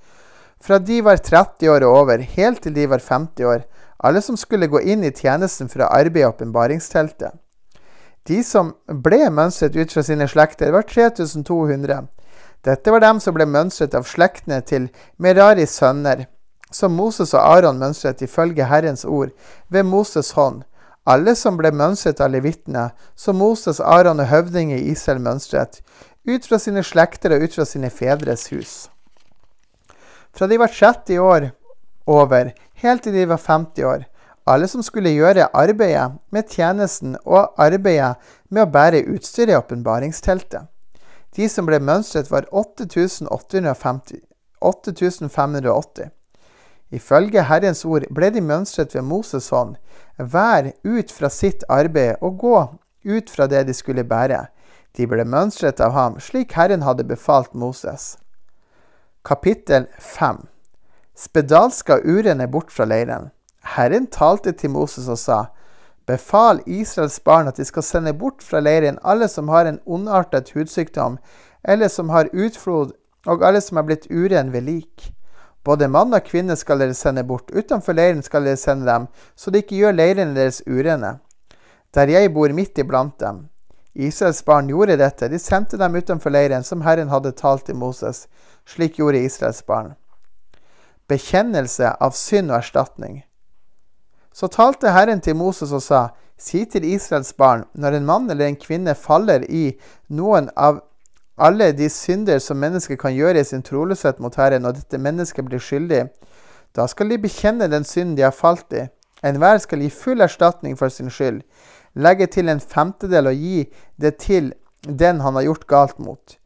fra 0.63 0.79
de 0.79 1.03
var 1.05 1.21
30 1.21 1.69
år 1.71 1.85
og 1.85 1.99
over, 2.03 2.23
helt 2.23 2.63
til 2.65 2.75
de 2.75 2.87
var 2.89 3.03
50 3.03 3.45
år, 3.45 3.67
alle 3.99 4.23
som 4.23 4.39
skulle 4.39 4.71
gå 4.71 4.81
inn 4.81 5.05
i 5.05 5.13
tjenesten 5.13 5.69
for 5.69 5.85
å 5.85 5.91
arbeide 5.91 6.25
i 6.25 6.31
åpenbaringsteltet. 6.31 7.35
De 8.27 8.41
som 8.43 8.73
ble 8.87 9.29
mønstret 9.31 9.77
ut 9.77 9.93
fra 9.93 10.03
sine 10.07 10.27
slekter, 10.31 10.73
var 10.75 10.87
3200. 10.89 12.07
Dette 12.67 12.91
var 12.91 13.01
dem 13.01 13.21
som 13.23 13.35
ble 13.37 13.47
mønstret 13.47 13.95
av 13.95 14.09
slektene 14.11 14.59
til 14.67 14.89
Meraris 15.23 15.77
sønner, 15.79 16.25
som 16.75 16.97
Moses 16.99 17.35
og 17.37 17.45
Aron 17.45 17.79
mønstret 17.79 18.25
ifølge 18.27 18.67
Herrens 18.67 19.05
ord, 19.05 19.31
ved 19.71 19.87
Moses' 19.87 20.33
hånd. 20.35 20.65
Alle 21.07 21.37
som 21.39 21.55
ble 21.61 21.71
mønstret 21.71 22.21
av 22.21 22.33
levitene, 22.35 22.89
som 23.15 23.39
Moses, 23.39 23.79
Aron 23.79 24.19
og 24.19 24.27
høvdinger 24.33 24.81
i 24.81 24.91
Israel 24.97 25.23
mønstret, 25.23 25.79
ut 26.27 26.49
fra 26.49 26.59
sine 26.59 26.83
slekter 26.83 27.37
og 27.37 27.47
ut 27.47 27.55
fra 27.55 27.69
sine 27.71 27.91
fedres 27.95 28.49
hus. 28.51 28.75
Fra 30.35 30.51
de 30.51 30.59
var 30.59 30.75
30 30.75 31.23
år 31.23 31.51
over, 32.11 32.51
helt 32.83 33.07
til 33.07 33.15
de 33.15 33.29
var 33.31 33.39
50 33.39 33.87
år. 33.87 34.09
Alle 34.47 34.67
som 34.67 34.83
skulle 34.83 35.15
gjøre 35.15 35.53
arbeidet 35.55 36.19
med 36.35 36.51
tjenesten 36.51 37.15
og 37.25 37.55
arbeidet 37.63 38.17
med 38.51 38.67
å 38.67 38.73
bære 38.75 39.07
utstyret 39.15 39.55
i 39.55 39.59
åpenbaringsteltet. 39.59 40.67
De 41.37 41.49
som 41.49 41.67
ble 41.69 41.79
mønstret, 41.81 42.31
var 42.31 42.47
8580. 42.51 44.21
Ifølge 46.91 47.43
Herrens 47.43 47.85
ord 47.85 48.05
ble 48.15 48.31
de 48.33 48.41
mønstret 48.41 48.95
ved 48.95 49.03
Moses' 49.05 49.51
hånd, 49.53 49.77
hver 50.17 50.73
ut 50.85 51.13
fra 51.13 51.29
sitt 51.29 51.65
arbeid 51.69 52.17
og 52.25 52.39
gå 52.41 52.69
ut 53.07 53.31
fra 53.31 53.47
det 53.47 53.67
de 53.69 53.75
skulle 53.75 54.05
bære. 54.05 54.47
De 54.97 55.07
ble 55.07 55.25
mønstret 55.29 55.81
av 55.81 55.93
ham, 55.93 56.21
slik 56.21 56.53
Herren 56.57 56.83
hadde 56.87 57.05
befalt 57.05 57.55
Moses. 57.55 58.17
Kapittel 59.27 59.87
5 60.01 60.47
Spedalska 61.17 61.99
urene 62.05 62.49
bort 62.49 62.73
fra 62.73 62.85
leiren. 62.85 63.31
Herren 63.77 64.07
talte 64.07 64.53
til 64.53 64.71
Moses 64.71 65.09
og 65.09 65.19
sa, 65.19 65.45
Befal 66.07 66.61
Israels 66.67 67.19
barn 67.25 67.49
at 67.51 67.57
de 67.59 67.65
skal 67.67 67.83
sende 67.83 68.13
bort 68.15 68.43
fra 68.43 68.61
leiren 68.63 69.01
alle 69.03 69.27
som 69.29 69.49
har 69.51 69.67
en 69.67 69.81
ondartet 69.85 70.53
hudsykdom, 70.55 71.19
eller 71.67 71.89
som 71.89 72.13
har 72.15 72.31
utflod, 72.33 72.93
og 73.27 73.43
alle 73.43 73.61
som 73.61 73.81
er 73.81 73.87
blitt 73.89 74.07
uren 74.11 74.53
ved 74.55 74.69
lik. 74.69 75.11
Både 75.67 75.89
mann 75.91 76.15
og 76.15 76.23
kvinne 76.29 76.55
skal 76.55 76.79
dere 76.79 76.95
sende 76.95 77.25
bort, 77.27 77.51
utenfor 77.51 77.97
leiren 77.99 78.23
skal 78.23 78.47
dere 78.47 78.61
sende 78.61 78.87
dem, 78.87 79.09
så 79.35 79.51
de 79.51 79.65
ikke 79.65 79.81
gjør 79.81 79.99
leirene 79.99 80.39
deres 80.39 80.63
urene. 80.63 81.17
Der 81.95 82.13
jeg 82.13 82.31
bor 82.35 82.55
midt 82.55 82.79
iblant 82.79 83.19
dem. 83.19 83.49
Israels 83.97 84.45
barn 84.47 84.69
gjorde 84.71 84.99
dette, 85.01 85.27
de 85.33 85.39
sendte 85.43 85.79
dem 85.81 85.97
utenfor 85.97 86.31
leiren, 86.31 86.63
som 86.63 86.85
Herren 86.87 87.11
hadde 87.11 87.35
talt 87.35 87.67
til 87.67 87.79
Moses. 87.81 88.29
Slik 88.67 89.01
gjorde 89.01 89.25
Israels 89.25 89.63
barn. 89.67 89.97
Bekjennelse 91.09 91.97
av 91.99 92.15
synd 92.15 92.53
og 92.53 92.61
erstatning. 92.61 93.25
Så 94.37 94.51
talte 94.53 94.93
Herren 94.93 95.23
til 95.25 95.37
Moses 95.37 95.73
og 95.73 95.81
sa, 95.83 96.09
Si 96.37 96.67
til 96.69 96.85
Israels 96.85 97.33
barn, 97.33 97.63
når 97.73 97.95
en 97.97 98.05
mann 98.05 98.31
eller 98.31 98.51
en 98.51 98.59
kvinne 98.61 98.93
faller 98.95 99.47
i 99.49 99.71
noen 100.13 100.51
av 100.53 100.83
alle 101.41 101.71
de 101.73 101.89
synder 101.89 102.43
som 102.45 102.61
mennesket 102.61 103.01
kan 103.01 103.15
gjøre 103.17 103.41
i 103.41 103.49
sin 103.49 103.65
troløshet 103.65 104.21
mot 104.21 104.37
Herren, 104.37 104.69
og 104.69 104.77
dette 104.77 105.01
mennesket 105.01 105.49
blir 105.49 105.63
skyldig, 105.65 106.03
da 106.77 106.85
skal 106.93 107.09
de 107.09 107.17
bekjenne 107.23 107.71
den 107.73 107.89
synden 107.89 108.19
de 108.19 108.27
har 108.27 108.37
falt 108.37 108.77
i. 108.77 108.85
Enhver 109.25 109.57
skal 109.65 109.81
gi 109.81 109.89
full 109.89 110.21
erstatning 110.21 110.77
for 110.77 110.93
sin 110.93 111.09
skyld 111.09 111.41
legge 111.97 112.27
til 112.27 112.49
en 112.53 112.61
femtedel 112.61 113.31
og 113.31 113.41
gi 113.41 113.65
det 114.01 114.17
til 114.21 114.53
den 114.85 115.21
han 115.25 115.39
har 115.39 115.47
gjort 115.49 115.67
galt 115.67 115.99
mot. 115.99 116.37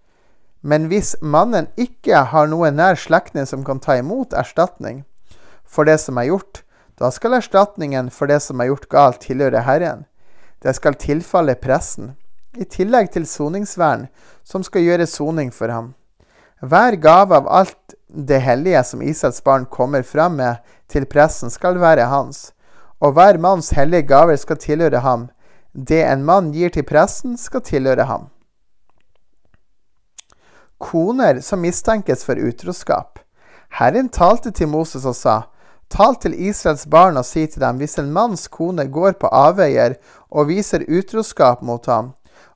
Men 0.62 0.87
hvis 0.87 1.16
mannen 1.22 1.66
ikke 1.81 2.22
har 2.31 2.50
noen 2.50 2.76
nær 2.79 2.98
slektning 3.00 3.48
som 3.48 3.64
kan 3.66 3.81
ta 3.83 3.98
imot 3.98 4.37
erstatning 4.37 5.03
for 5.64 5.88
det 5.88 5.98
som 6.03 6.18
er 6.20 6.31
gjort, 6.31 6.62
da 7.00 7.08
skal 7.10 7.38
erstatningen 7.38 8.10
for 8.12 8.28
det 8.28 8.42
som 8.44 8.60
er 8.60 8.68
gjort 8.68 8.88
galt, 8.92 9.22
tilhøre 9.24 9.62
Herren. 9.64 10.04
Det 10.60 10.74
skal 10.76 10.98
tilfalle 11.00 11.56
pressen, 11.56 12.12
i 12.60 12.66
tillegg 12.68 13.08
til 13.14 13.24
soningsvern, 13.24 14.08
som 14.44 14.64
skal 14.66 14.84
gjøre 14.84 15.06
soning 15.08 15.48
for 15.54 15.72
ham. 15.72 15.94
Hver 16.60 16.98
gave 17.00 17.38
av 17.38 17.48
alt 17.48 17.94
det 18.12 18.42
hellige 18.44 18.82
som 18.84 19.02
Israels 19.02 19.40
barn 19.44 19.64
kommer 19.64 20.02
fram 20.04 20.36
med 20.36 20.60
til 20.92 21.06
pressen, 21.08 21.48
skal 21.48 21.79
være 21.81 22.10
hans, 22.10 22.50
og 23.00 23.14
hver 23.16 23.38
manns 23.40 23.70
hellige 23.72 24.10
gaver 24.10 24.37
skal 24.37 24.60
tilhøre 24.60 25.00
ham, 25.00 25.31
det 25.72 26.02
en 26.04 26.27
mann 26.27 26.50
gir 26.52 26.68
til 26.75 26.85
pressen, 26.85 27.38
skal 27.40 27.64
tilhøre 27.64 28.04
ham. 28.10 28.29
Koner 30.77 31.40
som 31.40 31.62
mistenkes 31.64 32.27
for 32.27 32.37
utroskap. 32.37 33.22
Herren 33.79 34.08
talte 34.12 34.50
til 34.50 34.68
Moses 34.68 35.08
og 35.08 35.16
sa:" 35.16 35.38
Tal 35.90 36.14
til 36.22 36.36
Israels 36.38 36.86
barn 36.86 37.18
og 37.18 37.26
si 37.26 37.42
til 37.50 37.64
dem, 37.64 37.80
hvis 37.82 37.98
en 37.98 38.12
manns 38.14 38.46
kone 38.48 38.86
går 38.94 39.16
på 39.18 39.30
avveier 39.34 39.96
og 40.30 40.46
viser 40.52 40.86
utroskap 40.86 41.64
mot 41.66 41.86
ham, 41.90 42.12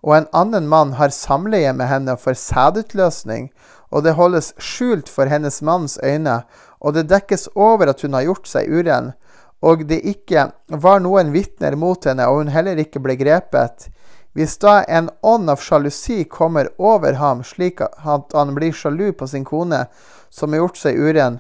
og 0.07 0.14
en 0.16 0.28
annen 0.37 0.68
mann 0.70 0.95
har 1.01 1.11
samleie 1.14 1.72
med 1.74 1.91
henne 1.91 2.14
for 2.20 2.39
sædutløsning, 2.39 3.49
og 3.91 4.07
det 4.07 4.14
holdes 4.14 4.53
skjult 4.62 5.11
for 5.11 5.26
hennes 5.30 5.61
manns 5.66 5.99
øyne, 5.99 6.45
og 6.78 6.95
det 6.95 7.09
dekkes 7.11 7.49
over 7.55 7.91
at 7.91 8.05
hun 8.07 8.14
har 8.14 8.28
gjort 8.28 8.47
seg 8.49 8.70
uren, 8.70 9.12
og 9.64 9.82
det 9.89 10.03
ikke 10.07 10.51
var 10.68 11.03
noen 11.03 11.32
vitner 11.35 11.74
mot 11.80 12.07
henne, 12.07 12.28
og 12.28 12.45
hun 12.45 12.55
heller 12.55 12.78
ikke 12.78 13.03
ble 13.03 13.16
grepet, 13.18 13.89
hvis 14.35 14.59
da 14.62 14.80
en 14.91 15.09
ånd 15.22 15.51
av 15.51 15.62
sjalusi 15.62 16.24
kommer 16.30 16.70
over 16.78 17.18
ham, 17.18 17.43
slik 17.47 17.82
at 17.82 18.35
han 18.35 18.55
blir 18.55 18.74
sjalu 18.74 19.12
på 19.14 19.26
sin 19.30 19.47
kone 19.47 19.85
som 20.30 20.53
har 20.53 20.64
gjort 20.64 20.80
seg 20.80 20.99
uren, 20.99 21.39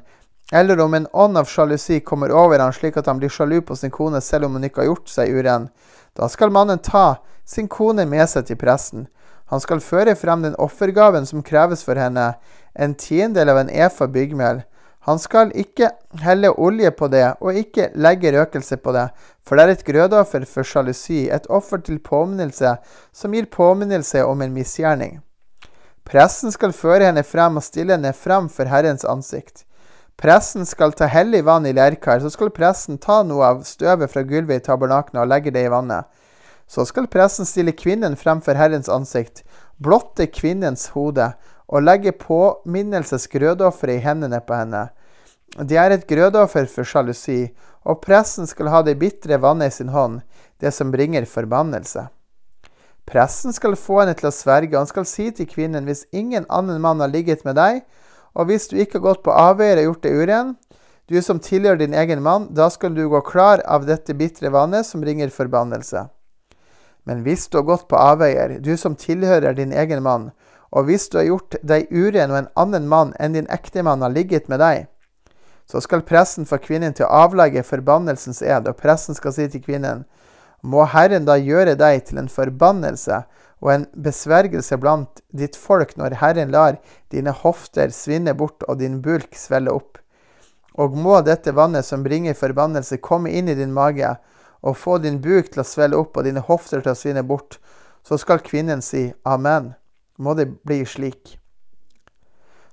eller 0.54 0.80
om 0.80 0.94
en 0.94 1.06
ånd 1.12 1.38
av 1.38 1.48
sjalusi 1.50 2.00
kommer 2.00 2.30
over 2.30 2.58
ham 2.62 2.72
slik 2.72 2.96
at 2.96 3.08
han 3.10 3.18
blir 3.18 3.32
sjalu 3.32 3.56
på 3.66 3.74
sin 3.76 3.90
kone 3.90 4.20
selv 4.22 4.46
om 4.46 4.54
hun 4.54 4.66
ikke 4.68 4.84
har 4.84 4.92
gjort 4.92 5.10
seg 5.10 5.32
uren, 5.34 5.68
Da 6.14 6.28
skal 6.28 6.50
mannen 6.54 6.78
ta 6.78 7.16
sin 7.44 7.66
kone 7.68 8.04
med 8.06 8.28
seg 8.30 8.46
til 8.46 8.56
presten. 8.56 9.08
Han 9.50 9.60
skal 9.60 9.82
føre 9.82 10.14
frem 10.14 10.44
den 10.46 10.54
offergaven 10.54 11.26
som 11.26 11.42
kreves 11.42 11.82
for 11.82 11.98
henne, 11.98 12.36
en 12.74 12.94
tiendedel 12.94 13.50
av 13.50 13.58
en 13.64 13.70
efa 13.70 14.06
byggmel. 14.06 14.62
Han 15.10 15.18
skal 15.18 15.50
ikke 15.58 15.90
helle 16.22 16.54
olje 16.54 16.94
på 16.94 17.10
det 17.10 17.26
og 17.40 17.58
ikke 17.58 17.90
legge 17.98 18.30
røkelse 18.38 18.78
på 18.78 18.94
det, 18.94 19.08
for 19.42 19.58
det 19.58 19.66
er 19.66 19.74
et 19.74 19.84
grødoffer 19.90 20.46
for 20.46 20.62
sjalusi, 20.62 21.26
et 21.34 21.50
offer 21.50 21.82
til 21.82 21.98
påminnelse 21.98 22.76
som 23.12 23.34
gir 23.34 23.50
påminnelse 23.50 24.22
om 24.22 24.46
en 24.46 24.54
misgjerning. 24.54 25.18
Presten 26.06 26.54
skal 26.54 26.72
føre 26.72 27.10
henne 27.10 27.26
frem 27.26 27.58
og 27.58 27.66
stille 27.66 27.98
henne 27.98 28.14
frem 28.14 28.46
for 28.48 28.70
Herrens 28.70 29.02
ansikt. 29.02 29.66
Presten 30.16 30.66
skal 30.66 30.94
ta 30.94 31.08
hellig 31.10 31.42
vann 31.44 31.66
i 31.66 31.72
lerkar, 31.74 32.20
så 32.20 32.30
skal 32.30 32.52
presten 32.54 32.98
ta 33.02 33.22
noe 33.26 33.48
av 33.50 33.64
støvet 33.66 34.12
fra 34.12 34.22
gulvet 34.22 34.62
i 34.62 34.66
tabernakene 34.68 35.24
og 35.24 35.30
legge 35.32 35.52
det 35.54 35.66
i 35.66 35.72
vannet. 35.72 36.06
Så 36.70 36.86
skal 36.88 37.10
presten 37.10 37.48
stille 37.48 37.74
kvinnen 37.76 38.16
fremfor 38.16 38.56
Herrens 38.56 38.88
ansikt, 38.88 39.42
blotte 39.76 40.28
kvinnens 40.30 40.88
hode 40.94 41.32
og 41.66 41.84
legge 41.84 42.14
påminnelsesgrødofferet 42.16 43.98
i 43.98 44.04
hendene 44.04 44.40
på 44.44 44.56
henne. 44.56 44.86
Det 45.54 45.78
er 45.78 45.94
et 45.94 46.06
grødoffer 46.08 46.66
for 46.70 46.86
sjalusi, 46.88 47.50
og 47.84 48.00
presten 48.02 48.48
skal 48.48 48.70
ha 48.72 48.82
det 48.82 48.96
bitre 49.00 49.38
vannet 49.42 49.74
i 49.74 49.76
sin 49.76 49.92
hånd, 49.92 50.22
det 50.60 50.72
som 50.74 50.92
bringer 50.94 51.26
forbannelse. 51.28 52.06
Presten 53.04 53.52
skal 53.52 53.76
få 53.76 54.00
henne 54.00 54.14
til 54.16 54.30
å 54.30 54.34
sverge, 54.34 54.72
og 54.72 54.84
han 54.84 54.90
skal 54.90 55.06
si 55.08 55.28
til 55.36 55.48
kvinnen, 55.50 55.84
hvis 55.84 56.06
ingen 56.12 56.46
annen 56.48 56.80
mann 56.80 57.02
har 57.04 57.12
ligget 57.12 57.44
med 57.44 57.58
deg, 57.60 57.82
og 58.34 58.48
hvis 58.50 58.68
du 58.70 58.76
ikke 58.76 58.98
har 58.98 59.08
gått 59.08 59.24
på 59.26 59.34
avveier 59.34 59.80
og 59.80 59.88
gjort 59.88 60.06
det 60.06 60.14
uren, 60.14 60.54
du 61.06 61.20
som 61.22 61.40
tilhører 61.42 61.82
din 61.82 61.94
egen 61.94 62.22
mann, 62.24 62.48
da 62.56 62.70
skal 62.72 62.94
du 62.96 63.04
gå 63.08 63.20
klar 63.26 63.62
av 63.68 63.84
dette 63.86 64.14
bitre 64.16 64.50
vannet 64.50 64.86
som 64.88 65.04
ringer 65.04 65.32
forbannelse. 65.32 66.06
Men 67.04 67.20
hvis 67.22 67.46
du 67.48 67.58
har 67.60 67.68
gått 67.68 67.86
på 67.88 68.00
avveier, 68.00 68.58
du 68.64 68.72
som 68.80 68.96
tilhører 68.96 69.54
din 69.54 69.72
egen 69.72 70.02
mann, 70.02 70.30
og 70.72 70.88
hvis 70.88 71.06
du 71.12 71.18
har 71.20 71.28
gjort 71.28 71.56
deg 71.62 71.92
uren 71.92 72.32
og 72.32 72.38
en 72.40 72.50
annen 72.58 72.88
mann 72.88 73.12
enn 73.20 73.36
din 73.36 73.50
ektemann 73.52 74.02
har 74.02 74.14
ligget 74.14 74.48
med 74.48 74.58
deg, 74.64 74.88
så 75.70 75.80
skal 75.80 76.04
pressen 76.04 76.48
få 76.48 76.58
kvinnen 76.60 76.96
til 76.96 77.06
å 77.06 77.24
avlegge 77.24 77.62
forbannelsens 77.64 78.42
ed, 78.42 78.66
og 78.68 78.80
pressen 78.80 79.16
skal 79.16 79.32
si 79.36 79.46
til 79.52 79.62
kvinnen, 79.64 80.04
må 80.64 80.84
Herren 80.88 81.28
da 81.28 81.36
gjøre 81.36 81.76
deg 81.76 82.06
til 82.08 82.22
en 82.22 82.32
forbannelse 82.32 83.22
og 83.64 83.70
en 83.72 83.84
besvergelse 83.96 84.76
blant 84.76 85.22
ditt 85.32 85.56
folk 85.56 85.96
når 85.96 86.18
Herren 86.20 86.52
lar 86.52 86.76
dine 87.12 87.32
hofter 87.32 87.88
svinne 87.96 88.34
bort 88.36 88.62
og 88.68 88.82
din 88.82 89.00
bulk 89.02 89.32
svelle 89.40 89.72
opp. 89.72 89.96
Og 90.76 90.96
må 90.98 91.20
dette 91.24 91.54
vannet 91.54 91.86
som 91.86 92.04
bringer 92.04 92.36
forbannelse, 92.36 93.00
komme 93.00 93.32
inn 93.32 93.48
i 93.48 93.56
din 93.56 93.72
mage 93.72 94.10
og 94.60 94.76
få 94.76 94.98
din 95.00 95.20
buk 95.22 95.48
til 95.52 95.62
å 95.62 95.68
svelle 95.68 95.96
opp 95.96 96.18
og 96.18 96.28
dine 96.28 96.44
hofter 96.44 96.84
til 96.84 96.92
å 96.92 96.98
svinne 96.98 97.24
bort, 97.24 97.56
så 98.04 98.18
skal 98.20 98.44
kvinnen 98.44 98.82
si 98.84 99.06
amen. 99.24 99.72
Må 100.18 100.34
det 100.38 100.46
bli 100.62 100.82
slik. 100.86 101.38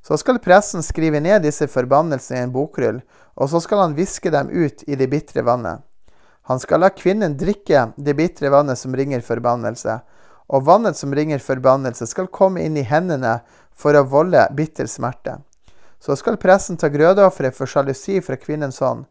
Så 0.01 0.17
skal 0.17 0.41
presten 0.43 0.83
skrive 0.83 1.21
ned 1.23 1.45
disse 1.45 1.67
forbannelsene 1.71 2.41
i 2.41 2.43
en 2.45 2.53
bokrull, 2.53 2.99
og 3.37 3.49
så 3.49 3.61
skal 3.63 3.85
han 3.85 3.95
viske 3.95 4.31
dem 4.33 4.49
ut 4.49 4.83
i 4.87 4.97
det 4.97 5.07
bitre 5.09 5.45
vannet. 5.45 5.85
Han 6.49 6.59
skal 6.59 6.81
la 6.83 6.89
kvinnen 6.91 7.37
drikke 7.37 7.91
det 7.97 8.15
bitre 8.17 8.49
vannet 8.51 8.79
som 8.79 8.95
ringer 8.97 9.21
forbannelse, 9.23 9.99
og 10.51 10.65
vannet 10.67 10.97
som 10.99 11.13
ringer 11.15 11.39
forbannelse, 11.39 12.07
skal 12.07 12.27
komme 12.27 12.61
inn 12.65 12.75
i 12.77 12.85
hendene 12.87 13.39
for 13.71 13.95
å 13.95 14.03
volde 14.03 14.43
bitter 14.55 14.89
smerte. 14.91 15.39
Så 16.01 16.17
skal 16.19 16.39
presten 16.41 16.79
ta 16.81 16.89
grødeofferet 16.91 17.55
for 17.55 17.69
sjalusi 17.69 18.19
fra 18.25 18.35
kvinnens 18.35 18.81
hånd. 18.83 19.05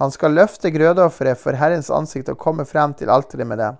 Han 0.00 0.12
skal 0.12 0.36
løfte 0.36 0.70
grødeofferet 0.72 1.40
for 1.40 1.58
Herrens 1.58 1.90
ansikt 1.92 2.30
og 2.32 2.40
komme 2.40 2.64
frem 2.68 2.94
til 2.96 3.10
alteret 3.12 3.48
med 3.48 3.60
det. 3.60 3.72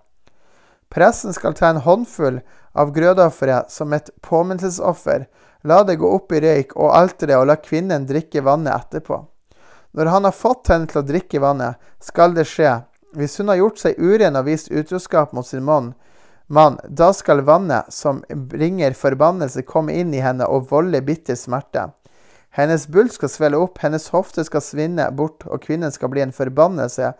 Presten 0.93 1.35
skal 1.35 1.57
ta 1.57 1.71
en 1.71 1.83
håndfull 1.85 2.41
av 2.77 2.93
grødeofferet 2.95 3.73
som 3.73 3.95
et 3.97 4.11
påminnelsesoffer, 4.23 5.27
la 5.67 5.83
det 5.85 5.97
gå 5.99 6.11
opp 6.19 6.33
i 6.33 6.41
røyk 6.45 6.77
og 6.77 6.93
alteret 6.95 7.41
og 7.41 7.49
la 7.51 7.57
kvinnen 7.59 8.07
drikke 8.07 8.45
vannet 8.47 8.77
etterpå. 8.77 9.25
Når 9.97 10.13
han 10.13 10.29
har 10.29 10.37
fått 10.37 10.69
henne 10.71 10.87
til 10.91 11.01
å 11.01 11.07
drikke 11.07 11.41
vannet, 11.43 11.81
skal 12.01 12.37
det 12.37 12.45
skje 12.51 12.83
hvis 13.17 13.39
hun 13.41 13.49
har 13.49 13.63
gjort 13.63 13.81
seg 13.81 13.97
uren 13.97 14.37
og 14.37 14.45
vist 14.45 14.69
utroskap 14.69 15.33
mot 15.33 15.47
sin 15.47 15.65
mann, 15.65 15.95
mann, 16.47 16.79
da 16.89 17.13
skal 17.13 17.41
vannet 17.41 17.93
som 17.93 18.25
bringer 18.29 18.93
forbannelse, 18.93 19.63
komme 19.63 19.93
inn 19.93 20.15
i 20.15 20.23
henne 20.23 20.47
og 20.47 20.69
volde 20.71 21.01
bitter 21.03 21.39
smerte. 21.39 21.89
Hennes 22.57 22.87
bull 22.89 23.11
skal 23.13 23.29
svelle 23.29 23.59
opp, 23.61 23.79
hennes 23.83 24.09
hofte 24.15 24.45
skal 24.47 24.63
svinne 24.65 25.11
bort, 25.13 25.45
og 25.47 25.63
kvinnen 25.67 25.93
skal 25.93 26.09
bli 26.13 26.23
en 26.25 26.33
forbannelse 26.33 27.13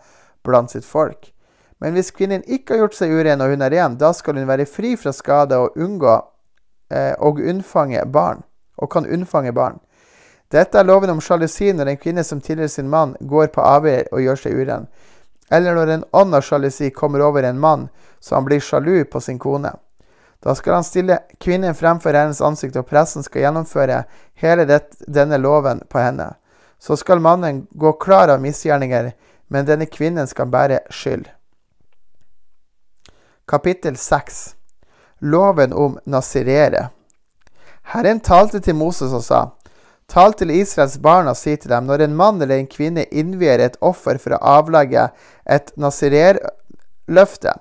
blant 0.47 0.73
sitt 0.73 0.85
folk. 0.85 1.31
Men 1.77 1.93
hvis 1.93 2.09
kvinnen 2.15 2.41
ikke 2.49 2.73
har 2.73 2.85
gjort 2.85 2.97
seg 2.97 3.13
uren 3.13 3.43
og 3.43 3.51
hun 3.53 3.61
er 3.61 3.75
ren, 3.75 3.97
da 4.01 4.09
skal 4.17 4.39
hun 4.39 4.49
være 4.49 4.65
fri 4.65 4.95
fra 4.97 5.13
skade 5.13 5.59
og 5.61 5.77
unngå 5.77 6.15
eh, 6.89 7.13
og 7.21 7.37
unnfange 7.37 8.01
barn, 8.09 8.41
og 8.81 8.89
kan 8.95 9.05
unnfange 9.05 9.53
barn. 9.53 9.77
Dette 10.49 10.79
er 10.79 10.87
loven 10.87 11.11
om 11.11 11.21
sjalusi 11.21 11.73
når 11.75 11.91
en 11.91 12.01
kvinne 12.01 12.23
som 12.23 12.41
tilhører 12.41 12.71
sin 12.71 12.89
mann, 12.89 13.13
går 13.19 13.51
på 13.53 13.61
avveier 13.61 14.07
og 14.15 14.23
gjør 14.23 14.41
seg 14.41 14.57
uren 14.57 14.87
eller 15.49 15.75
når 15.75 15.87
en 15.87 16.05
ånd 16.11 16.35
av 16.35 16.41
sjalusi 16.41 16.89
kommer 16.91 17.21
over 17.21 17.43
en 17.43 17.59
mann 17.59 17.87
så 18.19 18.35
han 18.35 18.45
blir 18.45 18.59
sjalu 18.59 19.05
på 19.05 19.21
sin 19.21 19.39
kone. 19.39 19.73
Da 20.39 20.55
skal 20.55 20.73
han 20.73 20.83
stille 20.83 21.19
kvinnen 21.39 21.75
fremfor 21.75 22.13
hennes 22.13 22.41
ansikt, 22.41 22.75
og 22.75 22.87
pressen 22.89 23.23
skal 23.25 23.41
gjennomføre 23.41 24.03
hele 24.41 24.65
det, 24.69 24.81
denne 25.07 25.39
loven 25.41 25.81
på 25.89 25.99
henne. 25.99 26.33
Så 26.79 26.97
skal 26.97 27.19
mannen 27.19 27.65
gå 27.71 27.93
klar 27.93 28.29
av 28.29 28.41
misgjerninger, 28.41 29.11
men 29.47 29.65
denne 29.65 29.87
kvinnen 29.89 30.27
skal 30.27 30.51
bære 30.53 30.83
skyld. 30.93 31.25
Kapittel 33.47 33.97
6 33.97 34.55
Loven 35.19 35.73
om 35.73 35.97
nasirere. 36.05 36.89
Herren 37.81 38.19
talte 38.19 38.59
til 38.59 38.75
Moses 38.75 39.13
og 39.13 39.23
sa:" 39.23 39.45
Tal 40.07 40.31
til 40.39 40.53
Israels 40.55 40.95
barn 41.03 41.27
og 41.27 41.35
si 41.35 41.57
til 41.59 41.73
dem, 41.73 41.83
når 41.83 42.05
en 42.05 42.13
mann 42.15 42.37
eller 42.39 42.61
en 42.61 42.69
kvinne 42.71 43.03
innvier 43.11 43.59
et 43.59 43.73
offer 43.83 44.15
for 44.23 44.37
å 44.37 44.43
avlegge 44.55 45.09
et 45.43 45.73
nasirerløfte, 45.75 47.51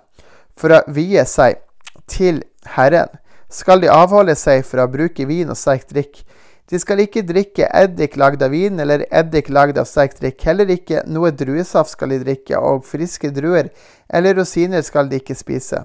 for 0.54 0.76
å 0.76 0.84
vie 0.86 1.24
seg 1.26 1.58
til 2.06 2.44
Herren, 2.76 3.10
skal 3.50 3.82
de 3.82 3.90
avholde 3.90 4.36
seg 4.38 4.62
fra 4.66 4.86
å 4.86 4.92
bruke 4.92 5.26
vin 5.26 5.50
og 5.50 5.58
sterk 5.58 5.88
drikk. 5.90 6.22
De 6.70 6.78
skal 6.78 7.02
ikke 7.02 7.24
drikke 7.26 7.66
eddik 7.82 8.14
lagd 8.18 8.42
av 8.46 8.54
vin 8.54 8.78
eller 8.82 9.02
eddik 9.10 9.50
lagd 9.50 9.78
av 9.82 9.90
sterk 9.90 10.14
drikk. 10.18 10.38
Heller 10.46 10.70
ikke 10.70 11.02
noe 11.10 11.32
druesaft 11.34 11.96
skal 11.96 12.14
de 12.14 12.20
drikke, 12.22 12.62
og 12.62 12.86
friske 12.86 13.32
druer 13.34 13.72
eller 14.06 14.38
rosiner 14.38 14.86
skal 14.86 15.10
de 15.10 15.18
ikke 15.18 15.34
spise. 15.38 15.82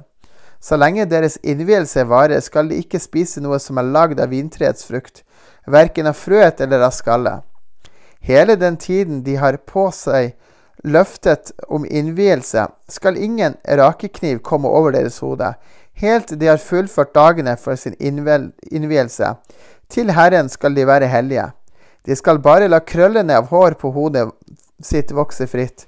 Så 0.61 0.77
lenge 0.77 1.09
deres 1.09 1.39
innvielse 1.41 2.05
varer, 2.05 2.37
skal 2.41 2.69
de 2.69 2.77
ikke 2.85 3.01
spise 3.01 3.41
noe 3.41 3.57
som 3.57 3.81
er 3.81 3.89
lagd 3.97 4.21
av 4.21 4.29
vintreets 4.29 4.85
frukt 4.85 5.23
verken 5.65 6.07
av 6.07 6.17
frøet 6.17 6.61
eller 6.61 6.85
av 6.85 6.93
skallet. 6.95 7.43
Hele 8.21 8.55
den 8.55 8.77
tiden 8.77 9.23
de 9.23 9.35
har 9.41 9.57
på 9.65 9.87
seg 9.95 10.35
løftet 10.83 11.51
om 11.69 11.85
innvielse, 11.85 12.67
skal 12.87 13.17
ingen 13.17 13.55
rakekniv 13.65 14.41
komme 14.45 14.69
over 14.69 14.93
deres 14.93 15.19
hode, 15.21 15.53
helt 16.01 16.33
de 16.39 16.49
har 16.49 16.61
fullført 16.61 17.13
dagene 17.13 17.55
for 17.57 17.77
sin 17.77 17.97
innvielse. 17.99 19.35
Til 19.89 20.11
Herren 20.15 20.49
skal 20.49 20.75
de 20.75 20.87
være 20.87 21.09
hellige. 21.11 21.51
De 22.05 22.15
skal 22.15 22.41
bare 22.41 22.69
la 22.69 22.79
krøllene 22.79 23.37
av 23.37 23.49
hår 23.51 23.77
på 23.81 23.91
hodet 23.93 24.29
sitt 24.81 25.11
vokse 25.13 25.45
fritt. 25.47 25.85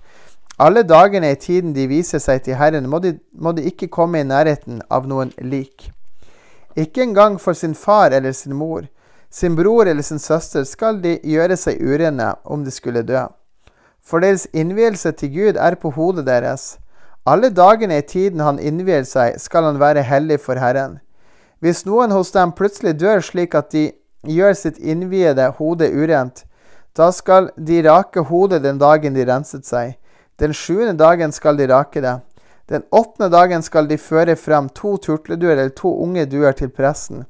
Alle 0.62 0.84
dagene 0.86 1.32
i 1.34 1.40
tiden 1.40 1.74
de 1.74 1.88
viser 1.90 2.22
seg 2.22 2.44
til 2.46 2.60
Herren, 2.60 2.86
må 2.90 3.00
de, 3.02 3.16
må 3.34 3.56
de 3.58 3.66
ikke 3.66 3.90
komme 3.90 4.22
i 4.22 4.28
nærheten 4.28 4.84
av 4.94 5.08
noen 5.10 5.34
lik. 5.42 5.90
Ikke 6.78 7.02
engang 7.02 7.40
for 7.42 7.58
sin 7.58 7.74
far 7.74 8.14
eller 8.14 8.34
sin 8.38 8.54
mor 8.58 8.86
sin 9.34 9.56
bror 9.56 9.86
eller 9.86 10.02
sin 10.02 10.20
søster, 10.20 10.64
skal 10.64 11.00
de 11.02 11.16
gjøre 11.26 11.56
seg 11.58 11.80
urene 11.82 12.36
om 12.46 12.62
de 12.64 12.72
skulle 12.72 13.02
dø. 13.02 13.26
For 14.06 14.22
deres 14.22 14.46
innvielse 14.54 15.10
til 15.18 15.32
Gud 15.34 15.58
er 15.58 15.74
på 15.82 15.90
hodet 15.96 16.28
deres. 16.28 16.78
Alle 17.26 17.50
dagene 17.50 17.98
i 17.98 18.06
tiden 18.06 18.44
han 18.46 18.60
innvier 18.62 19.08
seg, 19.10 19.40
skal 19.42 19.66
han 19.66 19.80
være 19.82 20.04
hellig 20.06 20.38
for 20.44 20.62
Herren. 20.62 21.00
Hvis 21.64 21.82
noen 21.88 22.14
hos 22.14 22.30
dem 22.36 22.54
plutselig 22.54 22.94
dør 23.00 23.24
slik 23.26 23.56
at 23.58 23.72
de 23.74 23.88
gjør 24.28 24.54
sitt 24.60 24.78
innviede 24.78 25.50
hode 25.58 25.90
urent, 25.90 26.44
da 26.94 27.10
skal 27.10 27.50
de 27.58 27.82
rake 27.88 28.28
hodet 28.30 28.62
den 28.62 28.78
dagen 28.78 29.18
de 29.18 29.26
renset 29.26 29.66
seg. 29.66 29.96
Den 30.38 30.54
sjuende 30.54 30.94
dagen 31.00 31.34
skal 31.34 31.58
de 31.58 31.72
rake 31.74 32.06
det. 32.06 32.20
Den 32.70 32.86
åttende 32.92 33.32
dagen 33.34 33.66
skal 33.66 33.90
de 33.90 33.98
føre 33.98 34.36
frem 34.38 34.70
to 34.78 34.98
turtleduer 35.02 35.56
eller 35.56 35.74
to 35.74 35.90
unge 36.06 36.30
duer 36.30 36.54
til 36.54 36.70
presten 36.70 37.26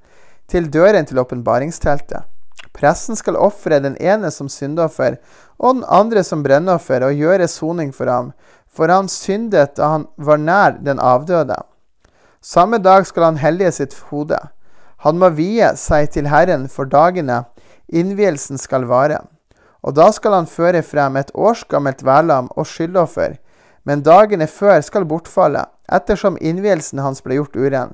til 0.53 0.69
døren 0.69 1.07
til 1.09 1.19
åpenbaringsteltet. 1.19 2.29
Presten 2.73 3.17
skal 3.17 3.37
ofre 3.37 3.79
den 3.81 3.95
ene 4.01 4.31
som 4.33 4.49
syndoffer 4.49 5.17
og 5.59 5.79
den 5.79 5.85
andre 5.89 6.23
som 6.25 6.43
brennoffer 6.45 7.05
og 7.05 7.17
gjøre 7.17 7.49
soning 7.49 7.93
for 7.93 8.09
ham, 8.09 8.31
for 8.69 8.89
han 8.89 9.09
syndet 9.09 9.75
da 9.77 9.91
han 9.95 10.07
var 10.17 10.41
nær 10.41 10.79
den 10.81 11.01
avdøde. 11.01 11.57
Samme 12.41 12.77
dag 12.77 13.05
skal 13.07 13.31
han 13.31 13.41
hellige 13.41 13.71
sitt 13.71 13.97
hode. 14.09 14.39
Han 15.05 15.19
må 15.19 15.29
vie 15.35 15.73
seg 15.79 16.09
til 16.13 16.29
Herren 16.31 16.69
for 16.71 16.89
dagene 16.89 17.43
innvielsen 17.93 18.57
skal 18.57 18.87
vare. 18.89 19.21
Og 19.83 19.95
da 19.97 20.09
skal 20.15 20.37
han 20.37 20.47
føre 20.47 20.81
frem 20.85 21.17
et 21.19 21.31
årsgammelt 21.35 22.05
værlam 22.05 22.49
og 22.55 22.67
skyldoffer, 22.67 23.35
men 23.83 24.03
dagene 24.03 24.47
før 24.47 24.79
skal 24.81 25.05
bortfalle, 25.05 25.65
ettersom 25.91 26.39
innvielsen 26.39 27.03
hans 27.03 27.21
ble 27.23 27.41
gjort 27.41 27.57
uren. 27.59 27.91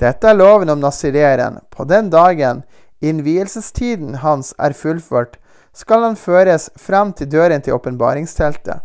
Dette 0.00 0.28
er 0.28 0.38
loven 0.38 0.70
om 0.70 0.80
nasireren. 0.82 1.60
På 1.70 1.84
den 1.84 2.10
dagen 2.10 2.62
innvielsestiden 3.04 4.20
hans 4.24 4.54
er 4.58 4.74
fullført, 4.74 5.38
skal 5.74 6.02
han 6.06 6.16
føres 6.18 6.68
frem 6.78 7.12
til 7.12 7.30
døren 7.30 7.62
til 7.62 7.76
åpenbaringsteltet. 7.76 8.82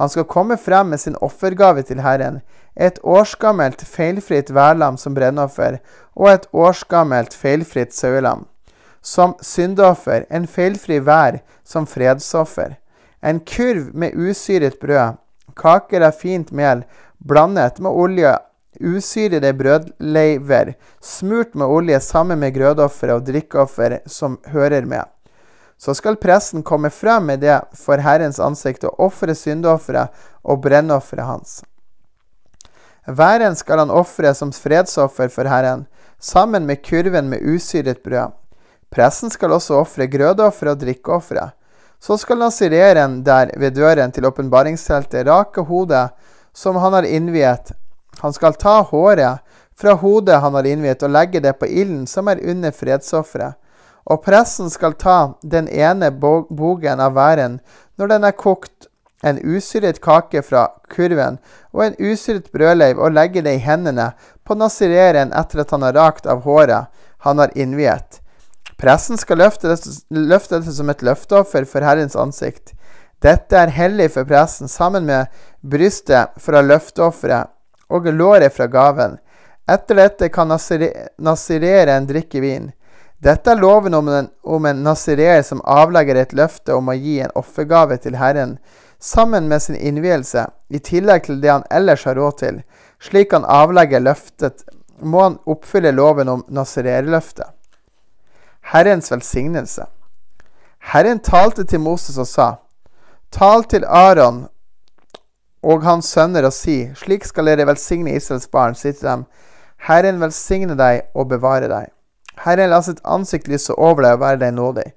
Han 0.00 0.08
skal 0.08 0.24
komme 0.24 0.56
frem 0.58 0.86
med 0.94 1.00
sin 1.00 1.16
offergave 1.22 1.82
til 1.86 2.00
Herren, 2.02 2.40
et 2.74 2.98
årsgammelt 3.04 3.82
feilfritt 3.84 4.50
værlam 4.54 4.96
som 4.96 5.14
brennoffer 5.14 5.78
og 6.16 6.30
et 6.30 6.46
årsgammelt 6.52 7.34
feilfritt 7.36 7.94
sauelam. 7.94 8.46
Som 9.02 9.34
syndoffer, 9.42 10.24
en 10.30 10.46
feilfri 10.46 10.98
vær 11.02 11.42
som 11.64 11.86
fredsoffer. 11.86 12.78
En 13.22 13.40
kurv 13.40 13.90
med 13.94 14.14
usyret 14.14 14.78
brød, 14.80 15.18
kaker 15.58 16.06
av 16.06 16.16
fint 16.18 16.52
mel 16.52 16.84
blandet 17.18 17.78
med 17.82 17.90
olje, 17.90 18.36
usyrede 18.80 19.52
brødleiver, 19.54 20.74
smurt 21.00 21.54
med 21.54 21.66
olje 21.66 22.00
sammen 22.00 22.38
med 22.38 22.54
grødoffer 22.54 23.12
og 23.14 23.26
drikkeoffer 23.26 23.98
som 24.06 24.38
hører 24.52 24.86
med. 24.86 25.04
Så 25.78 25.94
skal 25.98 26.16
presten 26.16 26.62
komme 26.62 26.90
frem 26.90 27.26
med 27.26 27.42
det 27.42 27.58
for 27.74 27.98
Herrens 27.98 28.38
ansikt 28.40 28.84
og 28.86 29.00
ofre 29.08 29.34
syndeofferet 29.34 30.14
og 30.44 30.62
brennofferet 30.62 31.26
hans. 31.26 31.62
Væren 33.06 33.56
skal 33.58 33.82
han 33.82 33.90
ofre 33.90 34.30
som 34.34 34.52
fredsoffer 34.54 35.28
for 35.28 35.48
Herren, 35.50 35.88
sammen 36.22 36.66
med 36.66 36.84
kurven 36.86 37.28
med 37.28 37.42
usyret 37.42 37.98
brød. 38.04 38.30
Presten 38.92 39.30
skal 39.30 39.52
også 39.52 39.80
ofre 39.80 40.06
grødoffer 40.06 40.70
og 40.70 40.80
drikkeofre. 40.80 41.50
Så 42.02 42.16
skal 42.18 42.38
nasireren 42.38 43.22
der 43.26 43.50
ved 43.58 43.74
døren 43.74 44.12
til 44.12 44.26
åpenbaringsteltet 44.26 45.26
rake 45.26 45.62
hodet 45.66 46.10
som 46.54 46.76
han 46.76 46.92
har 46.92 47.06
innviet. 47.06 47.72
Han 48.20 48.32
skal 48.32 48.54
ta 48.54 48.80
håret 48.82 49.40
fra 49.78 49.96
hodet 49.98 50.40
han 50.40 50.54
har 50.54 50.66
innviet, 50.68 51.02
og 51.02 51.10
legge 51.10 51.40
det 51.40 51.56
på 51.58 51.66
ilden 51.66 52.06
som 52.06 52.28
er 52.28 52.42
under 52.44 52.70
fredsofferet. 52.70 53.58
Og 54.04 54.22
pressen 54.24 54.70
skal 54.70 54.96
ta 54.98 55.34
den 55.42 55.68
ene 55.70 56.10
bogen 56.10 57.00
av 57.00 57.14
væren 57.14 57.60
når 57.98 58.14
den 58.14 58.26
er 58.26 58.38
kokt, 58.38 58.88
en 59.22 59.38
usyret 59.38 60.00
kake 60.02 60.40
fra 60.42 60.64
kurven 60.90 61.36
og 61.70 61.84
en 61.84 61.94
usyret 62.00 62.48
brødleiv, 62.50 62.98
og 62.98 63.14
legge 63.14 63.42
det 63.46 63.52
i 63.54 63.62
hendene 63.62 64.08
på 64.42 64.56
nasireren 64.58 65.30
etter 65.38 65.62
at 65.62 65.70
han 65.70 65.86
har 65.86 65.94
rakt 65.94 66.26
av 66.26 66.42
håret 66.42 66.90
han 67.22 67.38
har 67.38 67.54
innviet. 67.54 68.18
Pressen 68.82 69.20
skal 69.20 69.38
løfte 69.38 69.70
dette, 69.70 69.94
løfte 70.10 70.58
dette 70.58 70.74
som 70.74 70.90
et 70.90 71.04
løfteoffer 71.06 71.68
for 71.70 71.86
Herrens 71.86 72.18
ansikt. 72.18 72.74
Dette 73.22 73.54
er 73.54 73.70
hellig 73.70 74.08
for 74.16 74.26
pressen, 74.26 74.66
sammen 74.66 75.06
med 75.06 75.30
brystet 75.62 76.34
fra 76.42 76.64
løfteofferet 76.66 77.51
og 77.92 78.08
låret 78.12 78.54
fra 78.56 78.66
gaven. 78.66 79.18
Etter 79.70 80.00
dette 80.00 80.28
kan 80.32 80.48
nasireren 80.48 82.06
drikke 82.08 82.40
vin. 82.42 82.70
Dette 83.22 83.52
er 83.52 83.60
loven 83.60 83.94
om 83.94 84.08
en, 84.08 84.28
om 84.42 84.64
en 84.66 84.82
nasirer 84.82 85.44
som 85.46 85.60
avlegger 85.62 86.18
et 86.18 86.32
løfte 86.34 86.74
om 86.74 86.88
å 86.90 86.96
gi 86.98 87.20
en 87.22 87.34
offergave 87.38 88.00
til 88.02 88.16
Herren 88.18 88.56
sammen 89.02 89.48
med 89.48 89.62
sin 89.62 89.76
innvielse, 89.76 90.46
i 90.68 90.78
tillegg 90.78 91.26
til 91.26 91.40
det 91.42 91.50
han 91.50 91.66
ellers 91.70 92.04
har 92.06 92.18
råd 92.18 92.38
til. 92.38 92.60
Slik 93.02 93.34
han 93.34 93.46
avlegger 93.46 94.02
løftet, 94.02 94.62
må 95.02 95.22
han 95.22 95.38
oppfylle 95.46 95.90
loven 95.94 96.30
om 96.30 96.44
nazirerløftet. 96.48 97.50
Herrens 98.72 99.10
velsignelse. 99.10 99.86
Herren 100.92 101.18
talte 101.18 101.64
til 101.66 101.82
Moses 101.82 102.18
og 102.18 102.26
sa, 102.30 102.48
Tal 103.32 103.64
til 103.64 103.84
Aron 103.86 104.46
og 105.62 105.84
hans 105.86 106.10
sønner 106.10 106.46
og 106.46 106.54
si, 106.54 106.90
slik 106.98 107.24
skal 107.26 107.46
dere 107.46 107.66
velsigne 107.68 108.16
Israels 108.16 108.48
barn, 108.50 108.74
si 108.74 108.92
til 108.92 109.06
dem, 109.06 109.24
Herren 109.86 110.20
velsigne 110.22 110.76
deg 110.78 111.08
og 111.14 111.28
bevare 111.30 111.70
deg. 111.70 111.90
Herren 112.42 112.70
la 112.70 112.80
sitt 112.82 113.02
ansikt 113.04 113.48
lyse 113.50 113.74
over 113.74 114.02
deg 114.02 114.16
og 114.16 114.22
være 114.22 114.40
deg 114.42 114.54
nådig. 114.54 114.88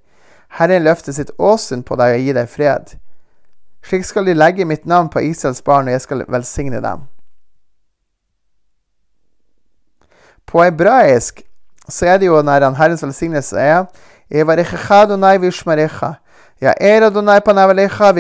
Herren 0.58 0.86
løfte 0.86 1.14
sitt 1.14 1.32
åsyn 1.38 1.84
på 1.84 1.98
deg 2.00 2.18
og 2.18 2.24
gi 2.26 2.36
deg 2.38 2.50
fred. 2.50 2.96
Slik 3.86 4.06
skal 4.06 4.26
de 4.26 4.34
legge 4.34 4.66
mitt 4.66 4.86
navn 4.86 5.10
på 5.14 5.22
Israels 5.22 5.62
barn, 5.62 5.88
og 5.88 5.94
jeg 5.94 6.02
skal 6.02 6.26
velsigne 6.32 6.82
dem. 6.82 7.06
På 10.46 10.64
hebraisk 10.64 11.44
så 11.90 12.06
er 12.06 12.18
det 12.18 12.30
jo 12.30 12.42
når 12.42 12.66
han 12.66 12.78
Herrens 12.78 13.04
velsignelse 13.04 13.58
er 13.60 13.86
Ja 14.30 14.42
er 14.42 15.02
Adonai 15.02 15.38
panavalecha 15.38 16.16
Ja, 16.62 16.74
Isa 16.82 17.06
Adonai 17.06 17.40
panavalecha 17.42 18.12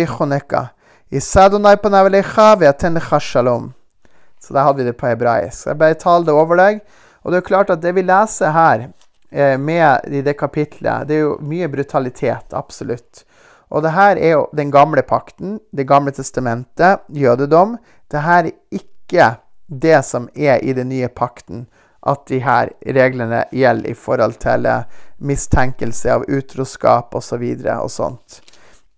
Så 4.41 4.53
der 4.53 4.67
hadde 4.67 4.83
vi 4.83 4.89
det 4.89 4.97
på 4.99 5.07
hebraisk. 5.09 5.67
Jeg 5.67 5.79
bare 5.79 5.97
taler 5.99 6.27
det 6.27 6.35
over 6.35 6.59
deg. 6.59 6.83
Og 7.25 7.33
det 7.33 7.39
er 7.39 7.47
klart 7.47 7.71
at 7.73 7.81
det 7.81 7.95
vi 7.97 8.03
leser 8.05 8.53
her, 8.53 8.87
Eh, 9.35 9.57
med 9.57 9.99
i 10.07 10.21
det 10.21 10.33
kapitlet. 10.33 11.07
Det 11.07 11.15
er 11.15 11.25
jo 11.25 11.37
mye 11.43 11.67
brutalitet, 11.67 12.53
absolutt. 12.55 13.25
Og 13.67 13.81
det 13.83 13.91
her 13.91 14.15
er 14.15 14.31
jo 14.31 14.43
den 14.55 14.71
gamle 14.71 15.01
pakten, 15.01 15.59
Det 15.71 15.87
gamle 15.87 16.11
testamentet, 16.11 16.99
jødedom. 17.09 17.77
Det 18.11 18.21
her 18.21 18.45
er 18.45 18.51
ikke 18.71 19.35
det 19.67 20.05
som 20.05 20.29
er 20.35 20.63
i 20.63 20.73
den 20.73 20.89
nye 20.89 21.07
pakten, 21.07 21.67
at 22.07 22.27
de 22.27 22.39
her 22.39 22.69
reglene 22.85 23.43
gjelder 23.51 23.89
i 23.89 23.93
forhold 23.93 24.39
til 24.39 24.65
eh, 24.65 24.83
mistenkelse 25.19 26.11
av 26.11 26.23
utroskap 26.29 27.15
osv. 27.15 27.43
Og, 27.43 27.59
så 27.59 27.81
og 27.81 27.91
sånt. 27.91 28.41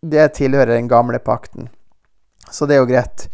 Det 0.02 0.34
tilhører 0.34 0.76
den 0.76 0.88
gamle 0.88 1.20
pakten. 1.20 1.70
Så 2.52 2.66
det 2.66 2.78
er 2.78 2.84
jo 2.84 2.90
greit. 2.90 3.28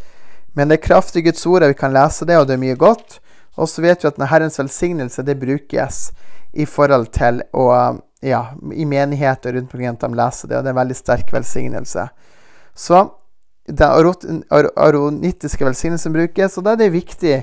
Men 0.54 0.70
det 0.70 0.78
er 0.78 0.86
kraftig 0.86 1.24
Guds 1.26 1.46
ord, 1.46 1.66
vi 1.66 1.74
kan 1.78 1.94
lese 1.94 2.26
det, 2.28 2.38
og 2.38 2.46
det 2.48 2.56
er 2.56 2.62
mye 2.62 2.78
godt. 2.78 3.18
Og 3.58 3.68
så 3.70 3.82
vet 3.82 4.02
vi 4.02 4.10
at 4.10 4.22
Herrens 4.30 4.58
velsignelse, 4.58 5.22
det 5.22 5.38
brukes 5.40 6.08
i 6.52 6.66
forhold 6.66 7.12
til 7.14 7.42
å 7.52 7.68
Ja, 8.24 8.54
i 8.72 8.86
menigheter 8.88 9.52
rundt 9.52 9.74
omkring 9.74 9.90
at 9.90 10.00
de 10.00 10.08
leser 10.16 10.48
det, 10.48 10.56
og 10.56 10.64
det 10.64 10.70
er 10.70 10.72
en 10.72 10.78
veldig 10.78 10.94
sterk 10.96 11.32
velsignelse. 11.34 12.06
Så 12.72 13.02
den 13.68 14.44
aronittiske 14.80 15.64
velsignelsen 15.64 16.14
brukes, 16.14 16.56
og 16.56 16.64
da 16.64 16.72
er 16.72 16.80
det 16.80 16.94
viktig 16.94 17.34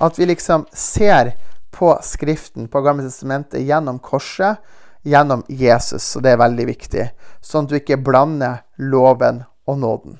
at 0.00 0.18
vi 0.18 0.30
liksom 0.30 0.64
ser 0.72 1.34
på 1.76 1.92
Skriften, 2.02 2.70
på 2.72 2.80
Gamle 2.80 3.04
testamentet, 3.04 3.60
gjennom 3.68 3.98
korset, 4.00 4.64
gjennom 5.04 5.44
Jesus. 5.48 6.08
Og 6.16 6.24
det 6.24 6.32
er 6.32 6.40
veldig 6.40 6.66
viktig, 6.72 7.06
sånn 7.44 7.68
at 7.68 7.74
du 7.74 7.76
ikke 7.76 8.00
blander 8.00 8.62
loven 8.80 9.44
og 9.68 9.78
nåden. 9.84 10.18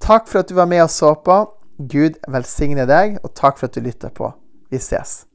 Takk 0.00 0.28
for 0.28 0.42
at 0.42 0.48
du 0.48 0.54
var 0.56 0.68
med 0.70 0.82
og 0.82 0.90
så 0.90 1.14
på. 1.24 1.40
Gud 1.80 2.20
velsigne 2.28 2.86
deg, 2.88 3.18
og 3.24 3.34
takk 3.36 3.60
for 3.60 3.70
at 3.70 3.76
du 3.76 3.84
lytter 3.84 4.12
på. 4.12 4.32
Vi 4.70 4.80
ses. 4.82 5.29